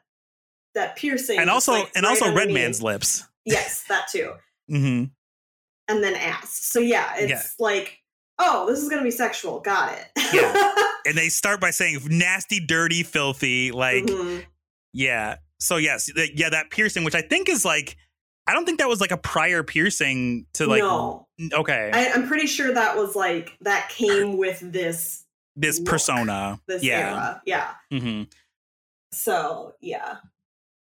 that 0.75 0.95
piercing. 0.97 1.39
and 1.39 1.49
also 1.49 1.71
like, 1.71 1.91
and 1.95 2.03
right 2.03 2.09
also 2.09 2.33
Red. 2.35 2.51
Man's 2.51 2.83
lips. 2.83 3.23
Yes, 3.45 3.83
that 3.89 4.09
too. 4.11 4.33
hmm 4.69 5.05
And 5.87 6.03
then 6.03 6.15
ass. 6.15 6.53
So 6.53 6.79
yeah, 6.79 7.15
it's 7.17 7.29
Yeah. 7.29 7.43
like, 7.59 7.99
oh, 8.39 8.65
this 8.67 8.79
is 8.81 8.89
gonna 8.89 9.03
be 9.03 9.11
sexual. 9.11 9.59
Got 9.59 9.97
it. 9.97 10.05
Yeah. 10.33 10.73
And 11.07 11.17
they 11.17 11.29
start 11.29 11.61
by 11.61 11.71
saying 11.71 11.99
nasty, 12.09 12.59
dirty, 12.59 13.01
filthy. 13.01 13.71
Like, 13.71 14.03
Mhm. 14.03 14.43
yeah. 14.91 15.37
So 15.57 15.77
yes, 15.77 16.11
th- 16.13 16.31
yeah, 16.35 16.49
that 16.49 16.69
piercing, 16.69 17.05
which 17.05 17.15
I 17.15 17.21
think 17.21 17.47
is 17.47 17.63
like, 17.63 17.95
I 18.45 18.51
don't 18.53 18.65
think 18.65 18.79
that 18.79 18.89
was 18.89 18.99
like 18.99 19.11
a 19.11 19.17
prior 19.17 19.63
piercing 19.63 20.47
to 20.55 20.67
like. 20.67 20.81
no, 20.81 21.25
Okay, 21.53 21.91
I, 21.93 22.09
I'm 22.11 22.27
pretty 22.27 22.45
sure 22.47 22.73
that 22.73 22.97
was 22.97 23.15
like 23.15 23.53
that 23.61 23.87
came 23.87 24.35
with 24.37 24.59
this 24.59 25.23
this 25.55 25.79
look. 25.79 25.87
persona. 25.87 26.59
this 26.67 26.83
yeah. 26.83 26.99
era. 26.99 27.41
Yeah. 27.45 27.73
hmm 27.89 28.23
So 29.13 29.75
yeah, 29.79 30.17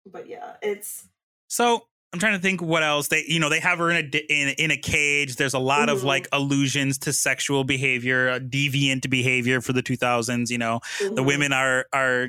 but 0.06 0.28
yeah, 0.28 0.54
it's 0.62 1.04
So 1.48 1.88
I'm 2.12 2.18
trying 2.18 2.34
to 2.34 2.38
think 2.38 2.60
what 2.60 2.82
else 2.82 3.08
they, 3.08 3.24
you 3.26 3.40
know, 3.40 3.48
they 3.48 3.60
have 3.60 3.78
her 3.78 3.90
in 3.90 3.96
a 3.96 4.18
in 4.30 4.48
in 4.58 4.70
a 4.70 4.76
cage. 4.76 5.36
There's 5.36 5.54
a 5.54 5.58
lot 5.58 5.88
of 5.88 6.00
Mhm. 6.00 6.04
like 6.04 6.28
allusions 6.32 6.98
to 6.98 7.12
sexual 7.12 7.64
behavior, 7.64 8.28
uh, 8.28 8.38
deviant 8.38 9.08
behavior 9.08 9.60
for 9.62 9.72
the 9.72 9.82
2000s. 9.82 10.50
You 10.50 10.58
know, 10.58 10.80
the 11.00 11.22
mhm. 11.22 11.26
women 11.26 11.52
are 11.54 11.86
are 11.92 12.28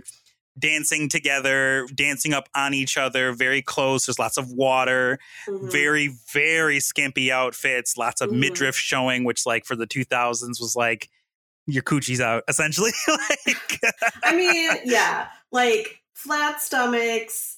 dancing 0.58 1.10
together, 1.10 1.86
dancing 1.96 2.32
up 2.34 2.48
on 2.56 2.74
each 2.74 2.96
other, 2.96 3.34
very 3.34 3.62
close. 3.62 4.06
There's 4.06 4.20
lots 4.20 4.38
of 4.38 4.52
water, 4.52 5.20
Mhm. 5.50 5.72
very 5.72 6.16
very 6.32 6.80
skimpy 6.80 7.32
outfits, 7.32 7.98
lots 7.98 8.22
of 8.22 8.30
Mhm. 8.30 8.38
midriff 8.40 8.78
showing, 8.78 9.26
which 9.26 9.46
like 9.46 9.66
for 9.66 9.76
the 9.76 9.88
2000s 9.88 10.62
was 10.62 10.76
like 10.76 11.10
your 11.66 11.84
coochie's 11.84 12.22
out 12.22 12.44
essentially. 12.48 12.92
like, 13.08 13.82
I 14.24 14.36
mean, 14.36 14.70
yeah, 14.86 15.28
like 15.52 16.02
flat 16.14 16.62
stomachs, 16.62 17.58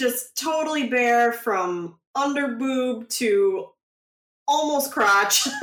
just 0.00 0.36
totally 0.36 0.88
bare 0.88 1.32
from 1.32 1.96
under 2.16 2.48
boob 2.48 3.08
to 3.10 3.68
almost 4.48 4.92
crotch. 4.92 5.46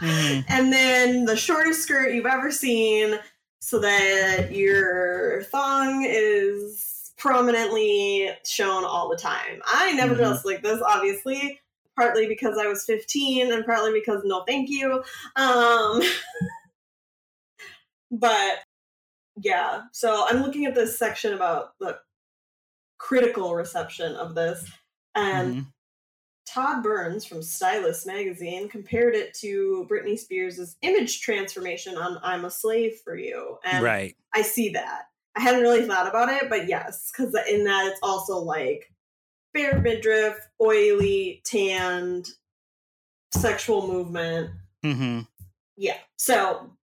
Mhm. 0.00 0.44
And 0.48 0.72
then 0.72 1.24
the 1.24 1.36
shortest 1.36 1.82
skirt 1.82 2.12
you've 2.12 2.26
ever 2.26 2.50
seen 2.50 3.18
so 3.60 3.78
that 3.78 4.50
your 4.52 5.44
thong 5.44 6.04
is 6.06 7.12
prominently 7.16 8.30
shown 8.44 8.84
all 8.84 9.08
the 9.08 9.16
time. 9.16 9.62
I 9.64 9.92
never 9.92 10.14
Mhm. 10.14 10.18
dressed 10.18 10.44
like 10.44 10.62
this, 10.62 10.82
obviously. 10.82 11.60
Partly 11.96 12.26
because 12.26 12.58
I 12.58 12.66
was 12.66 12.84
15 12.84 13.52
and 13.52 13.64
partly 13.64 13.92
because 13.92 14.22
no 14.24 14.42
thank 14.46 14.68
you. 14.68 15.02
Um 15.36 16.02
but 18.10 18.64
yeah, 19.36 19.82
so 19.92 20.26
I'm 20.28 20.42
looking 20.42 20.66
at 20.66 20.74
this 20.74 20.98
section 20.98 21.32
about 21.34 21.78
the 21.78 21.98
critical 23.04 23.54
reception 23.54 24.16
of 24.16 24.34
this, 24.34 24.66
and 25.14 25.54
Mhm. 25.54 25.66
Todd 26.46 26.82
Burns 26.82 27.26
from 27.26 27.42
Stylus 27.42 28.06
magazine 28.06 28.66
compared 28.66 29.14
it 29.14 29.34
to 29.40 29.86
Britney 29.90 30.18
Spears' 30.18 30.76
image 30.80 31.20
transformation 31.20 31.98
on 31.98 32.18
I'm 32.22 32.46
a 32.46 32.50
Slave 32.50 32.98
for 33.04 33.14
You. 33.16 33.58
And 33.62 33.84
right. 33.84 34.16
I 34.32 34.40
see 34.40 34.70
that. 34.70 35.08
I 35.36 35.40
hadn't 35.40 35.60
really 35.60 35.86
thought 35.86 36.06
about 36.06 36.30
it, 36.30 36.48
but 36.48 36.66
yes, 36.66 37.10
because 37.10 37.34
in 37.46 37.64
that 37.64 37.86
it's 37.88 38.00
also 38.02 38.38
like 38.38 38.90
bare 39.52 39.78
midriff, 39.80 40.38
oily, 40.62 41.42
tanned, 41.44 42.28
sexual 43.34 43.86
movement. 43.86 44.50
hmm 44.82 45.20
Yeah. 45.76 45.98
So 46.16 46.74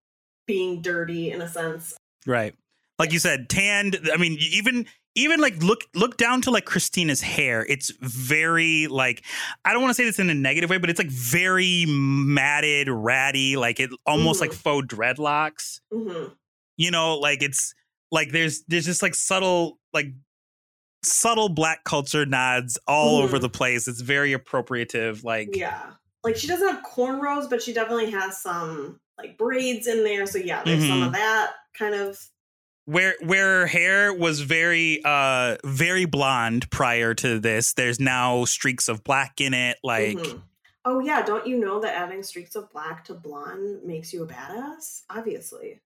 being 0.45 0.84
dirty 0.84 1.32
in 1.32 1.41
a 1.41 1.47
sense. 1.47 1.95
Right. 2.28 2.53
Like 2.99 3.11
you 3.11 3.19
said, 3.19 3.49
tanned. 3.49 3.99
I 4.13 4.17
mean, 4.17 4.38
even 4.39 4.86
even 5.16 5.39
like 5.41 5.62
look 5.62 5.82
look 5.93 6.18
down 6.18 6.41
to 6.43 6.51
like 6.51 6.66
Christina's 6.66 7.22
hair. 7.22 7.66
It's 7.68 7.91
very 7.99 8.88
like 8.88 9.24
I 9.66 9.74
don't 9.74 9.82
want 9.82 9.91
to 9.91 9.95
say 9.95 10.05
this 10.05 10.20
in 10.20 10.30
a 10.30 10.34
negative 10.34 10.70
way, 10.70 10.78
but 10.78 10.89
it's 10.89 10.99
like 10.99 11.09
very 11.12 11.86
matted, 11.88 12.88
ratty, 12.89 13.57
like 13.57 13.80
it 13.80 13.89
almost 14.05 14.38
Mhm. 14.39 14.41
like 14.41 14.53
faux 14.53 14.88
dreadlocks. 14.88 15.80
hmm 15.91 16.28
You 16.78 16.91
know, 16.91 17.18
like 17.18 17.41
it's 17.43 17.74
like 18.12 18.32
there's 18.32 18.64
there's 18.68 18.86
just 18.86 19.01
like 19.01 19.16
subtle 19.16 19.80
like 19.93 20.07
subtle 21.03 21.49
black 21.49 21.84
culture 21.84 22.26
nods 22.26 22.78
all 22.88 23.20
Mhm. 23.20 23.24
over 23.24 23.39
the 23.39 23.49
place. 23.49 23.88
It's 23.88 24.01
very 24.01 24.34
appropriative. 24.34 25.24
Like 25.24 25.55
Yeah. 25.55 25.91
Like 26.24 26.36
she 26.38 26.47
doesn't 26.47 26.68
have 26.68 26.84
cornrows, 26.84 27.49
but 27.49 27.62
she 27.64 27.74
definitely 27.74 28.12
has 28.12 28.41
some 28.41 28.99
like 29.18 29.38
braids 29.38 29.88
in 29.88 30.03
there. 30.03 30.26
So 30.26 30.38
yeah, 30.38 30.64
there's 30.64 30.88
some 30.88 31.03
of 31.03 31.12
that 31.14 31.53
kind 31.78 31.95
of. 31.95 32.20
Where 32.86 33.15
where 33.21 33.61
her 33.61 33.67
hair 33.67 34.13
was 34.13 34.41
very 34.41 35.01
uh 35.05 35.55
very 35.63 36.05
blonde 36.05 36.69
prior 36.71 37.13
to 37.13 37.39
this 37.39 37.73
there's 37.73 37.99
now 37.99 38.43
streaks 38.45 38.88
of 38.89 39.03
black 39.03 39.39
in 39.39 39.53
it 39.53 39.77
like 39.84 40.17
Mhm. 40.17 40.41
Oh 40.84 40.99
yeah, 40.99 41.21
don't 41.21 41.45
you 41.45 41.59
know 41.59 41.79
that 41.82 41.95
adding 41.95 42.23
streaks 42.23 42.55
of 42.55 42.71
black 42.71 43.05
to 43.05 43.13
blonde 43.13 43.84
makes 43.84 44.11
you 44.11 44.23
a 44.23 44.27
badass? 44.27 45.03
Obviously. 45.11 45.79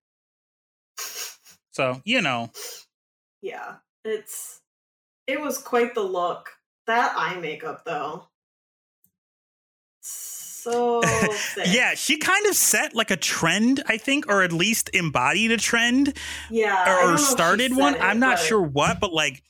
so 1.71 2.01
you 2.05 2.21
know 2.21 2.49
Yeah. 3.41 3.75
It's 4.05 4.61
it 5.27 5.41
was 5.41 5.57
quite 5.57 5.95
the 5.95 6.03
look. 6.03 6.49
That 6.87 7.13
eye 7.17 7.35
makeup 7.39 7.83
though. 7.85 8.27
So 10.65 11.01
yeah 11.65 11.93
she 11.93 12.17
kind 12.17 12.45
of 12.47 12.55
set 12.55 12.95
like 12.95 13.11
a 13.11 13.15
trend 13.17 13.83
i 13.87 13.97
think 13.97 14.25
or 14.27 14.41
at 14.41 14.51
least 14.51 14.89
embodied 14.93 15.51
a 15.51 15.57
trend 15.57 16.17
Yeah. 16.49 17.11
Or, 17.13 17.17
started 17.19 17.75
one 17.75 17.93
it, 17.95 18.01
i'm 18.01 18.19
not 18.19 18.39
sure 18.39 18.61
what 18.61 18.99
but 18.99 19.13
like 19.13 19.43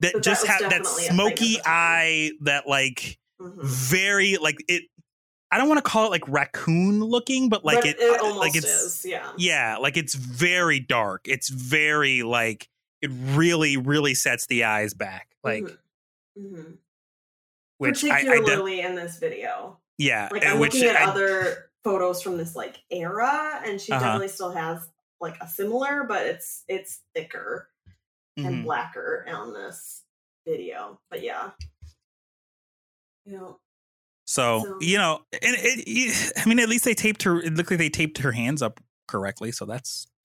that 0.00 0.14
But 0.14 0.22
just 0.22 0.46
had 0.46 0.62
that 0.62 0.70
definitely 0.70 1.04
a 1.06 1.08
thing 1.08 1.08
at 1.08 1.12
smoky 1.14 1.56
eye 1.64 2.30
that 2.42 2.66
like 2.66 3.18
Mhm. 3.40 3.64
very 3.64 4.36
like 4.38 4.56
it 4.68 4.84
i 5.50 5.58
don't 5.58 5.68
want 5.68 5.78
to 5.78 5.90
call 5.90 6.06
it 6.06 6.10
like 6.10 6.26
raccoon 6.28 7.00
looking 7.00 7.48
but 7.48 7.64
like 7.64 7.78
But 7.82 7.86
it, 7.86 7.96
it 7.98 8.20
uh, 8.20 8.34
like 8.36 8.54
it's 8.56 8.66
is, 8.66 9.04
yeah. 9.04 9.30
yeah 9.36 9.76
like 9.78 9.96
it's 9.96 10.14
very 10.14 10.80
dark 10.80 11.22
it's 11.26 11.48
very 11.48 12.22
like 12.22 12.68
it 13.02 13.10
really 13.12 13.76
really 13.76 14.14
sets 14.14 14.46
the 14.46 14.64
eyes 14.64 14.94
back 14.94 15.28
like 15.44 15.64
Mhm. 15.64 15.76
Mhm. 16.38 16.76
which 17.78 18.04
I, 18.04 18.08
I 18.18 18.22
de- 18.22 18.28
particularly 18.30 18.80
in 18.80 18.94
this 18.94 19.18
video. 19.18 19.78
Yeah 20.02 20.28
Like 20.32 20.44
I'm 20.46 20.58
which 20.58 20.74
looking 20.74 20.88
at 20.88 20.96
I- 20.96 21.04
other 21.10 21.70
photos 21.84 22.22
from 22.22 22.36
this 22.36 22.54
like 22.56 22.82
era, 22.90 23.60
and 23.64 23.80
she 23.80 23.92
Uh-huh. 23.92 24.00
definitely 24.04 24.28
still 24.28 24.52
has 24.52 24.88
like 25.20 25.36
a 25.40 25.48
similar, 25.48 26.04
but 26.04 26.22
it's 26.26 26.64
it's 26.68 27.00
thicker 27.14 27.68
and 28.36 28.46
mhm. 28.46 28.64
blacker 28.64 29.24
on 29.28 29.52
this 29.52 30.02
video. 30.46 30.98
But 31.10 31.22
yeah, 31.22 31.50
you 33.24 33.32
know, 33.36 33.58
so, 34.26 34.62
so- 34.64 34.78
you 34.80 34.98
know 34.98 35.20
and 35.32 35.56
it, 35.58 35.84
it 35.86 36.32
i 36.44 36.48
mean 36.48 36.58
at 36.60 36.68
least 36.68 36.84
they 36.84 36.94
taped 36.94 37.22
her 37.24 37.40
it 37.40 37.54
looked 37.54 37.70
like 37.70 37.78
they 37.78 37.90
taped 37.90 38.18
her 38.18 38.32
hands 38.32 38.62
up 38.62 38.80
correctly 39.08 39.52
so 39.52 39.64
that's 39.66 40.06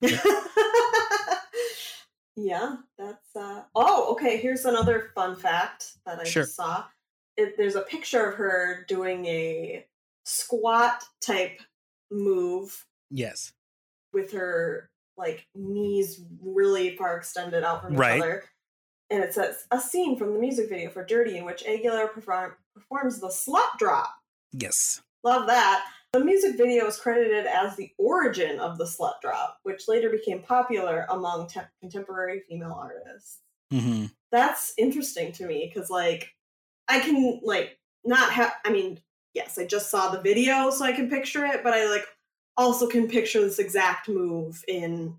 yeah, 2.36 2.76
that's 2.98 3.34
uh 3.36 3.62
oh, 3.74 4.12
okay, 4.12 4.36
here's 4.36 4.64
another 4.64 5.10
fun 5.14 5.34
fact 5.36 5.96
that 6.06 6.20
I 6.20 6.24
Sure. 6.24 6.44
just 6.44 6.54
saw. 6.56 6.84
It, 7.38 7.56
there's 7.56 7.76
a 7.76 7.82
picture 7.82 8.28
of 8.28 8.34
her 8.34 8.84
doing 8.88 9.24
a 9.26 9.86
squat 10.26 11.04
type 11.22 11.60
move 12.10 12.84
yes 13.10 13.52
with 14.12 14.30
her 14.32 14.90
like 15.16 15.46
knees 15.54 16.20
really 16.42 16.96
far 16.96 17.16
extended 17.16 17.62
out 17.64 17.82
from 17.82 17.94
each 17.94 17.98
Right. 17.98 18.20
other. 18.20 18.44
And 19.10 19.22
it 19.22 19.32
says 19.32 19.64
a 19.70 19.80
scene 19.80 20.18
from 20.18 20.34
the 20.34 20.38
music 20.38 20.68
video 20.68 20.90
for 20.90 21.04
Dirrty 21.04 21.38
in 21.38 21.44
which 21.46 21.64
Aguilera 21.64 22.12
perform- 22.12 22.56
performs 22.74 23.20
the 23.20 23.28
slut 23.28 23.78
drop. 23.78 24.12
yes 24.52 25.00
Love 25.24 25.46
that. 25.46 25.84
The 26.12 26.20
music 26.24 26.56
video 26.56 26.86
is 26.86 26.98
credited 26.98 27.46
as 27.46 27.76
the 27.76 27.90
origin 27.98 28.58
of 28.60 28.78
the 28.78 28.84
slut 28.84 29.20
drop, 29.20 29.58
which 29.64 29.88
later 29.88 30.08
became 30.10 30.42
popular 30.42 31.06
among 31.10 31.48
te- 31.48 31.60
contemporary 31.80 32.42
female 32.48 32.72
artists. 32.78 33.40
hmm 33.72 34.06
that's 34.30 34.74
interesting 34.76 35.32
to 35.32 35.46
me 35.46 35.70
because 35.72 35.88
like 35.90 36.34
I 36.88 37.00
can 37.00 37.40
like 37.42 37.78
not 38.04 38.32
have. 38.32 38.54
I 38.64 38.70
mean, 38.70 39.00
yes, 39.34 39.58
I 39.58 39.66
just 39.66 39.90
saw 39.90 40.10
the 40.10 40.20
video, 40.20 40.70
so 40.70 40.84
I 40.84 40.92
can 40.92 41.10
picture 41.10 41.44
it, 41.44 41.62
but 41.62 41.74
I 41.74 41.88
like 41.88 42.06
also 42.56 42.88
can 42.88 43.08
picture 43.08 43.40
this 43.40 43.58
exact 43.58 44.08
move 44.08 44.64
in 44.66 45.16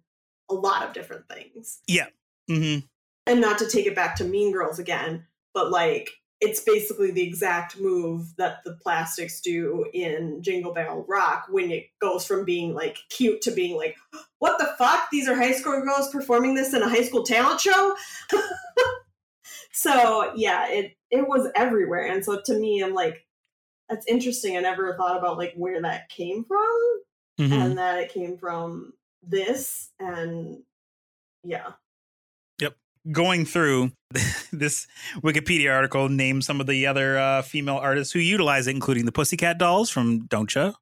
a 0.50 0.54
lot 0.54 0.84
of 0.84 0.94
different 0.94 1.28
things. 1.30 1.80
Yeah 1.88 2.08
Mm-hmm. 2.50 2.86
And 3.28 3.42
not 3.42 3.60
to 3.60 3.68
take 3.68 3.86
it 3.86 3.96
back 3.96 4.16
to 4.16 4.24
Mean 4.24 4.52
Girls 4.52 4.80
again, 4.80 5.26
but 5.54 5.72
like 5.72 6.10
it's 6.42 6.62
basically 6.62 7.12
the 7.12 7.22
exact 7.22 7.78
move 7.80 8.34
that 8.38 8.64
the 8.64 8.74
plastics 8.82 9.42
do 9.42 9.86
in 9.94 10.42
Jingle 10.42 10.74
Bell 10.74 11.06
Rock 11.08 11.48
when 11.50 11.70
it 11.70 11.88
goes 12.00 12.26
from 12.26 12.46
being 12.46 12.74
like 12.74 12.98
cute 13.10 13.42
to 13.42 13.52
being 13.52 13.78
like, 13.78 13.96
what 14.40 14.58
the 14.58 14.74
fuck? 14.78 15.10
These 15.12 15.28
are 15.28 15.36
high 15.36 15.52
school 15.52 15.82
girls 15.82 16.10
performing 16.10 16.56
this 16.56 16.74
in 16.74 16.82
a 16.82 16.90
high 16.90 17.04
school 17.04 17.24
talent 17.24 17.60
show? 17.60 17.96
so 19.72 20.32
yeah, 20.36 20.68
it 20.70 20.96
it 21.12 21.28
was 21.28 21.50
everywhere. 21.56 22.06
And 22.08 22.24
so 22.24 22.40
to 22.46 22.54
me, 22.60 22.82
I'm 22.82 22.94
like, 22.94 23.26
that's 23.90 24.06
interesting. 24.08 24.58
I 24.58 24.62
never 24.62 24.96
thought 24.96 25.18
about 25.18 25.38
like 25.38 25.54
where 25.56 25.82
that 25.82 26.10
came 26.10 26.46
from 26.46 26.68
hmm 27.38 27.54
and 27.54 27.78
that 27.78 27.98
it 28.00 28.14
came 28.14 28.38
from 28.38 28.94
this 29.24 29.90
and 30.00 30.64
yeah. 31.44 31.72
Yep. 32.60 32.76
Going 33.12 33.46
through 33.46 33.92
this 34.52 34.88
Wikipedia 35.18 35.74
article, 35.74 36.10
names 36.10 36.46
some 36.46 36.60
of 36.60 36.68
the 36.68 36.86
other 36.86 37.18
uh, 37.18 37.42
female 37.42 37.78
artists 37.78 38.12
who 38.14 38.20
utilize 38.20 38.68
it, 38.68 38.72
including 38.72 39.06
the 39.06 39.12
Pussycat 39.12 39.58
Dolls 39.58 39.90
from 39.90 40.26
Don't 40.28 40.50
Cha, 40.50 40.74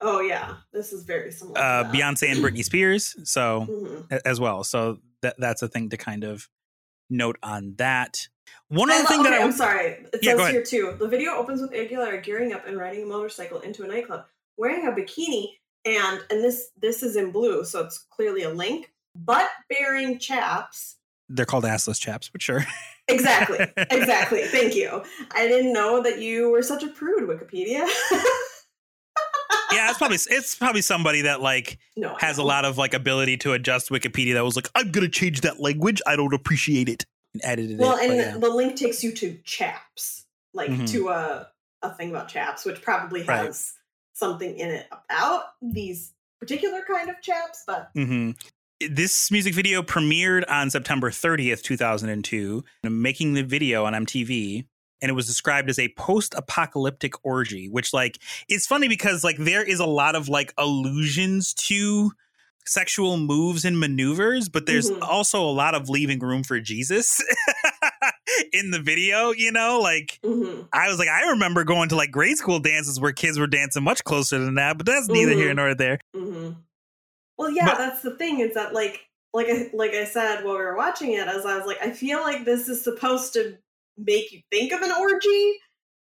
Oh 0.00 0.20
yeah, 0.20 0.54
this 0.72 0.92
is 0.92 1.04
very 1.04 1.30
similar. 1.30 1.58
uh. 1.60 1.84
Beyonce 1.92 2.30
and 2.32 2.42
Britney 2.42 2.64
Spears. 2.64 3.14
So 3.24 3.66
Mhm. 3.68 4.20
as 4.24 4.40
well. 4.40 4.64
So 4.64 4.98
that 5.22 5.36
that's 5.38 5.62
a 5.62 5.68
thing 5.68 5.90
to 5.90 5.96
kind 5.96 6.24
of 6.24 6.48
note 7.10 7.36
on 7.42 7.74
that. 7.76 8.28
One 8.68 8.90
other 8.90 9.04
thing 9.04 9.20
okay, 9.20 9.30
that 9.30 9.40
I 9.40 9.44
I'm 9.44 9.52
sorry. 9.52 10.06
It 10.12 10.20
Yeah, 10.22 10.36
says 10.36 10.50
here 10.50 10.62
too. 10.62 10.96
The 10.98 11.08
video 11.08 11.32
opens 11.34 11.60
with 11.60 11.72
Aguilera 11.72 12.22
gearing 12.22 12.52
up 12.52 12.66
and 12.66 12.78
riding 12.78 13.02
a 13.02 13.06
motorcycle 13.06 13.60
into 13.60 13.82
a 13.82 13.86
nightclub, 13.88 14.24
wearing 14.56 14.86
a 14.86 14.92
bikini, 14.92 15.48
and 15.84 16.20
and 16.30 16.42
this 16.44 16.70
this 16.80 17.02
is 17.02 17.16
in 17.16 17.30
blue, 17.32 17.64
so 17.64 17.84
it's 17.84 17.98
clearly 18.10 18.42
a 18.42 18.50
link. 18.50 18.92
Butt 19.14 19.48
bearing 19.68 20.18
chaps. 20.18 20.96
they're 21.28 21.46
called 21.46 21.64
assless 21.64 22.00
chaps, 22.00 22.28
but 22.28 22.40
sure. 22.42 22.64
Exactly. 23.08 23.58
exactly. 23.76 24.42
Thank 24.46 24.74
you. 24.76 25.02
I 25.34 25.48
didn't 25.48 25.72
know 25.72 26.00
that 26.02 26.20
you 26.20 26.50
were 26.50 26.62
such 26.62 26.84
a 26.84 26.88
prude, 26.88 27.28
Wikipedia. 27.28 27.88
yeah, 29.72 29.88
it's 29.90 29.98
probably 29.98 30.18
it's 30.30 30.54
probably 30.54 30.82
somebody 30.82 31.22
that 31.22 31.40
like 31.40 31.78
no, 31.96 32.14
has 32.18 32.38
a 32.38 32.42
lot 32.42 32.64
of 32.64 32.78
like 32.78 32.94
ability 32.94 33.36
to 33.38 33.52
adjust 33.52 33.90
Wikipedia 33.90 34.34
that 34.34 34.44
was 34.44 34.56
like, 34.56 34.68
I'm 34.74 34.90
gonna 34.90 35.08
change 35.08 35.40
that 35.42 35.60
language. 35.60 36.00
I 36.06 36.16
don't 36.16 36.34
appreciate 36.34 36.88
it. 36.88 37.04
And 37.34 37.42
edited 37.44 37.72
it. 37.72 37.80
Well, 37.80 37.96
and 37.96 38.16
yeah. 38.16 38.36
the 38.38 38.48
link 38.50 38.76
takes 38.76 39.04
you 39.04 39.12
to 39.12 39.38
chaps, 39.44 40.26
like 40.54 40.70
Mhm. 40.70 40.90
to 40.92 41.08
a 41.10 41.48
a 41.82 41.94
thing 41.94 42.10
about 42.10 42.28
chaps, 42.28 42.64
which 42.64 42.82
probably 42.82 43.22
Right. 43.22 43.46
has 43.46 43.72
something 44.12 44.58
in 44.58 44.68
it 44.70 44.86
about 44.90 45.44
these 45.62 46.12
particular 46.38 46.82
kind 46.86 47.08
of 47.08 47.20
chaps, 47.22 47.64
but 47.66 47.90
hmm 47.94 48.32
This 48.80 49.30
music 49.30 49.54
video 49.54 49.82
premiered 49.82 50.44
on 50.48 50.70
September 50.70 51.10
30th, 51.10 51.62
2002, 51.62 52.64
and 52.82 53.02
making 53.02 53.34
the 53.34 53.42
video 53.42 53.84
on 53.84 53.92
MTV. 53.94 54.64
And 55.02 55.08
it 55.10 55.14
was 55.14 55.26
described 55.26 55.70
as 55.70 55.78
a 55.78 55.88
post-apocalyptic 55.96 57.14
orgy, 57.24 57.68
which 57.68 57.92
like 57.94 58.18
it's 58.48 58.66
funny 58.66 58.88
because 58.88 59.24
like 59.24 59.36
there 59.38 59.62
is 59.62 59.80
a 59.80 59.86
lot 59.86 60.14
of 60.14 60.28
like 60.28 60.52
allusions 60.58 61.54
to 61.54 62.12
sexual 62.66 63.16
moves 63.16 63.64
and 63.64 63.80
maneuvers, 63.80 64.48
but 64.50 64.66
there's 64.66 64.90
Mhm. 64.90 64.98
also 65.00 65.42
a 65.42 65.50
lot 65.50 65.74
of 65.74 65.88
leaving 65.88 66.18
room 66.20 66.42
for 66.44 66.60
Jesus 66.60 67.22
in 68.52 68.70
the 68.70 68.78
video, 68.78 69.30
you 69.32 69.50
know? 69.50 69.80
Like 69.80 70.20
mhm. 70.24 70.68
I 70.72 70.88
was 70.88 70.98
like, 70.98 71.08
I 71.08 71.30
remember 71.30 71.64
going 71.64 71.88
to 71.88 71.96
like 71.96 72.10
grade 72.10 72.36
school 72.36 72.60
dances 72.60 73.00
where 73.00 73.12
kids 73.12 73.38
were 73.38 73.46
dancing 73.46 73.82
much 73.82 74.04
closer 74.04 74.38
than 74.38 74.56
that, 74.56 74.76
but 74.76 74.86
that's 74.86 75.08
neither 75.08 75.32
here 75.32 75.52
Mhm. 75.52 75.56
nor 75.56 75.74
there. 75.74 75.98
hmm 76.14 76.50
Well, 77.38 77.50
yeah, 77.50 77.64
But- 77.66 77.78
that's 77.78 78.02
the 78.02 78.16
thing 78.16 78.40
is 78.40 78.54
that 78.54 78.74
like 78.74 79.06
like 79.32 79.46
I 79.48 79.70
like 79.72 79.92
I 79.92 80.04
said 80.04 80.44
while 80.44 80.54
we 80.56 80.62
were 80.62 80.76
watching 80.76 81.12
it, 81.12 81.26
as 81.28 81.46
I 81.46 81.56
was 81.56 81.64
like, 81.66 81.78
I 81.80 81.90
feel 81.92 82.20
like 82.20 82.44
this 82.44 82.68
is 82.68 82.82
supposed 82.84 83.32
to 83.34 83.56
make 84.06 84.32
you 84.32 84.40
think 84.50 84.72
of 84.72 84.80
an 84.82 84.92
orgy, 84.92 85.58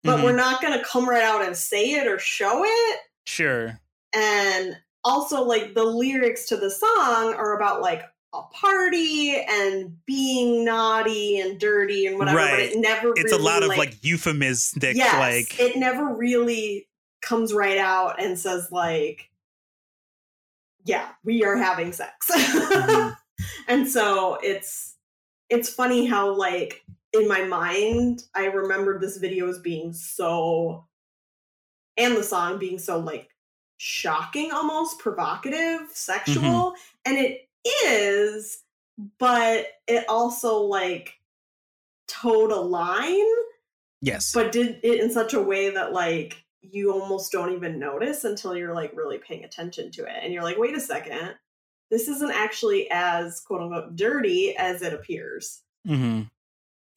but 0.03 0.17
Mhm. 0.19 0.23
we're 0.23 0.35
not 0.35 0.61
gonna 0.61 0.83
come 0.83 1.07
right 1.09 1.23
out 1.23 1.43
and 1.43 1.55
say 1.55 1.91
it 1.93 2.07
or 2.07 2.19
show 2.19 2.63
it. 2.65 2.99
Sure. 3.25 3.79
And 4.13 4.77
also 5.03 5.43
like 5.43 5.73
the 5.73 5.83
lyrics 5.83 6.45
to 6.47 6.57
the 6.57 6.71
song 6.71 7.33
are 7.33 7.55
about 7.55 7.81
like 7.81 8.03
a 8.33 8.41
party 8.53 9.37
and 9.47 10.03
being 10.05 10.65
naughty 10.65 11.39
and 11.39 11.59
dirty 11.59 12.05
and 12.05 12.17
whatever, 12.17 12.37
but 12.39 12.51
Right. 12.51 12.59
it 12.71 12.77
never 12.77 13.11
It's 13.15 13.31
really, 13.31 13.37
a 13.37 13.45
lot 13.45 13.63
of 13.63 13.69
like, 13.69 14.03
euphemistic, 14.03 14.95
yes, 14.97 15.13
like 15.15 15.59
it 15.59 15.75
never 15.77 16.13
really 16.13 16.87
comes 17.21 17.53
right 17.53 17.77
out 17.77 18.21
and 18.21 18.37
says 18.37 18.67
like 18.71 19.29
yeah 20.83 21.09
we 21.23 21.43
are 21.43 21.55
having 21.57 21.91
sex 21.91 22.29
Mhm. 22.31 23.17
and 23.67 23.87
so 23.89 24.35
it's 24.43 24.95
it's 25.49 25.69
funny 25.69 26.05
how 26.05 26.29
like 26.35 26.83
in 27.16 27.28
my 27.28 27.43
mind 27.43 28.24
i 28.36 28.45
remembered 28.45 29.01
this 29.01 29.18
video 29.18 29.47
as 29.47 29.59
being 29.59 29.93
so 29.93 30.86
and 31.97 32.16
the 32.16 32.24
song 32.24 32.57
being 32.57 32.78
so 32.80 32.99
like 32.99 33.30
shocking 33.78 34.51
almost 34.51 34.99
provocative 34.99 35.82
sexual 35.91 36.74
and 37.05 37.18
it 37.18 37.49
is 37.86 38.63
but 39.20 39.68
it 39.88 40.05
also 40.07 40.59
like 40.59 41.13
towed 42.07 42.51
a 42.51 42.59
line 42.59 43.26
yes. 44.01 44.32
but 44.34 44.51
did 44.51 44.80
it 44.84 45.01
in 45.01 45.11
such 45.11 45.34
a 45.34 45.41
way 45.41 45.70
that 45.70 45.91
like 45.91 46.45
you 46.61 46.91
almost 46.91 47.32
don't 47.32 47.53
even 47.53 47.80
notice 47.80 48.24
until 48.24 48.55
you're 48.55 48.74
like 48.74 48.91
really 48.95 49.18
paying 49.18 49.43
attention 49.43 49.91
to 49.91 50.03
it 50.03 50.16
and 50.22 50.34
you're 50.34 50.43
like 50.43 50.57
wait 50.57 50.76
a 50.76 50.82
second. 50.82 51.36
This 51.91 52.07
isn't 52.07 52.32
actually 52.32 52.88
as 52.91 53.39
quote 53.41 53.61
unquote 53.61 53.95
dirty 53.95 54.55
as 54.57 54.82
it 54.82 54.93
appears. 54.93 55.61
Hmm 55.86 56.24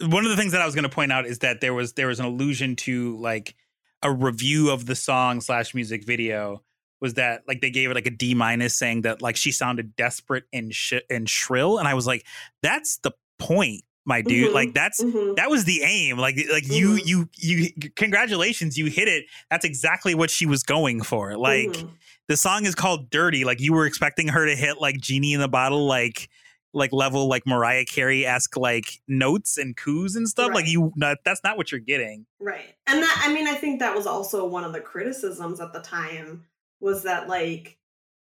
One 0.00 0.24
of 0.24 0.30
the 0.30 0.36
things 0.36 0.52
that 0.52 0.60
I 0.62 0.66
was 0.66 0.74
going 0.74 0.84
to 0.84 0.88
point 0.88 1.10
out 1.12 1.26
is 1.26 1.40
that 1.40 1.60
there 1.60 1.74
was 1.74 1.94
there 1.94 2.06
was 2.06 2.20
an 2.20 2.26
allusion 2.26 2.76
to 2.76 3.16
like 3.18 3.54
a 4.02 4.12
review 4.12 4.70
of 4.70 4.86
the 4.86 4.94
song 4.94 5.40
slash 5.40 5.74
music 5.74 6.04
video 6.04 6.62
was 7.00 7.14
that 7.14 7.42
like 7.48 7.60
they 7.60 7.70
gave 7.70 7.90
it 7.90 7.94
like 7.94 8.06
a 8.06 8.10
D 8.10 8.34
minus, 8.34 8.76
saying 8.78 9.02
that 9.02 9.22
like 9.22 9.36
she 9.36 9.50
sounded 9.52 9.96
desperate 9.96 10.44
and 10.52 10.72
sh- 10.74 10.94
and 11.10 11.28
shrill, 11.28 11.78
and 11.78 11.86
I 11.88 11.94
was 11.94 12.06
like, 12.06 12.24
that's 12.62 12.98
the 12.98 13.12
point, 13.38 13.82
my 14.04 14.22
dude. 14.22 14.50
Mhm. 14.50 14.54
Like 14.54 14.74
that's 14.74 15.00
Mhm. 15.02 15.36
that 15.36 15.50
was 15.50 15.64
the 15.64 15.82
aim. 15.82 16.16
Like 16.18 16.36
like 16.50 16.68
you 16.68 16.90
Mhm. 16.90 17.06
you 17.06 17.28
you 17.36 17.70
congratulations, 17.96 18.76
you 18.78 18.86
hit 18.86 19.08
it. 19.08 19.26
That's 19.50 19.64
exactly 19.64 20.14
what 20.14 20.30
she 20.30 20.46
was 20.46 20.62
going 20.62 21.02
for. 21.02 21.36
Like 21.36 21.68
Mhm. 21.70 21.90
the 22.28 22.36
song 22.36 22.66
is 22.66 22.74
called 22.74 23.10
Dirrty. 23.10 23.44
Like 23.44 23.60
you 23.60 23.72
were 23.72 23.86
expecting 23.86 24.28
her 24.28 24.46
to 24.46 24.54
hit 24.56 24.80
like 24.80 25.00
Genie 25.00 25.32
in 25.34 25.40
the 25.40 25.48
Bottle, 25.48 25.86
like 25.86 26.28
like 26.74 26.92
level 26.92 27.28
like 27.28 27.46
Mariah 27.46 27.84
Carey 27.84 28.26
esque 28.26 28.56
like 28.56 29.00
notes 29.08 29.56
and 29.58 29.76
coos 29.76 30.16
and 30.16 30.28
stuff. 30.28 30.52
Like 30.52 30.66
you, 30.66 30.92
not, 30.96 31.18
that's 31.24 31.42
not 31.42 31.56
what 31.56 31.72
you're 31.72 31.80
getting. 31.80 32.26
right 32.40 32.74
and 32.86 33.02
that 33.02 33.22
i 33.24 33.32
mean 33.32 33.46
i 33.46 33.54
think 33.54 33.80
that 33.80 33.94
was 33.94 34.06
also 34.06 34.46
one 34.46 34.64
of 34.64 34.72
the 34.72 34.80
criticisms 34.80 35.60
at 35.60 35.72
the 35.72 35.80
time 35.80 36.44
was 36.80 37.02
that 37.02 37.28
like 37.28 37.76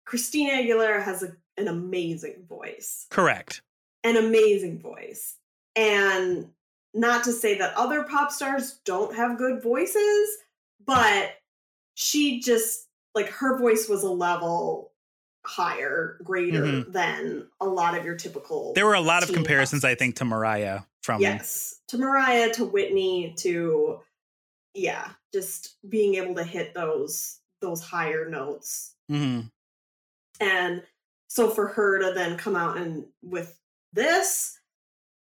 christina 0.06 0.54
aguilera 0.54 1.02
has 1.02 1.24
a, 1.24 1.36
an 1.58 1.68
amazing 1.68 2.46
voice 2.48 3.08
Correct. 3.10 3.62
an 4.04 4.18
amazing 4.18 4.80
voice. 4.80 5.38
And 5.76 6.50
not 6.94 7.24
to 7.24 7.32
say 7.32 7.58
that 7.58 7.74
other 7.76 8.04
pop 8.04 8.32
stars 8.32 8.80
don't 8.84 9.16
have 9.16 9.38
good 9.38 9.64
voices, 9.64 10.38
but 10.86 11.36
she 11.96 12.42
just 12.42 12.88
like 13.16 13.30
her 13.30 13.58
voice 13.58 13.88
was 13.88 14.04
a 14.04 14.10
level 14.10 14.91
higher, 15.46 16.18
greater 16.24 16.84
than 16.84 17.48
a 17.60 17.66
lot 17.66 17.98
of 17.98 18.06
your 18.06 18.16
typical 18.16 18.66
Mm-hmm. 18.68 18.74
There 18.76 18.86
were 18.86 18.94
a 18.94 19.02
lot 19.02 19.24
of 19.24 19.34
comparisons, 19.34 19.84
I 19.84 19.96
think, 19.96 20.16
to 20.18 20.26
Mariah 20.26 20.82
from. 21.02 21.22
Yes. 21.22 21.80
To 21.90 21.98
Mariah, 21.98 22.54
to 22.54 22.66
Whitney, 22.66 23.34
to 23.40 24.00
yeah, 24.74 25.10
just 25.34 25.76
being 25.90 26.16
able 26.16 26.36
to 26.36 26.44
hit 26.44 26.74
those 26.74 27.40
those 27.60 27.82
higher 27.82 28.28
notes 28.30 28.96
Mhm. 29.12 29.52
and 30.40 30.84
so 31.28 31.50
for 31.50 31.68
her 31.68 32.00
to 32.00 32.14
then 32.14 32.38
come 32.38 32.56
out 32.56 32.78
and 32.78 33.06
with 33.22 33.60
this, 33.94 34.58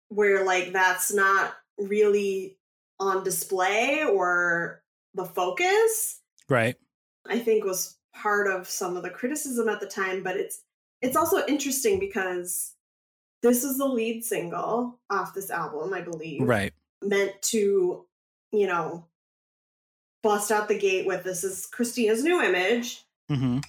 where 0.09 0.43
like 0.45 0.71
that's 0.73 1.13
not 1.13 1.55
really 1.77 2.57
on 2.99 3.23
display 3.23 4.03
or 4.03 4.81
the 5.13 5.25
focus, 5.25 6.21
Right. 6.49 6.75
I 7.27 7.39
think 7.39 7.63
was 7.65 7.94
part 8.15 8.47
of 8.47 8.67
some 8.67 8.97
of 8.97 9.03
the 9.03 9.09
criticism 9.09 9.69
at 9.69 9.79
the 9.79 9.85
time. 9.87 10.23
But 10.23 10.37
it's 10.37 10.63
it's 11.01 11.15
also 11.17 11.45
interesting 11.45 11.99
because 11.99 12.73
this 13.43 13.63
is 13.63 13.77
the 13.77 13.85
lead 13.85 14.23
single 14.23 14.99
off 15.09 15.33
this 15.33 15.51
album, 15.51 15.93
I 15.93 16.01
believe. 16.01 16.41
Right. 16.41 16.73
Meant 17.03 17.39
to, 17.43 18.05
you 18.51 18.67
know, 18.67 19.05
bust 20.23 20.51
out 20.51 20.67
the 20.67 20.79
gate 20.79 21.05
with 21.05 21.23
this 21.23 21.43
is 21.43 21.67
Christina's 21.67 22.23
new 22.23 22.41
image 22.41 23.03
hmm 23.29 23.59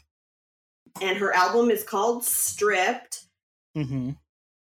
and 1.03 1.19
her 1.19 1.31
album 1.35 1.71
is 1.71 1.83
called 1.85 2.25
Stripped. 2.25 3.27
hmm 3.75 4.13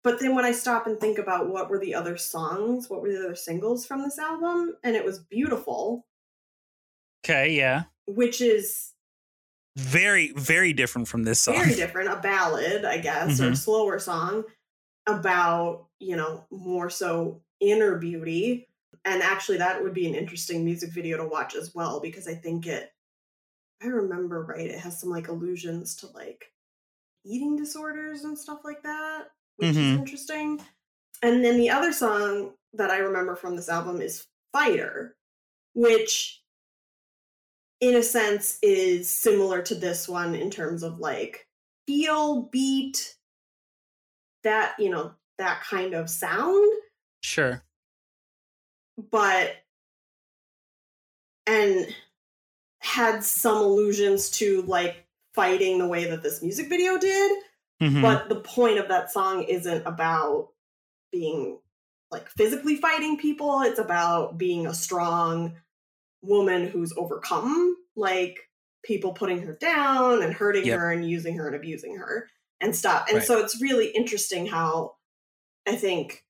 but 0.04 0.20
then 0.20 0.36
when 0.36 0.46
I 0.46 0.52
stop 0.52 0.88
and 0.88 1.00
think 1.00 1.18
about 1.18 1.50
what 1.50 1.70
were 1.70 1.80
the 1.80 1.96
other 1.96 2.18
songs, 2.18 2.90
what 2.90 3.02
were 3.02 3.12
the 3.12 3.20
other 3.20 3.36
singles 3.36 3.86
from 3.86 4.02
this 4.02 4.20
album, 4.20 4.76
and 4.84 4.96
it 4.98 5.06
was 5.06 5.20
beautiful, 5.20 6.06
Okay, 7.26 7.54
yeah. 7.54 7.84
which 8.06 8.42
is 8.42 8.93
Very, 9.76 10.32
very 10.34 10.72
different 10.72 11.08
from 11.08 11.24
this 11.24 11.42
song. 11.42 11.56
very 11.56 11.76
different, 11.76 12.10
a 12.12 12.18
ballad, 12.18 12.86
I 12.86 12.98
guess, 13.00 13.40
or 13.40 13.50
a 13.50 13.52
Mhm. 13.52 13.56
slower 13.56 14.00
song 14.00 14.44
about, 15.08 15.88
you 16.00 16.16
know, 16.16 16.46
more 16.52 16.90
so 16.90 17.44
inner 17.60 17.98
beauty. 17.98 18.70
And 19.06 19.24
actually, 19.24 19.58
that 19.60 19.84
would 19.84 19.94
be 19.94 20.08
an 20.08 20.16
interesting 20.16 20.66
music 20.66 20.92
video 20.92 21.18
to 21.18 21.28
watch 21.28 21.56
as 21.56 21.76
well, 21.76 22.00
because 22.02 22.28
I 22.28 22.36
think 22.36 22.68
it 22.68 22.92
i 23.84 23.88
remember 23.88 24.44
right, 24.46 24.70
it 24.72 24.80
has 24.80 25.00
some 25.00 25.10
like 25.10 25.28
allusions 25.30 25.96
to 25.98 26.08
like 26.08 26.54
eating 27.26 27.56
disorders 27.58 28.24
and 28.26 28.38
stuff 28.40 28.62
like 28.66 28.84
that, 28.84 29.30
which 29.58 29.78
is 29.78 29.78
Mhm. 29.78 29.98
interesting. 29.98 30.62
And 31.24 31.44
then 31.46 31.58
the 31.58 31.70
other 31.72 31.94
song 31.94 32.56
that 32.74 32.92
I 32.92 32.98
remember 33.00 33.36
from 33.36 33.56
this 33.58 33.70
album 33.70 34.02
is 34.02 34.28
Fighter, 34.54 35.18
which 35.76 36.43
in 37.84 37.96
a 37.96 38.04
sense 38.04 38.60
is 38.62 39.14
similar 39.14 39.62
to 39.62 39.76
this 39.76 40.08
one 40.08 40.36
in 40.36 40.50
terms 40.50 40.84
of 40.84 41.00
like 41.00 41.46
feel 41.86 42.44
beat 42.44 43.16
that 44.44 44.74
you 44.80 44.90
know 44.90 45.12
that 45.38 45.62
kind 45.62 45.94
of 45.94 46.10
sound 46.10 46.66
Sure. 47.22 47.62
but 49.12 49.58
and 51.46 51.94
had 52.80 53.24
some 53.24 53.58
allusions 53.58 54.30
to 54.30 54.62
like 54.64 55.06
fighting 55.34 55.78
the 55.78 55.88
way 55.88 56.06
that 56.06 56.24
this 56.24 56.42
music 56.42 56.70
video 56.70 56.98
did 56.98 57.32
Mhm. 57.82 58.02
but 58.02 58.30
the 58.30 58.40
point 58.40 58.78
of 58.78 58.88
that 58.88 59.12
song 59.12 59.44
isn't 59.44 59.86
about 59.86 60.50
being 61.12 61.60
like 62.12 62.30
physically 62.30 62.78
fighting 62.78 63.18
people 63.18 63.62
it's 63.64 63.80
about 63.80 64.38
being 64.38 64.68
a 64.68 64.74
strong 64.74 65.58
woman 66.24 66.68
who's 66.68 66.94
overcome 66.98 67.76
like 67.96 68.50
people 68.84 69.14
putting 69.14 69.42
her 69.42 69.54
down 69.54 70.24
and 70.24 70.34
hurting 70.34 70.66
Yep. 70.66 70.80
her 70.80 70.92
and 70.92 71.08
using 71.10 71.36
her 71.38 71.48
and 71.48 71.56
abusing 71.56 71.96
her 71.98 72.30
and 72.62 72.76
stuff 72.76 73.06
and 73.10 73.18
Right. 73.20 73.28
so 73.28 73.40
it's 73.40 73.62
really 73.62 73.88
interesting 73.90 74.46
how 74.48 74.96
i 75.68 75.76
think 75.76 76.26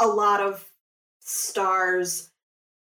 a- 0.00 0.06
lot 0.06 0.40
of 0.40 0.68
stars 1.20 2.30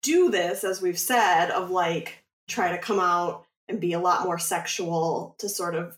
do 0.01 0.29
this 0.29 0.63
as 0.63 0.81
we've 0.81 0.99
said 0.99 1.49
of 1.51 1.69
like 1.71 2.23
try 2.47 2.71
to 2.71 2.77
come 2.77 2.99
out 2.99 3.45
and 3.67 3.79
be 3.81 3.93
a 3.93 3.99
lot 3.99 4.23
more 4.23 4.39
sexual 4.39 5.35
to 5.39 5.49
sort 5.49 5.75
of 5.75 5.97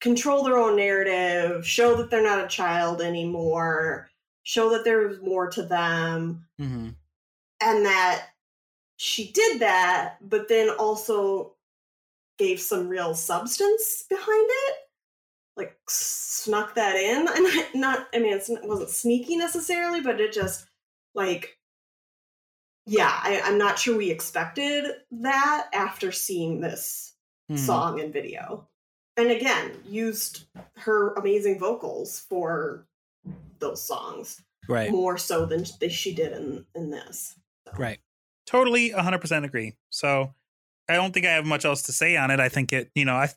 control 0.00 0.44
their 0.44 0.56
own 0.56 0.76
narrative, 0.76 1.66
show 1.66 1.94
that 1.96 2.08
they're 2.10 2.22
not 2.22 2.42
a 2.42 2.48
child 2.48 3.02
anymore, 3.02 4.08
show 4.44 4.70
that 4.70 4.84
there's 4.84 5.20
more 5.20 5.50
to 5.50 5.62
them, 5.62 6.46
Mhm. 6.58 6.94
And 7.60 7.84
that 7.86 8.28
she 8.96 9.32
did 9.32 9.60
that, 9.60 10.16
but 10.22 10.48
then 10.48 10.70
also 10.70 11.56
gave 12.38 12.60
some 12.60 12.88
real 12.88 13.14
substance 13.14 14.04
behind 14.08 14.46
it. 14.50 14.74
Like 15.56 15.78
snuck 15.88 16.74
that 16.74 16.96
in, 16.96 17.18
and 17.28 17.46
I, 17.48 17.68
not. 17.74 18.08
I 18.14 18.18
mean, 18.18 18.32
it 18.34 18.48
wasn't 18.64 18.90
sneaky 18.90 19.36
necessarily, 19.36 20.00
but 20.00 20.20
it 20.20 20.32
just 20.32 20.66
like, 21.14 21.58
yeah. 22.86 23.20
I, 23.22 23.40
I'm 23.44 23.58
not 23.58 23.78
sure 23.78 23.96
we 23.96 24.10
expected 24.10 24.86
that 25.10 25.68
after 25.72 26.12
seeing 26.12 26.60
this 26.60 27.14
Mhm. 27.50 27.58
song 27.58 28.00
and 28.00 28.12
video. 28.12 28.68
And 29.16 29.30
again, 29.30 29.82
used 29.84 30.44
her 30.76 31.14
amazing 31.14 31.58
vocals 31.58 32.20
for 32.20 32.86
those 33.58 33.82
songs 33.82 34.40
Right. 34.68 34.90
more 34.90 35.18
so 35.18 35.44
than 35.46 35.64
she 35.64 36.14
did 36.14 36.32
in 36.32 36.66
in 36.74 36.90
this. 36.90 37.34
So. 37.72 37.78
Right. 37.82 37.98
Totally 38.46 38.90
100% 38.90 39.44
agree. 39.44 39.74
So 39.90 40.34
I 40.88 40.94
don't 40.94 41.12
think 41.12 41.26
I 41.26 41.30
have 41.32 41.46
much 41.46 41.64
else 41.64 41.82
to 41.82 41.92
say 41.92 42.16
on 42.16 42.30
it. 42.30 42.40
I 42.40 42.48
think 42.48 42.72
it, 42.72 42.90
you 42.94 43.04
know, 43.04 43.14
I 43.14 43.28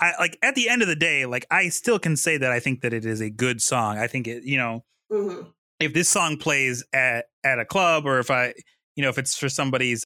I 0.00 0.12
like 0.18 0.38
at 0.42 0.54
the 0.54 0.68
end 0.68 0.82
of 0.82 0.88
the 0.88 0.96
day, 0.96 1.26
like 1.26 1.46
I 1.50 1.68
still 1.68 1.98
can 1.98 2.16
say 2.16 2.36
that 2.38 2.50
I 2.50 2.58
think 2.58 2.80
that 2.80 2.92
it 2.92 3.04
is 3.04 3.20
a 3.20 3.30
good 3.30 3.60
song. 3.60 3.98
I 3.98 4.06
think 4.06 4.26
it, 4.26 4.42
you 4.44 4.56
know, 4.56 4.84
Mhm. 5.12 5.52
if 5.78 5.92
this 5.92 6.08
song 6.08 6.38
plays 6.38 6.82
at 6.92 7.26
at 7.44 7.58
a 7.58 7.64
club 7.64 8.06
or 8.06 8.18
if 8.18 8.30
I, 8.30 8.54
you 8.96 9.02
know, 9.02 9.10
if 9.10 9.18
it's 9.18 9.36
for 9.36 9.48
somebody's, 9.48 10.04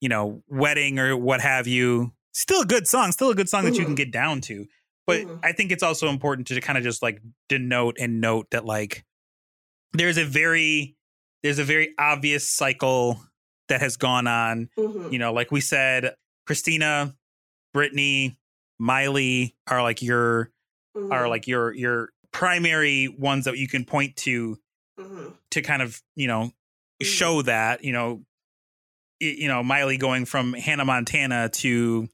you 0.00 0.08
know, 0.08 0.42
wedding 0.48 0.98
or 0.98 1.16
what 1.16 1.40
have 1.42 1.66
you, 1.66 2.12
still 2.32 2.62
a 2.62 2.66
good 2.66 2.86
song, 2.88 3.12
still 3.12 3.30
a 3.30 3.34
good 3.34 3.48
song 3.48 3.64
that 3.64 3.76
you 3.76 3.84
can 3.84 3.94
Mhm. 3.94 3.96
get 3.98 4.12
down 4.12 4.40
to. 4.42 4.66
But 5.06 5.22
Mhm. 5.26 5.40
I 5.42 5.52
think 5.52 5.72
it's 5.72 5.82
also 5.82 6.08
important 6.08 6.46
to 6.48 6.60
kind 6.60 6.78
of 6.78 6.84
just 6.84 7.02
like 7.02 7.20
denote 7.48 7.96
and 7.98 8.20
note 8.20 8.50
that 8.52 8.64
like 8.64 9.04
there's 9.92 10.16
a 10.18 10.24
very 10.24 10.96
there's 11.42 11.58
a 11.58 11.64
very 11.64 11.94
obvious 11.98 12.48
cycle 12.48 13.20
that 13.68 13.80
has 13.80 13.96
gone 13.96 14.26
on. 14.26 14.68
Mhm. 14.78 15.12
You 15.12 15.18
know, 15.18 15.32
like 15.32 15.50
we 15.50 15.60
said, 15.60 16.14
Christina, 16.46 17.14
Brittany, 17.72 18.36
Miley 18.78 19.56
are 19.66 19.82
like 19.82 20.02
your 20.02 20.50
Mhm. 20.96 21.12
are 21.12 21.28
like 21.28 21.46
your 21.46 21.72
your 21.74 22.10
primary 22.32 23.08
ones 23.08 23.44
that 23.44 23.58
you 23.58 23.68
can 23.68 23.84
point 23.84 24.16
to 24.16 24.58
Mhm. 24.98 25.34
to 25.50 25.62
kind 25.62 25.82
of 25.82 26.00
you 26.16 26.26
know 26.26 26.52
Mhm. 27.00 27.06
show 27.06 27.42
that 27.42 27.84
you 27.84 27.92
know 27.92 28.24
y- 29.20 29.36
you 29.38 29.48
know 29.48 29.62
Miley 29.62 29.96
going 29.98 30.24
from 30.24 30.52
Hannah 30.54 30.84
Montana 30.84 31.48
to 31.48 32.08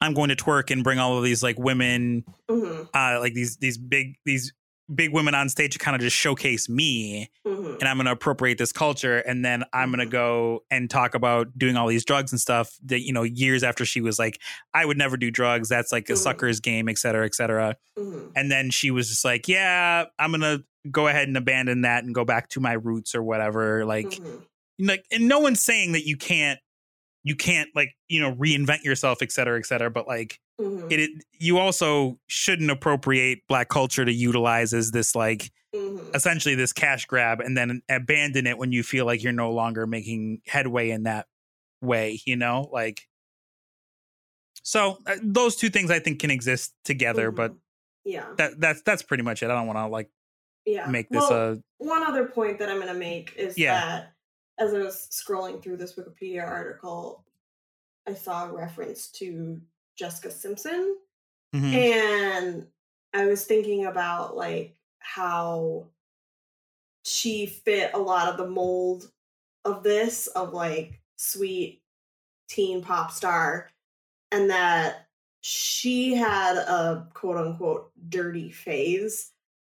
I'm 0.00 0.14
going 0.14 0.30
to 0.30 0.36
twerk 0.36 0.70
and 0.70 0.82
bring 0.82 0.98
all 0.98 1.18
of 1.18 1.24
these 1.24 1.42
like 1.42 1.58
women 1.58 2.24
Mhm. 2.48 2.88
uh 2.94 3.20
like 3.20 3.34
these 3.34 3.56
these 3.58 3.76
big 3.76 4.16
these 4.24 4.52
big 4.94 5.12
women 5.12 5.34
on 5.34 5.48
stage 5.48 5.72
to 5.74 5.78
kind 5.78 5.94
of 5.94 6.00
just 6.00 6.16
showcase 6.16 6.68
me 6.68 7.30
Mhm. 7.46 7.78
and 7.80 7.84
I'm 7.88 7.96
going 7.96 8.06
to 8.06 8.12
appropriate 8.12 8.58
this 8.58 8.72
culture 8.72 9.18
and 9.18 9.44
then 9.44 9.64
I'm 9.72 9.90
going 9.92 10.00
to 10.00 10.06
Mhm. 10.06 10.10
go 10.10 10.64
and 10.70 10.90
talk 10.90 11.14
about 11.14 11.56
doing 11.58 11.76
all 11.76 11.86
these 11.86 12.04
drugs 12.04 12.32
and 12.32 12.40
stuff 12.40 12.72
that 12.86 13.00
you 13.00 13.12
know 13.12 13.22
years 13.22 13.62
after 13.62 13.84
she 13.84 14.00
was 14.00 14.18
like 14.18 14.40
I 14.74 14.84
would 14.84 14.98
never 14.98 15.16
do 15.16 15.30
drugs 15.30 15.68
that's 15.68 15.92
like 15.92 16.08
a 16.10 16.14
Mhm. 16.14 16.18
sucker's 16.18 16.60
game 16.60 16.88
et 16.88 16.98
cetera 16.98 17.24
et 17.24 17.34
cetera 17.34 17.76
Mhm. 17.98 18.32
and 18.34 18.50
then 18.50 18.70
she 18.70 18.90
was 18.90 19.08
just 19.08 19.24
like 19.24 19.46
yeah 19.48 20.04
I'm 20.18 20.30
going 20.32 20.40
to 20.40 20.64
go 20.90 21.06
ahead 21.08 21.28
and 21.28 21.36
abandon 21.36 21.82
that 21.82 22.04
and 22.04 22.14
go 22.14 22.24
back 22.24 22.48
to 22.50 22.60
my 22.60 22.72
roots 22.72 23.14
or 23.14 23.22
whatever 23.22 23.84
like 23.84 24.06
Mhm. 24.06 24.42
like 24.80 25.04
and 25.12 25.28
no 25.28 25.38
one's 25.38 25.62
saying 25.62 25.92
that 25.92 26.06
you 26.06 26.16
can't 26.16 26.58
you 27.24 27.36
can't 27.36 27.68
like 27.74 27.94
you 28.08 28.20
know 28.20 28.34
reinvent 28.34 28.82
yourself 28.82 29.18
et 29.22 29.30
cetera 29.32 29.58
et 29.58 29.66
cetera 29.66 29.90
but 29.90 30.06
like 30.06 30.38
Mhm. 30.60 30.90
it, 30.92 31.00
it 31.00 31.10
you 31.38 31.58
also 31.58 32.18
shouldn't 32.26 32.70
appropriate 32.70 33.40
black 33.48 33.68
culture 33.68 34.04
to 34.04 34.12
utilize 34.12 34.72
as 34.74 34.90
this 34.90 35.14
like 35.14 35.50
Mhm. 35.74 36.14
essentially 36.14 36.54
this 36.54 36.72
cash 36.72 37.06
grab 37.06 37.40
and 37.40 37.56
then 37.56 37.82
abandon 37.88 38.46
it 38.46 38.58
when 38.58 38.72
you 38.72 38.82
feel 38.82 39.04
like 39.06 39.22
you're 39.22 39.32
no 39.32 39.52
longer 39.52 39.86
making 39.86 40.40
headway 40.46 40.90
in 40.90 41.02
that 41.04 41.26
way 41.82 42.20
you 42.26 42.36
know 42.36 42.68
like 42.72 43.06
so 44.62 44.98
uh, 45.06 45.16
those 45.22 45.56
two 45.56 45.70
things 45.70 45.90
i 45.90 45.98
think 45.98 46.20
can 46.20 46.30
exist 46.30 46.74
together 46.84 47.30
but 47.30 47.52
Mhm. 47.52 47.58
yeah, 48.04 48.26
that 48.36 48.60
that's 48.60 48.82
that's 48.82 49.02
pretty 49.02 49.22
much 49.22 49.42
it 49.42 49.50
i 49.50 49.54
don't 49.54 49.66
want 49.66 49.78
to 49.78 49.86
like 49.86 50.10
yeah. 50.66 50.86
make 50.86 51.08
this 51.08 51.22
Well, 51.30 51.52
a 51.54 51.62
one 51.78 52.02
other 52.02 52.26
point 52.26 52.58
that 52.58 52.68
I'm 52.68 52.76
going 52.76 52.88
to 52.88 52.94
make 52.94 53.32
is 53.36 53.56
Yeah. 53.56 53.80
that 53.80 54.12
as 54.60 54.74
I 54.74 54.78
was 54.78 55.08
scrolling 55.10 55.62
through 55.62 55.78
this 55.78 55.94
Wikipedia 55.94 56.46
article, 56.46 57.24
I 58.06 58.14
saw 58.14 58.48
a 58.48 58.52
reference 58.52 59.08
to 59.12 59.60
Jessica 59.96 60.30
Simpson, 60.30 60.96
mhm, 61.54 61.74
and 61.74 62.66
I 63.12 63.26
was 63.26 63.44
thinking 63.44 63.86
about 63.86 64.36
like 64.36 64.76
how 65.00 65.88
she 67.04 67.46
fit 67.46 67.92
a 67.94 67.98
lot 67.98 68.28
of 68.28 68.36
the 68.36 68.46
mold 68.46 69.10
of 69.64 69.82
this 69.82 70.26
of 70.28 70.52
like 70.52 71.00
sweet 71.16 71.82
teen 72.48 72.82
pop 72.82 73.10
star 73.10 73.70
and 74.32 74.50
that 74.50 75.06
she 75.40 76.14
had 76.14 76.56
a 76.56 77.08
quote 77.14 77.36
unquote 77.36 77.90
dirty 78.08 78.50
phase 78.50 79.32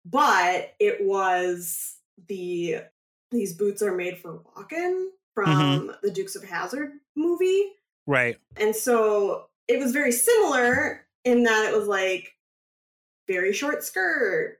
but 0.04 0.74
it 0.80 1.04
was 1.04 1.96
the 2.26 2.78
these 3.32 3.54
boots 3.54 3.82
are 3.82 3.94
made 3.94 4.18
for 4.18 4.40
walking 4.54 5.10
mm-hmm. 5.36 5.86
from 5.86 5.94
the 6.02 6.10
dukes 6.10 6.36
of 6.36 6.44
Hazzard 6.44 6.92
movie. 7.16 7.72
Right. 8.06 8.38
And 8.56 8.74
so 8.74 9.46
it 9.68 9.78
was 9.78 9.92
very 9.92 10.12
similar 10.12 11.06
in 11.24 11.44
that 11.44 11.68
it 11.68 11.76
was 11.76 11.88
like 11.88 12.34
very 13.28 13.52
short 13.52 13.84
skirt, 13.84 14.58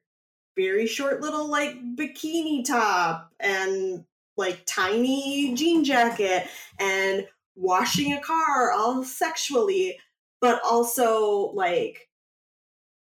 very 0.57 0.87
short 0.87 1.21
little 1.21 1.49
like 1.49 1.77
bikini 1.97 2.65
top, 2.65 3.33
and 3.41 4.05
like 4.37 4.63
tiny 4.67 5.55
jean 5.55 5.85
jacket, 5.85 6.47
and 6.79 7.27
washing 7.57 8.13
a 8.13 8.21
car 8.21 8.73
all 8.73 9.05
sexually, 9.05 9.99
but 10.41 10.61
also 10.65 11.51
like 11.53 12.09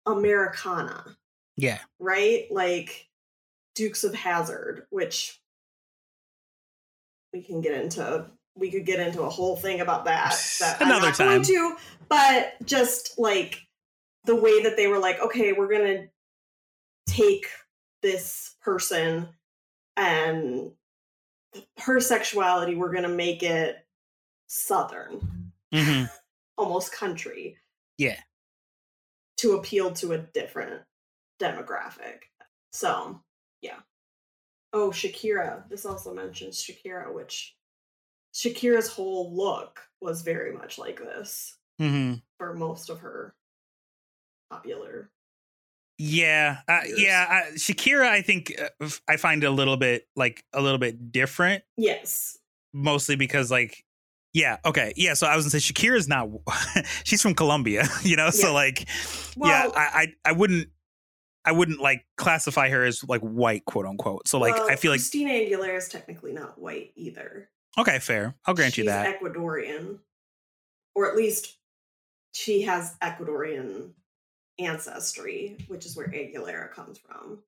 Americana, 0.05 1.15
yeah. 1.57 1.79
Right? 1.99 2.47
Like 2.51 3.07
Dukes 3.75 4.03
of 4.03 4.13
Hazzard, 4.13 4.87
which 4.89 5.39
we 7.36 7.43
can 7.43 7.61
get 7.61 7.73
into. 7.73 8.25
We 8.55 8.71
could 8.71 8.86
get 8.86 9.01
into 9.01 9.23
a 9.23 9.29
whole 9.29 9.57
thing 9.57 9.81
about 9.81 10.05
that. 10.05 10.33
that 10.61 10.81
Another 10.81 11.11
time. 11.11 11.43
to, 11.43 11.75
but 12.07 12.55
just 12.63 13.19
like 13.19 13.59
the 14.23 14.36
way 14.36 14.63
that 14.63 14.77
they 14.77 14.88
were 14.88 14.97
like, 14.97 15.19
okay, 15.19 15.51
we're 15.51 15.71
gonna 15.71 16.05
take 17.07 17.45
this 18.01 18.55
person 18.61 19.27
and 19.97 20.71
her 21.79 21.99
sexuality, 21.99 22.75
we're 22.75 22.91
going 22.91 23.03
to 23.03 23.09
make 23.09 23.43
it 23.43 23.86
southern, 24.47 25.51
hmm 25.73 26.03
almost 26.57 26.93
country. 26.93 27.57
Yeah. 27.97 28.19
To 29.38 29.53
appeal 29.53 29.91
to 29.93 30.13
a 30.13 30.17
different 30.17 30.81
demographic. 31.39 32.23
So, 32.71 33.21
yeah. 33.61 33.79
Oh, 34.76 34.89
Shakira. 34.89 35.67
This 35.69 35.86
also 35.86 36.13
mentions 36.13 36.61
Shakira, 36.61 37.11
which 37.13 37.55
Shakira's 38.34 38.89
whole 38.89 39.34
look 39.34 39.80
was 40.01 40.21
very 40.21 40.51
much 40.51 40.78
like 40.78 40.99
this 40.99 41.57
hmm 41.80 42.15
for 42.38 42.53
most 42.53 42.89
of 42.89 42.99
her 42.99 43.34
popular. 44.51 45.09
Yeah, 45.97 46.57
uh, 46.67 46.82
yeah. 46.86 47.26
I, 47.30 47.51
Shakira, 47.55 48.05
I 48.09 48.21
think 48.21 48.53
uh, 48.61 48.89
I 49.07 49.15
find 49.15 49.45
a 49.45 49.49
little 49.49 49.78
bit 49.78 50.09
like 50.17 50.43
a 50.51 50.61
little 50.61 50.78
bit 50.78 51.13
different, 51.13 51.63
Yes. 51.78 52.38
mostly 52.73 53.15
because 53.15 53.49
like, 53.49 53.86
yeah, 54.34 54.57
okay, 54.65 54.91
yeah. 54.97 55.13
So 55.13 55.26
I 55.26 55.38
was 55.38 55.45
gonna 55.45 55.57
say 55.61 55.73
Shakira's 55.73 56.09
not. 56.09 56.28
she's 57.05 57.21
from 57.21 57.34
Colombia, 57.34 57.88
you 58.01 58.17
know. 58.17 58.30
So 58.30 58.47
Yeah. 58.47 58.53
like, 58.53 58.89
yeah, 59.38 59.69
I, 59.73 59.80
I 59.80 60.13
I 60.26 60.32
wouldn't 60.34 60.67
I 61.45 61.51
wouldn't 61.51 61.79
like 61.79 62.05
classify 62.17 62.69
her 62.69 62.83
as 62.83 63.03
like 63.07 63.21
white, 63.21 63.63
quote 63.65 63.85
unquote. 63.85 64.27
So 64.27 64.39
like, 64.39 64.55
well, 64.55 64.69
I 64.69 64.75
feel 64.75 64.91
like 64.91 64.99
Christina 64.99 65.31
Aguilera 65.31 65.77
is 65.77 65.87
technically 65.87 66.33
not 66.33 66.59
white 66.59 66.91
either. 66.95 67.49
okay, 67.77 67.99
fair. 67.99 68.35
I'll 68.45 68.53
grant 68.55 68.77
you 68.77 68.85
that. 68.85 69.19
Ecuadorian, 69.21 69.99
or 70.95 71.09
at 71.09 71.15
least 71.15 71.57
she 72.33 72.63
has 72.63 72.95
Ecuadorian 73.01 73.91
ancestry, 74.59 75.57
which 75.67 75.85
is 75.85 75.95
where 75.95 76.07
Aguilera 76.07 76.71
comes 76.71 76.97
from, 76.97 77.39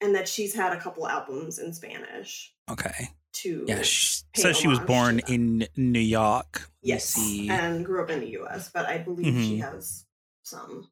and 0.00 0.14
that 0.14 0.28
she's 0.28 0.54
had 0.54 0.72
a 0.72 0.80
couple 0.80 1.06
albums 1.08 1.58
in 1.58 1.72
Spanish 1.72 2.52
Okay, 2.70 3.08
to 3.32 3.64
yeah. 3.66 3.82
She 3.82 4.22
says 4.36 4.56
she 4.56 4.68
was 4.68 4.78
born 4.80 5.20
in 5.28 5.66
New 5.76 5.98
York. 6.00 6.70
Yes, 6.82 7.16
and 7.18 7.84
grew 7.84 8.02
up 8.02 8.10
in 8.10 8.20
the 8.20 8.30
U.S., 8.30 8.70
but 8.72 8.86
I 8.86 8.98
believe 8.98 9.26
she 9.44 9.58
Mhm. 9.58 9.72
has 9.72 10.04
some. 10.42 10.90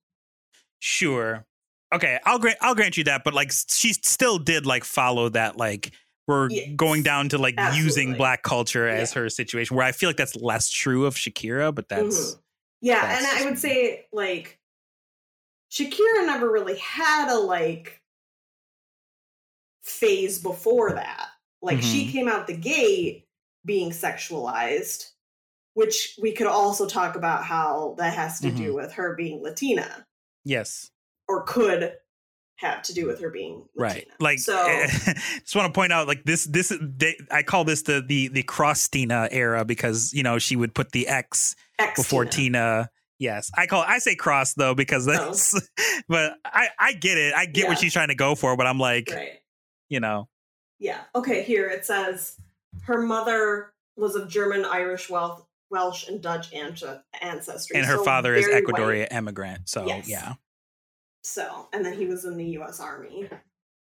Sure. 0.78 1.46
Okay, 1.92 2.18
I'll 2.24 2.38
grant 2.38 2.58
I'll 2.60 2.74
grant 2.74 2.96
you 2.96 3.04
that, 3.04 3.22
but 3.24 3.34
like 3.34 3.52
she 3.52 3.92
still 3.92 4.38
did 4.38 4.64
like 4.66 4.84
follow 4.84 5.28
that 5.30 5.56
like 5.56 5.92
we're 6.26 6.48
Yes. 6.50 6.70
going 6.76 7.02
down 7.02 7.28
to 7.30 7.38
like 7.38 7.54
using 7.74 8.14
black 8.14 8.42
culture 8.42 8.88
as 8.88 9.12
Yeah. 9.14 9.20
her 9.22 9.28
situation 9.28 9.76
where 9.76 9.84
I 9.84 9.92
feel 9.92 10.08
like 10.08 10.16
that's 10.16 10.36
less 10.36 10.70
true 10.70 11.04
of 11.04 11.14
Shakira, 11.16 11.74
but 11.74 11.88
that's 11.88 12.34
Mhm. 12.36 12.38
yeah, 12.80 13.00
that's 13.02 13.24
and 13.26 13.26
I 13.26 13.50
would 13.50 13.58
say 13.58 14.06
like 14.12 14.58
Shakira 15.70 16.24
never 16.26 16.50
really 16.50 16.78
had 16.78 17.28
a 17.30 17.38
like 17.38 18.00
phase 19.82 20.38
before 20.40 20.92
that. 20.94 21.28
Like 21.60 21.82
she 21.82 22.06
Mhm. 22.06 22.12
came 22.12 22.28
out 22.28 22.46
the 22.46 22.56
gate 22.56 23.26
being 23.64 23.90
sexualized, 23.90 25.10
which 25.74 26.16
we 26.22 26.32
could 26.32 26.46
also 26.46 26.86
talk 26.86 27.16
about 27.16 27.44
how 27.44 27.94
that 27.98 28.14
has 28.14 28.40
to 28.40 28.50
do 28.50 28.74
with 28.74 28.92
her 28.92 29.14
being 29.14 29.42
Latina 29.42 30.06
yes. 30.44 30.91
Or 31.28 31.42
could 31.44 31.94
have 32.56 32.82
to 32.82 32.94
do 32.94 33.06
with 33.06 33.20
her 33.20 33.30
being 33.30 33.64
Latina. 33.74 33.94
Right. 33.94 34.08
Like 34.20 34.38
so 34.38 34.54
just 34.88 35.56
want 35.56 35.72
to 35.72 35.76
point 35.76 35.92
out 35.92 36.06
like 36.06 36.24
this 36.24 36.44
this 36.44 36.72
they, 36.80 37.16
I 37.30 37.42
call 37.42 37.64
this 37.64 37.82
the 37.82 38.04
the 38.06 38.28
the 38.28 38.42
cross 38.44 38.86
Tina 38.88 39.28
era 39.32 39.64
because 39.64 40.12
you 40.12 40.22
know 40.22 40.38
she 40.38 40.54
would 40.56 40.74
put 40.74 40.92
the 40.92 41.08
X 41.08 41.56
ex 41.78 42.00
before 42.00 42.24
Tina. 42.24 42.90
Yes. 43.18 43.50
I 43.56 43.66
call 43.66 43.82
I 43.86 43.98
say 43.98 44.14
cross 44.14 44.54
though 44.54 44.74
because 44.74 45.08
Oh. 45.08 45.12
that's 45.12 45.54
but 46.08 46.34
I 46.44 46.68
I 46.78 46.92
get 46.92 47.18
it. 47.18 47.34
I 47.34 47.46
get 47.46 47.68
what 47.68 47.78
she's 47.78 47.92
trying 47.92 48.08
to 48.08 48.14
go 48.14 48.34
for, 48.34 48.56
but 48.56 48.66
I'm 48.66 48.78
like, 48.78 49.08
Right. 49.12 49.40
you 49.88 49.98
know, 50.00 50.28
Yeah. 50.78 51.00
Okay, 51.16 51.42
here 51.42 51.68
it 51.68 51.84
says 51.84 52.36
her 52.84 53.00
mother 53.02 53.72
was 53.96 54.14
of 54.14 54.28
German, 54.28 54.64
Irish, 54.64 55.10
Welsh, 55.10 55.40
Welsh, 55.70 56.06
and 56.08 56.20
Dutch 56.22 56.52
ancestry. 56.54 57.76
and 57.76 57.86
her 57.86 57.96
so 57.96 58.04
father 58.04 58.34
is 58.34 58.46
Ecuadorian 58.46 59.00
white. 59.00 59.12
immigrant. 59.12 59.68
So 59.68 59.84
Yes. 59.86 60.08
yeah. 60.08 60.34
So, 61.22 61.68
and 61.72 61.84
then 61.84 61.94
he 61.96 62.06
was 62.06 62.24
in 62.24 62.36
the 62.36 62.44
U.S. 62.44 62.80
Army. 62.80 63.28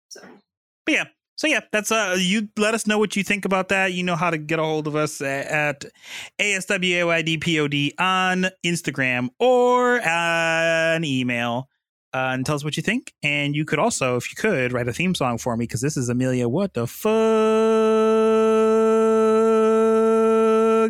So, 0.10 0.22
But 0.86 0.94
yeah. 0.94 1.04
So 1.38 1.48
yeah, 1.48 1.62
that's 1.72 1.92
uh 1.92 2.18
you 2.20 2.50
let 2.56 2.76
us 2.76 2.86
know 2.86 3.00
what 3.00 3.16
you 3.16 3.24
think 3.24 3.46
about 3.46 3.70
that. 3.70 3.94
You 3.94 4.04
know 4.04 4.16
how 4.16 4.30
to 4.30 4.38
get 4.38 4.60
a 4.60 4.64
hold 4.64 4.86
of 4.86 4.96
us 4.96 5.22
a- 5.22 5.52
at 5.52 5.86
ASWAYDPOD 6.40 7.94
on 8.00 8.46
Instagram 8.64 9.30
or 9.40 10.00
an 10.02 11.04
email. 11.04 11.68
Uh, 12.14 12.32
and 12.34 12.46
tell 12.46 12.56
us 12.56 12.64
what 12.64 12.78
you 12.78 12.84
think. 12.84 13.14
And 13.24 13.56
you 13.56 13.64
could 13.66 13.80
also, 13.80 14.18
if 14.18 14.30
you 14.30 14.36
could, 14.36 14.74
write 14.74 14.88
a 14.88 14.94
theme 14.94 15.16
song 15.16 15.38
for 15.40 15.56
me 15.58 15.64
because 15.64 15.80
this 15.82 15.96
is 15.98 16.10
Amelia. 16.10 16.48
What 16.48 16.74
the 16.76 16.86
fuck 16.86 17.12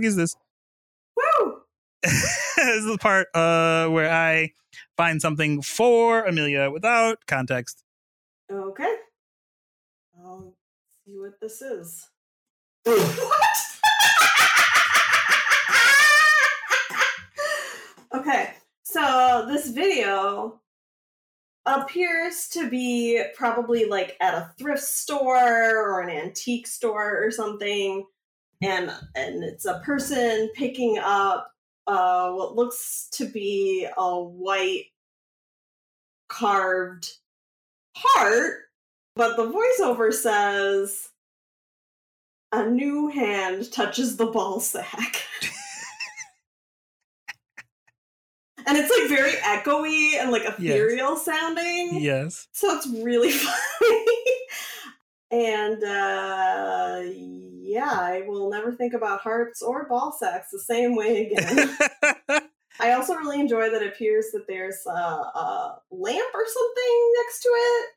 is 0.04 0.16
this? 0.16 0.36
woo! 1.16 1.62
this 2.04 2.58
is 2.58 2.86
the 2.86 2.98
part 3.00 3.28
uh, 3.36 3.88
where 3.90 4.12
I 4.12 4.52
find 4.98 5.22
something 5.22 5.62
for 5.62 6.24
Amelia 6.24 6.70
without 6.72 7.20
context. 7.28 7.84
Okay. 8.52 8.96
I'll 10.24 10.54
see 11.06 11.18
what 11.18 11.40
this 11.40 11.62
is. 11.62 12.08
what? 12.84 13.58
okay, 18.14 18.54
so 18.84 19.46
this 19.48 19.70
video 19.70 20.60
appears 21.66 22.48
to 22.50 22.70
be 22.70 23.24
probably 23.36 23.86
like 23.86 24.18
at 24.20 24.34
a 24.34 24.52
thrift 24.58 24.84
store 24.84 25.78
or 25.78 26.02
an 26.02 26.10
antique 26.10 26.66
store 26.68 27.24
or 27.24 27.30
something 27.30 28.04
and 28.62 28.92
and 29.16 29.44
it's 29.44 29.66
a 29.66 29.80
person 29.80 30.50
picking 30.56 31.00
up 31.00 31.52
uh 31.88 32.32
what 32.32 32.56
looks 32.56 33.08
to 33.12 33.26
be 33.26 33.88
a 33.98 34.20
white 34.24 34.86
carved 36.30 37.18
heart 37.98 38.60
but 39.16 39.36
the 39.36 39.44
voiceover 39.52 40.14
says 40.14 41.10
a 42.54 42.70
new 42.70 43.08
hand 43.10 43.72
touches 43.72 44.18
the 44.18 44.26
ball 44.26 44.60
sack 44.60 45.24
and 48.68 48.78
it's 48.78 48.92
like 48.96 49.10
very 49.10 49.32
echoey 49.42 50.14
and 50.22 50.32
like 50.32 50.44
ethereal 50.46 51.16
sounding 51.18 52.00
Yes. 52.02 52.48
so 52.52 52.76
it's 52.78 52.88
really 53.04 53.32
funny. 53.32 54.18
And 55.32 55.84
uh 55.84 57.02
yeah, 57.72 57.92
I 57.92 58.24
will 58.28 58.50
never 58.50 58.74
think 58.74 58.94
about 58.94 59.22
hearts 59.22 59.62
or 59.62 59.88
ball 59.88 60.12
sacks 60.12 60.52
the 60.52 60.60
same 60.60 60.96
way 60.96 61.32
again. 61.32 61.78
I 62.80 62.94
also 62.94 63.16
really 63.16 63.40
enjoy 63.40 63.70
that 63.70 63.82
it 63.82 63.88
appears 63.88 64.32
that 64.34 64.48
there's 64.48 64.86
a, 64.88 64.92
a 64.92 65.82
lamp 65.92 66.34
or 66.34 66.46
something 66.48 67.14
next 67.18 67.42
to 67.44 67.50
it 67.50 67.90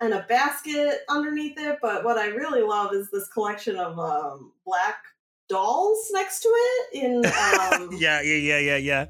and 0.00 0.12
a 0.12 0.26
basket 0.28 1.00
underneath 1.08 1.58
it. 1.58 1.78
But 1.80 2.04
what 2.04 2.18
I 2.18 2.26
really 2.26 2.62
love 2.62 2.92
is 2.92 3.10
this 3.10 3.28
collection 3.28 3.76
of 3.76 3.98
um, 3.98 4.52
black 4.66 4.96
dolls 5.48 6.10
next 6.12 6.40
to 6.40 6.48
it 6.48 7.02
in 7.02 7.16
um, 7.26 7.90
yeah, 7.96 8.20
yeah, 8.20 8.34
yeah, 8.34 8.58
yeah, 8.58 8.76
yeah. 8.76 9.06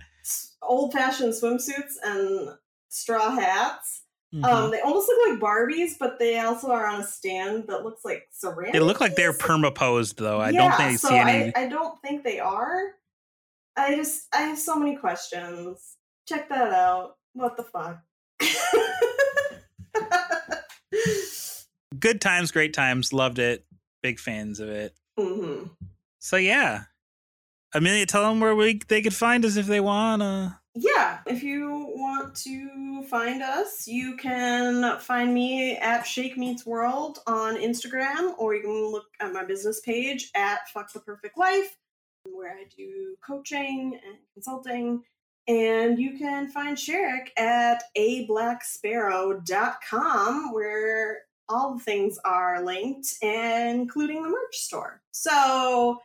old 0.62 0.92
fashioned 0.92 1.32
swimsuits 1.32 1.94
and 2.04 2.50
straw 2.88 3.30
hats. 3.30 4.02
Mhm. 4.34 4.44
Um, 4.44 4.70
they 4.72 4.80
almost 4.80 5.08
look 5.08 5.28
like 5.30 5.38
Barbies, 5.38 5.92
but 5.98 6.18
they 6.18 6.40
also 6.40 6.70
are 6.72 6.86
on 6.86 7.00
a 7.00 7.06
stand 7.06 7.68
that 7.68 7.84
looks 7.84 8.04
like 8.04 8.26
ceramic. 8.32 8.72
they 8.72 8.80
look 8.80 9.00
like 9.00 9.14
they're 9.14 9.32
permaposed, 9.32 10.16
though. 10.16 10.40
I 10.40 10.50
yeah, 10.50 10.58
don't 10.58 10.76
think 10.76 10.92
I 10.92 10.96
so 10.96 11.08
see 11.10 11.16
any. 11.18 11.52
I, 11.54 11.64
I 11.64 11.68
don't 11.68 12.00
think 12.02 12.24
they 12.24 12.40
are. 12.40 12.80
I 13.76 13.94
just 13.94 14.26
I 14.34 14.42
have 14.42 14.58
so 14.58 14.74
many 14.76 14.96
questions. 14.96 15.96
Check 16.26 16.48
that 16.48 16.72
out. 16.72 17.16
What 17.34 17.56
the 17.56 17.62
fuck? 17.62 18.00
Good 21.98 22.20
times, 22.20 22.50
great 22.50 22.74
times. 22.74 23.12
Loved 23.12 23.38
it. 23.38 23.64
Big 24.02 24.18
fans 24.18 24.58
of 24.58 24.68
it. 24.68 24.94
hmm 25.18 25.64
So 26.18 26.36
yeah, 26.36 26.84
Amelia, 27.72 28.06
tell 28.06 28.28
them 28.28 28.40
where 28.40 28.54
we 28.56 28.80
they 28.88 29.00
could 29.00 29.14
find 29.14 29.44
us 29.44 29.56
if 29.56 29.66
they 29.66 29.80
wanna. 29.80 30.60
Yeah, 30.76 31.20
if 31.26 31.44
you 31.44 31.92
want 31.94 32.34
to 32.36 33.04
find 33.04 33.42
us, 33.42 33.86
you 33.86 34.16
can 34.16 34.98
find 34.98 35.32
me 35.32 35.76
at 35.76 36.02
Shake 36.02 36.36
Meets 36.36 36.66
World 36.66 37.20
on 37.28 37.54
Instagram, 37.56 38.34
or 38.38 38.56
you 38.56 38.62
can 38.62 38.90
look 38.90 39.06
at 39.20 39.32
my 39.32 39.44
business 39.44 39.78
page 39.80 40.32
at 40.34 40.68
Fuck 40.70 40.92
the 40.92 40.98
Perfect 40.98 41.38
Life, 41.38 41.76
where 42.24 42.50
I 42.50 42.64
do 42.76 43.14
coaching 43.24 44.00
and 44.04 44.16
consulting. 44.34 45.04
And 45.46 45.96
you 45.96 46.18
can 46.18 46.50
find 46.50 46.76
Sherrick 46.76 47.28
at 47.38 47.84
ablacksparrow.com, 47.96 50.52
where 50.52 51.18
all 51.48 51.74
the 51.74 51.84
things 51.84 52.18
are 52.24 52.64
linked, 52.64 53.14
including 53.22 54.24
the 54.24 54.30
merch 54.30 54.56
store. 54.56 55.02
So 55.12 56.00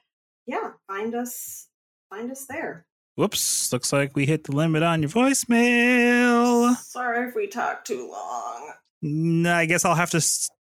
yeah, 0.45 0.73
find 0.87 1.15
us 1.15 1.69
find 2.11 2.31
us 2.31 2.45
there. 2.45 2.85
Whoops! 3.19 3.73
Looks 3.73 3.91
like 3.91 4.15
we 4.15 4.25
hit 4.25 4.45
the 4.45 4.53
limit 4.53 4.81
on 4.81 5.01
your 5.01 5.09
voicemail. 5.09 6.73
Sorry 6.77 7.27
if 7.27 7.35
we 7.35 7.47
talk 7.47 7.83
too 7.83 8.09
long. 8.09 8.71
No, 9.01 9.53
I 9.53 9.65
guess 9.65 9.83
I'll 9.83 9.93
have 9.93 10.11
to 10.11 10.25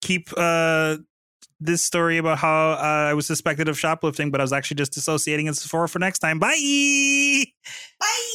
keep 0.00 0.28
uh, 0.36 0.96
this 1.60 1.84
story 1.84 2.18
about 2.18 2.38
how 2.38 2.72
uh, 2.72 3.10
I 3.10 3.14
was 3.14 3.28
suspected 3.28 3.68
of 3.68 3.78
shoplifting, 3.78 4.32
but 4.32 4.40
I 4.40 4.42
was 4.42 4.52
actually 4.52 4.74
just 4.74 4.92
dissociating 4.92 5.46
in 5.46 5.54
Sephora 5.54 5.88
for 5.88 6.00
next 6.00 6.18
time. 6.18 6.40
Bye. 6.40 7.44
Bye. 8.00 8.31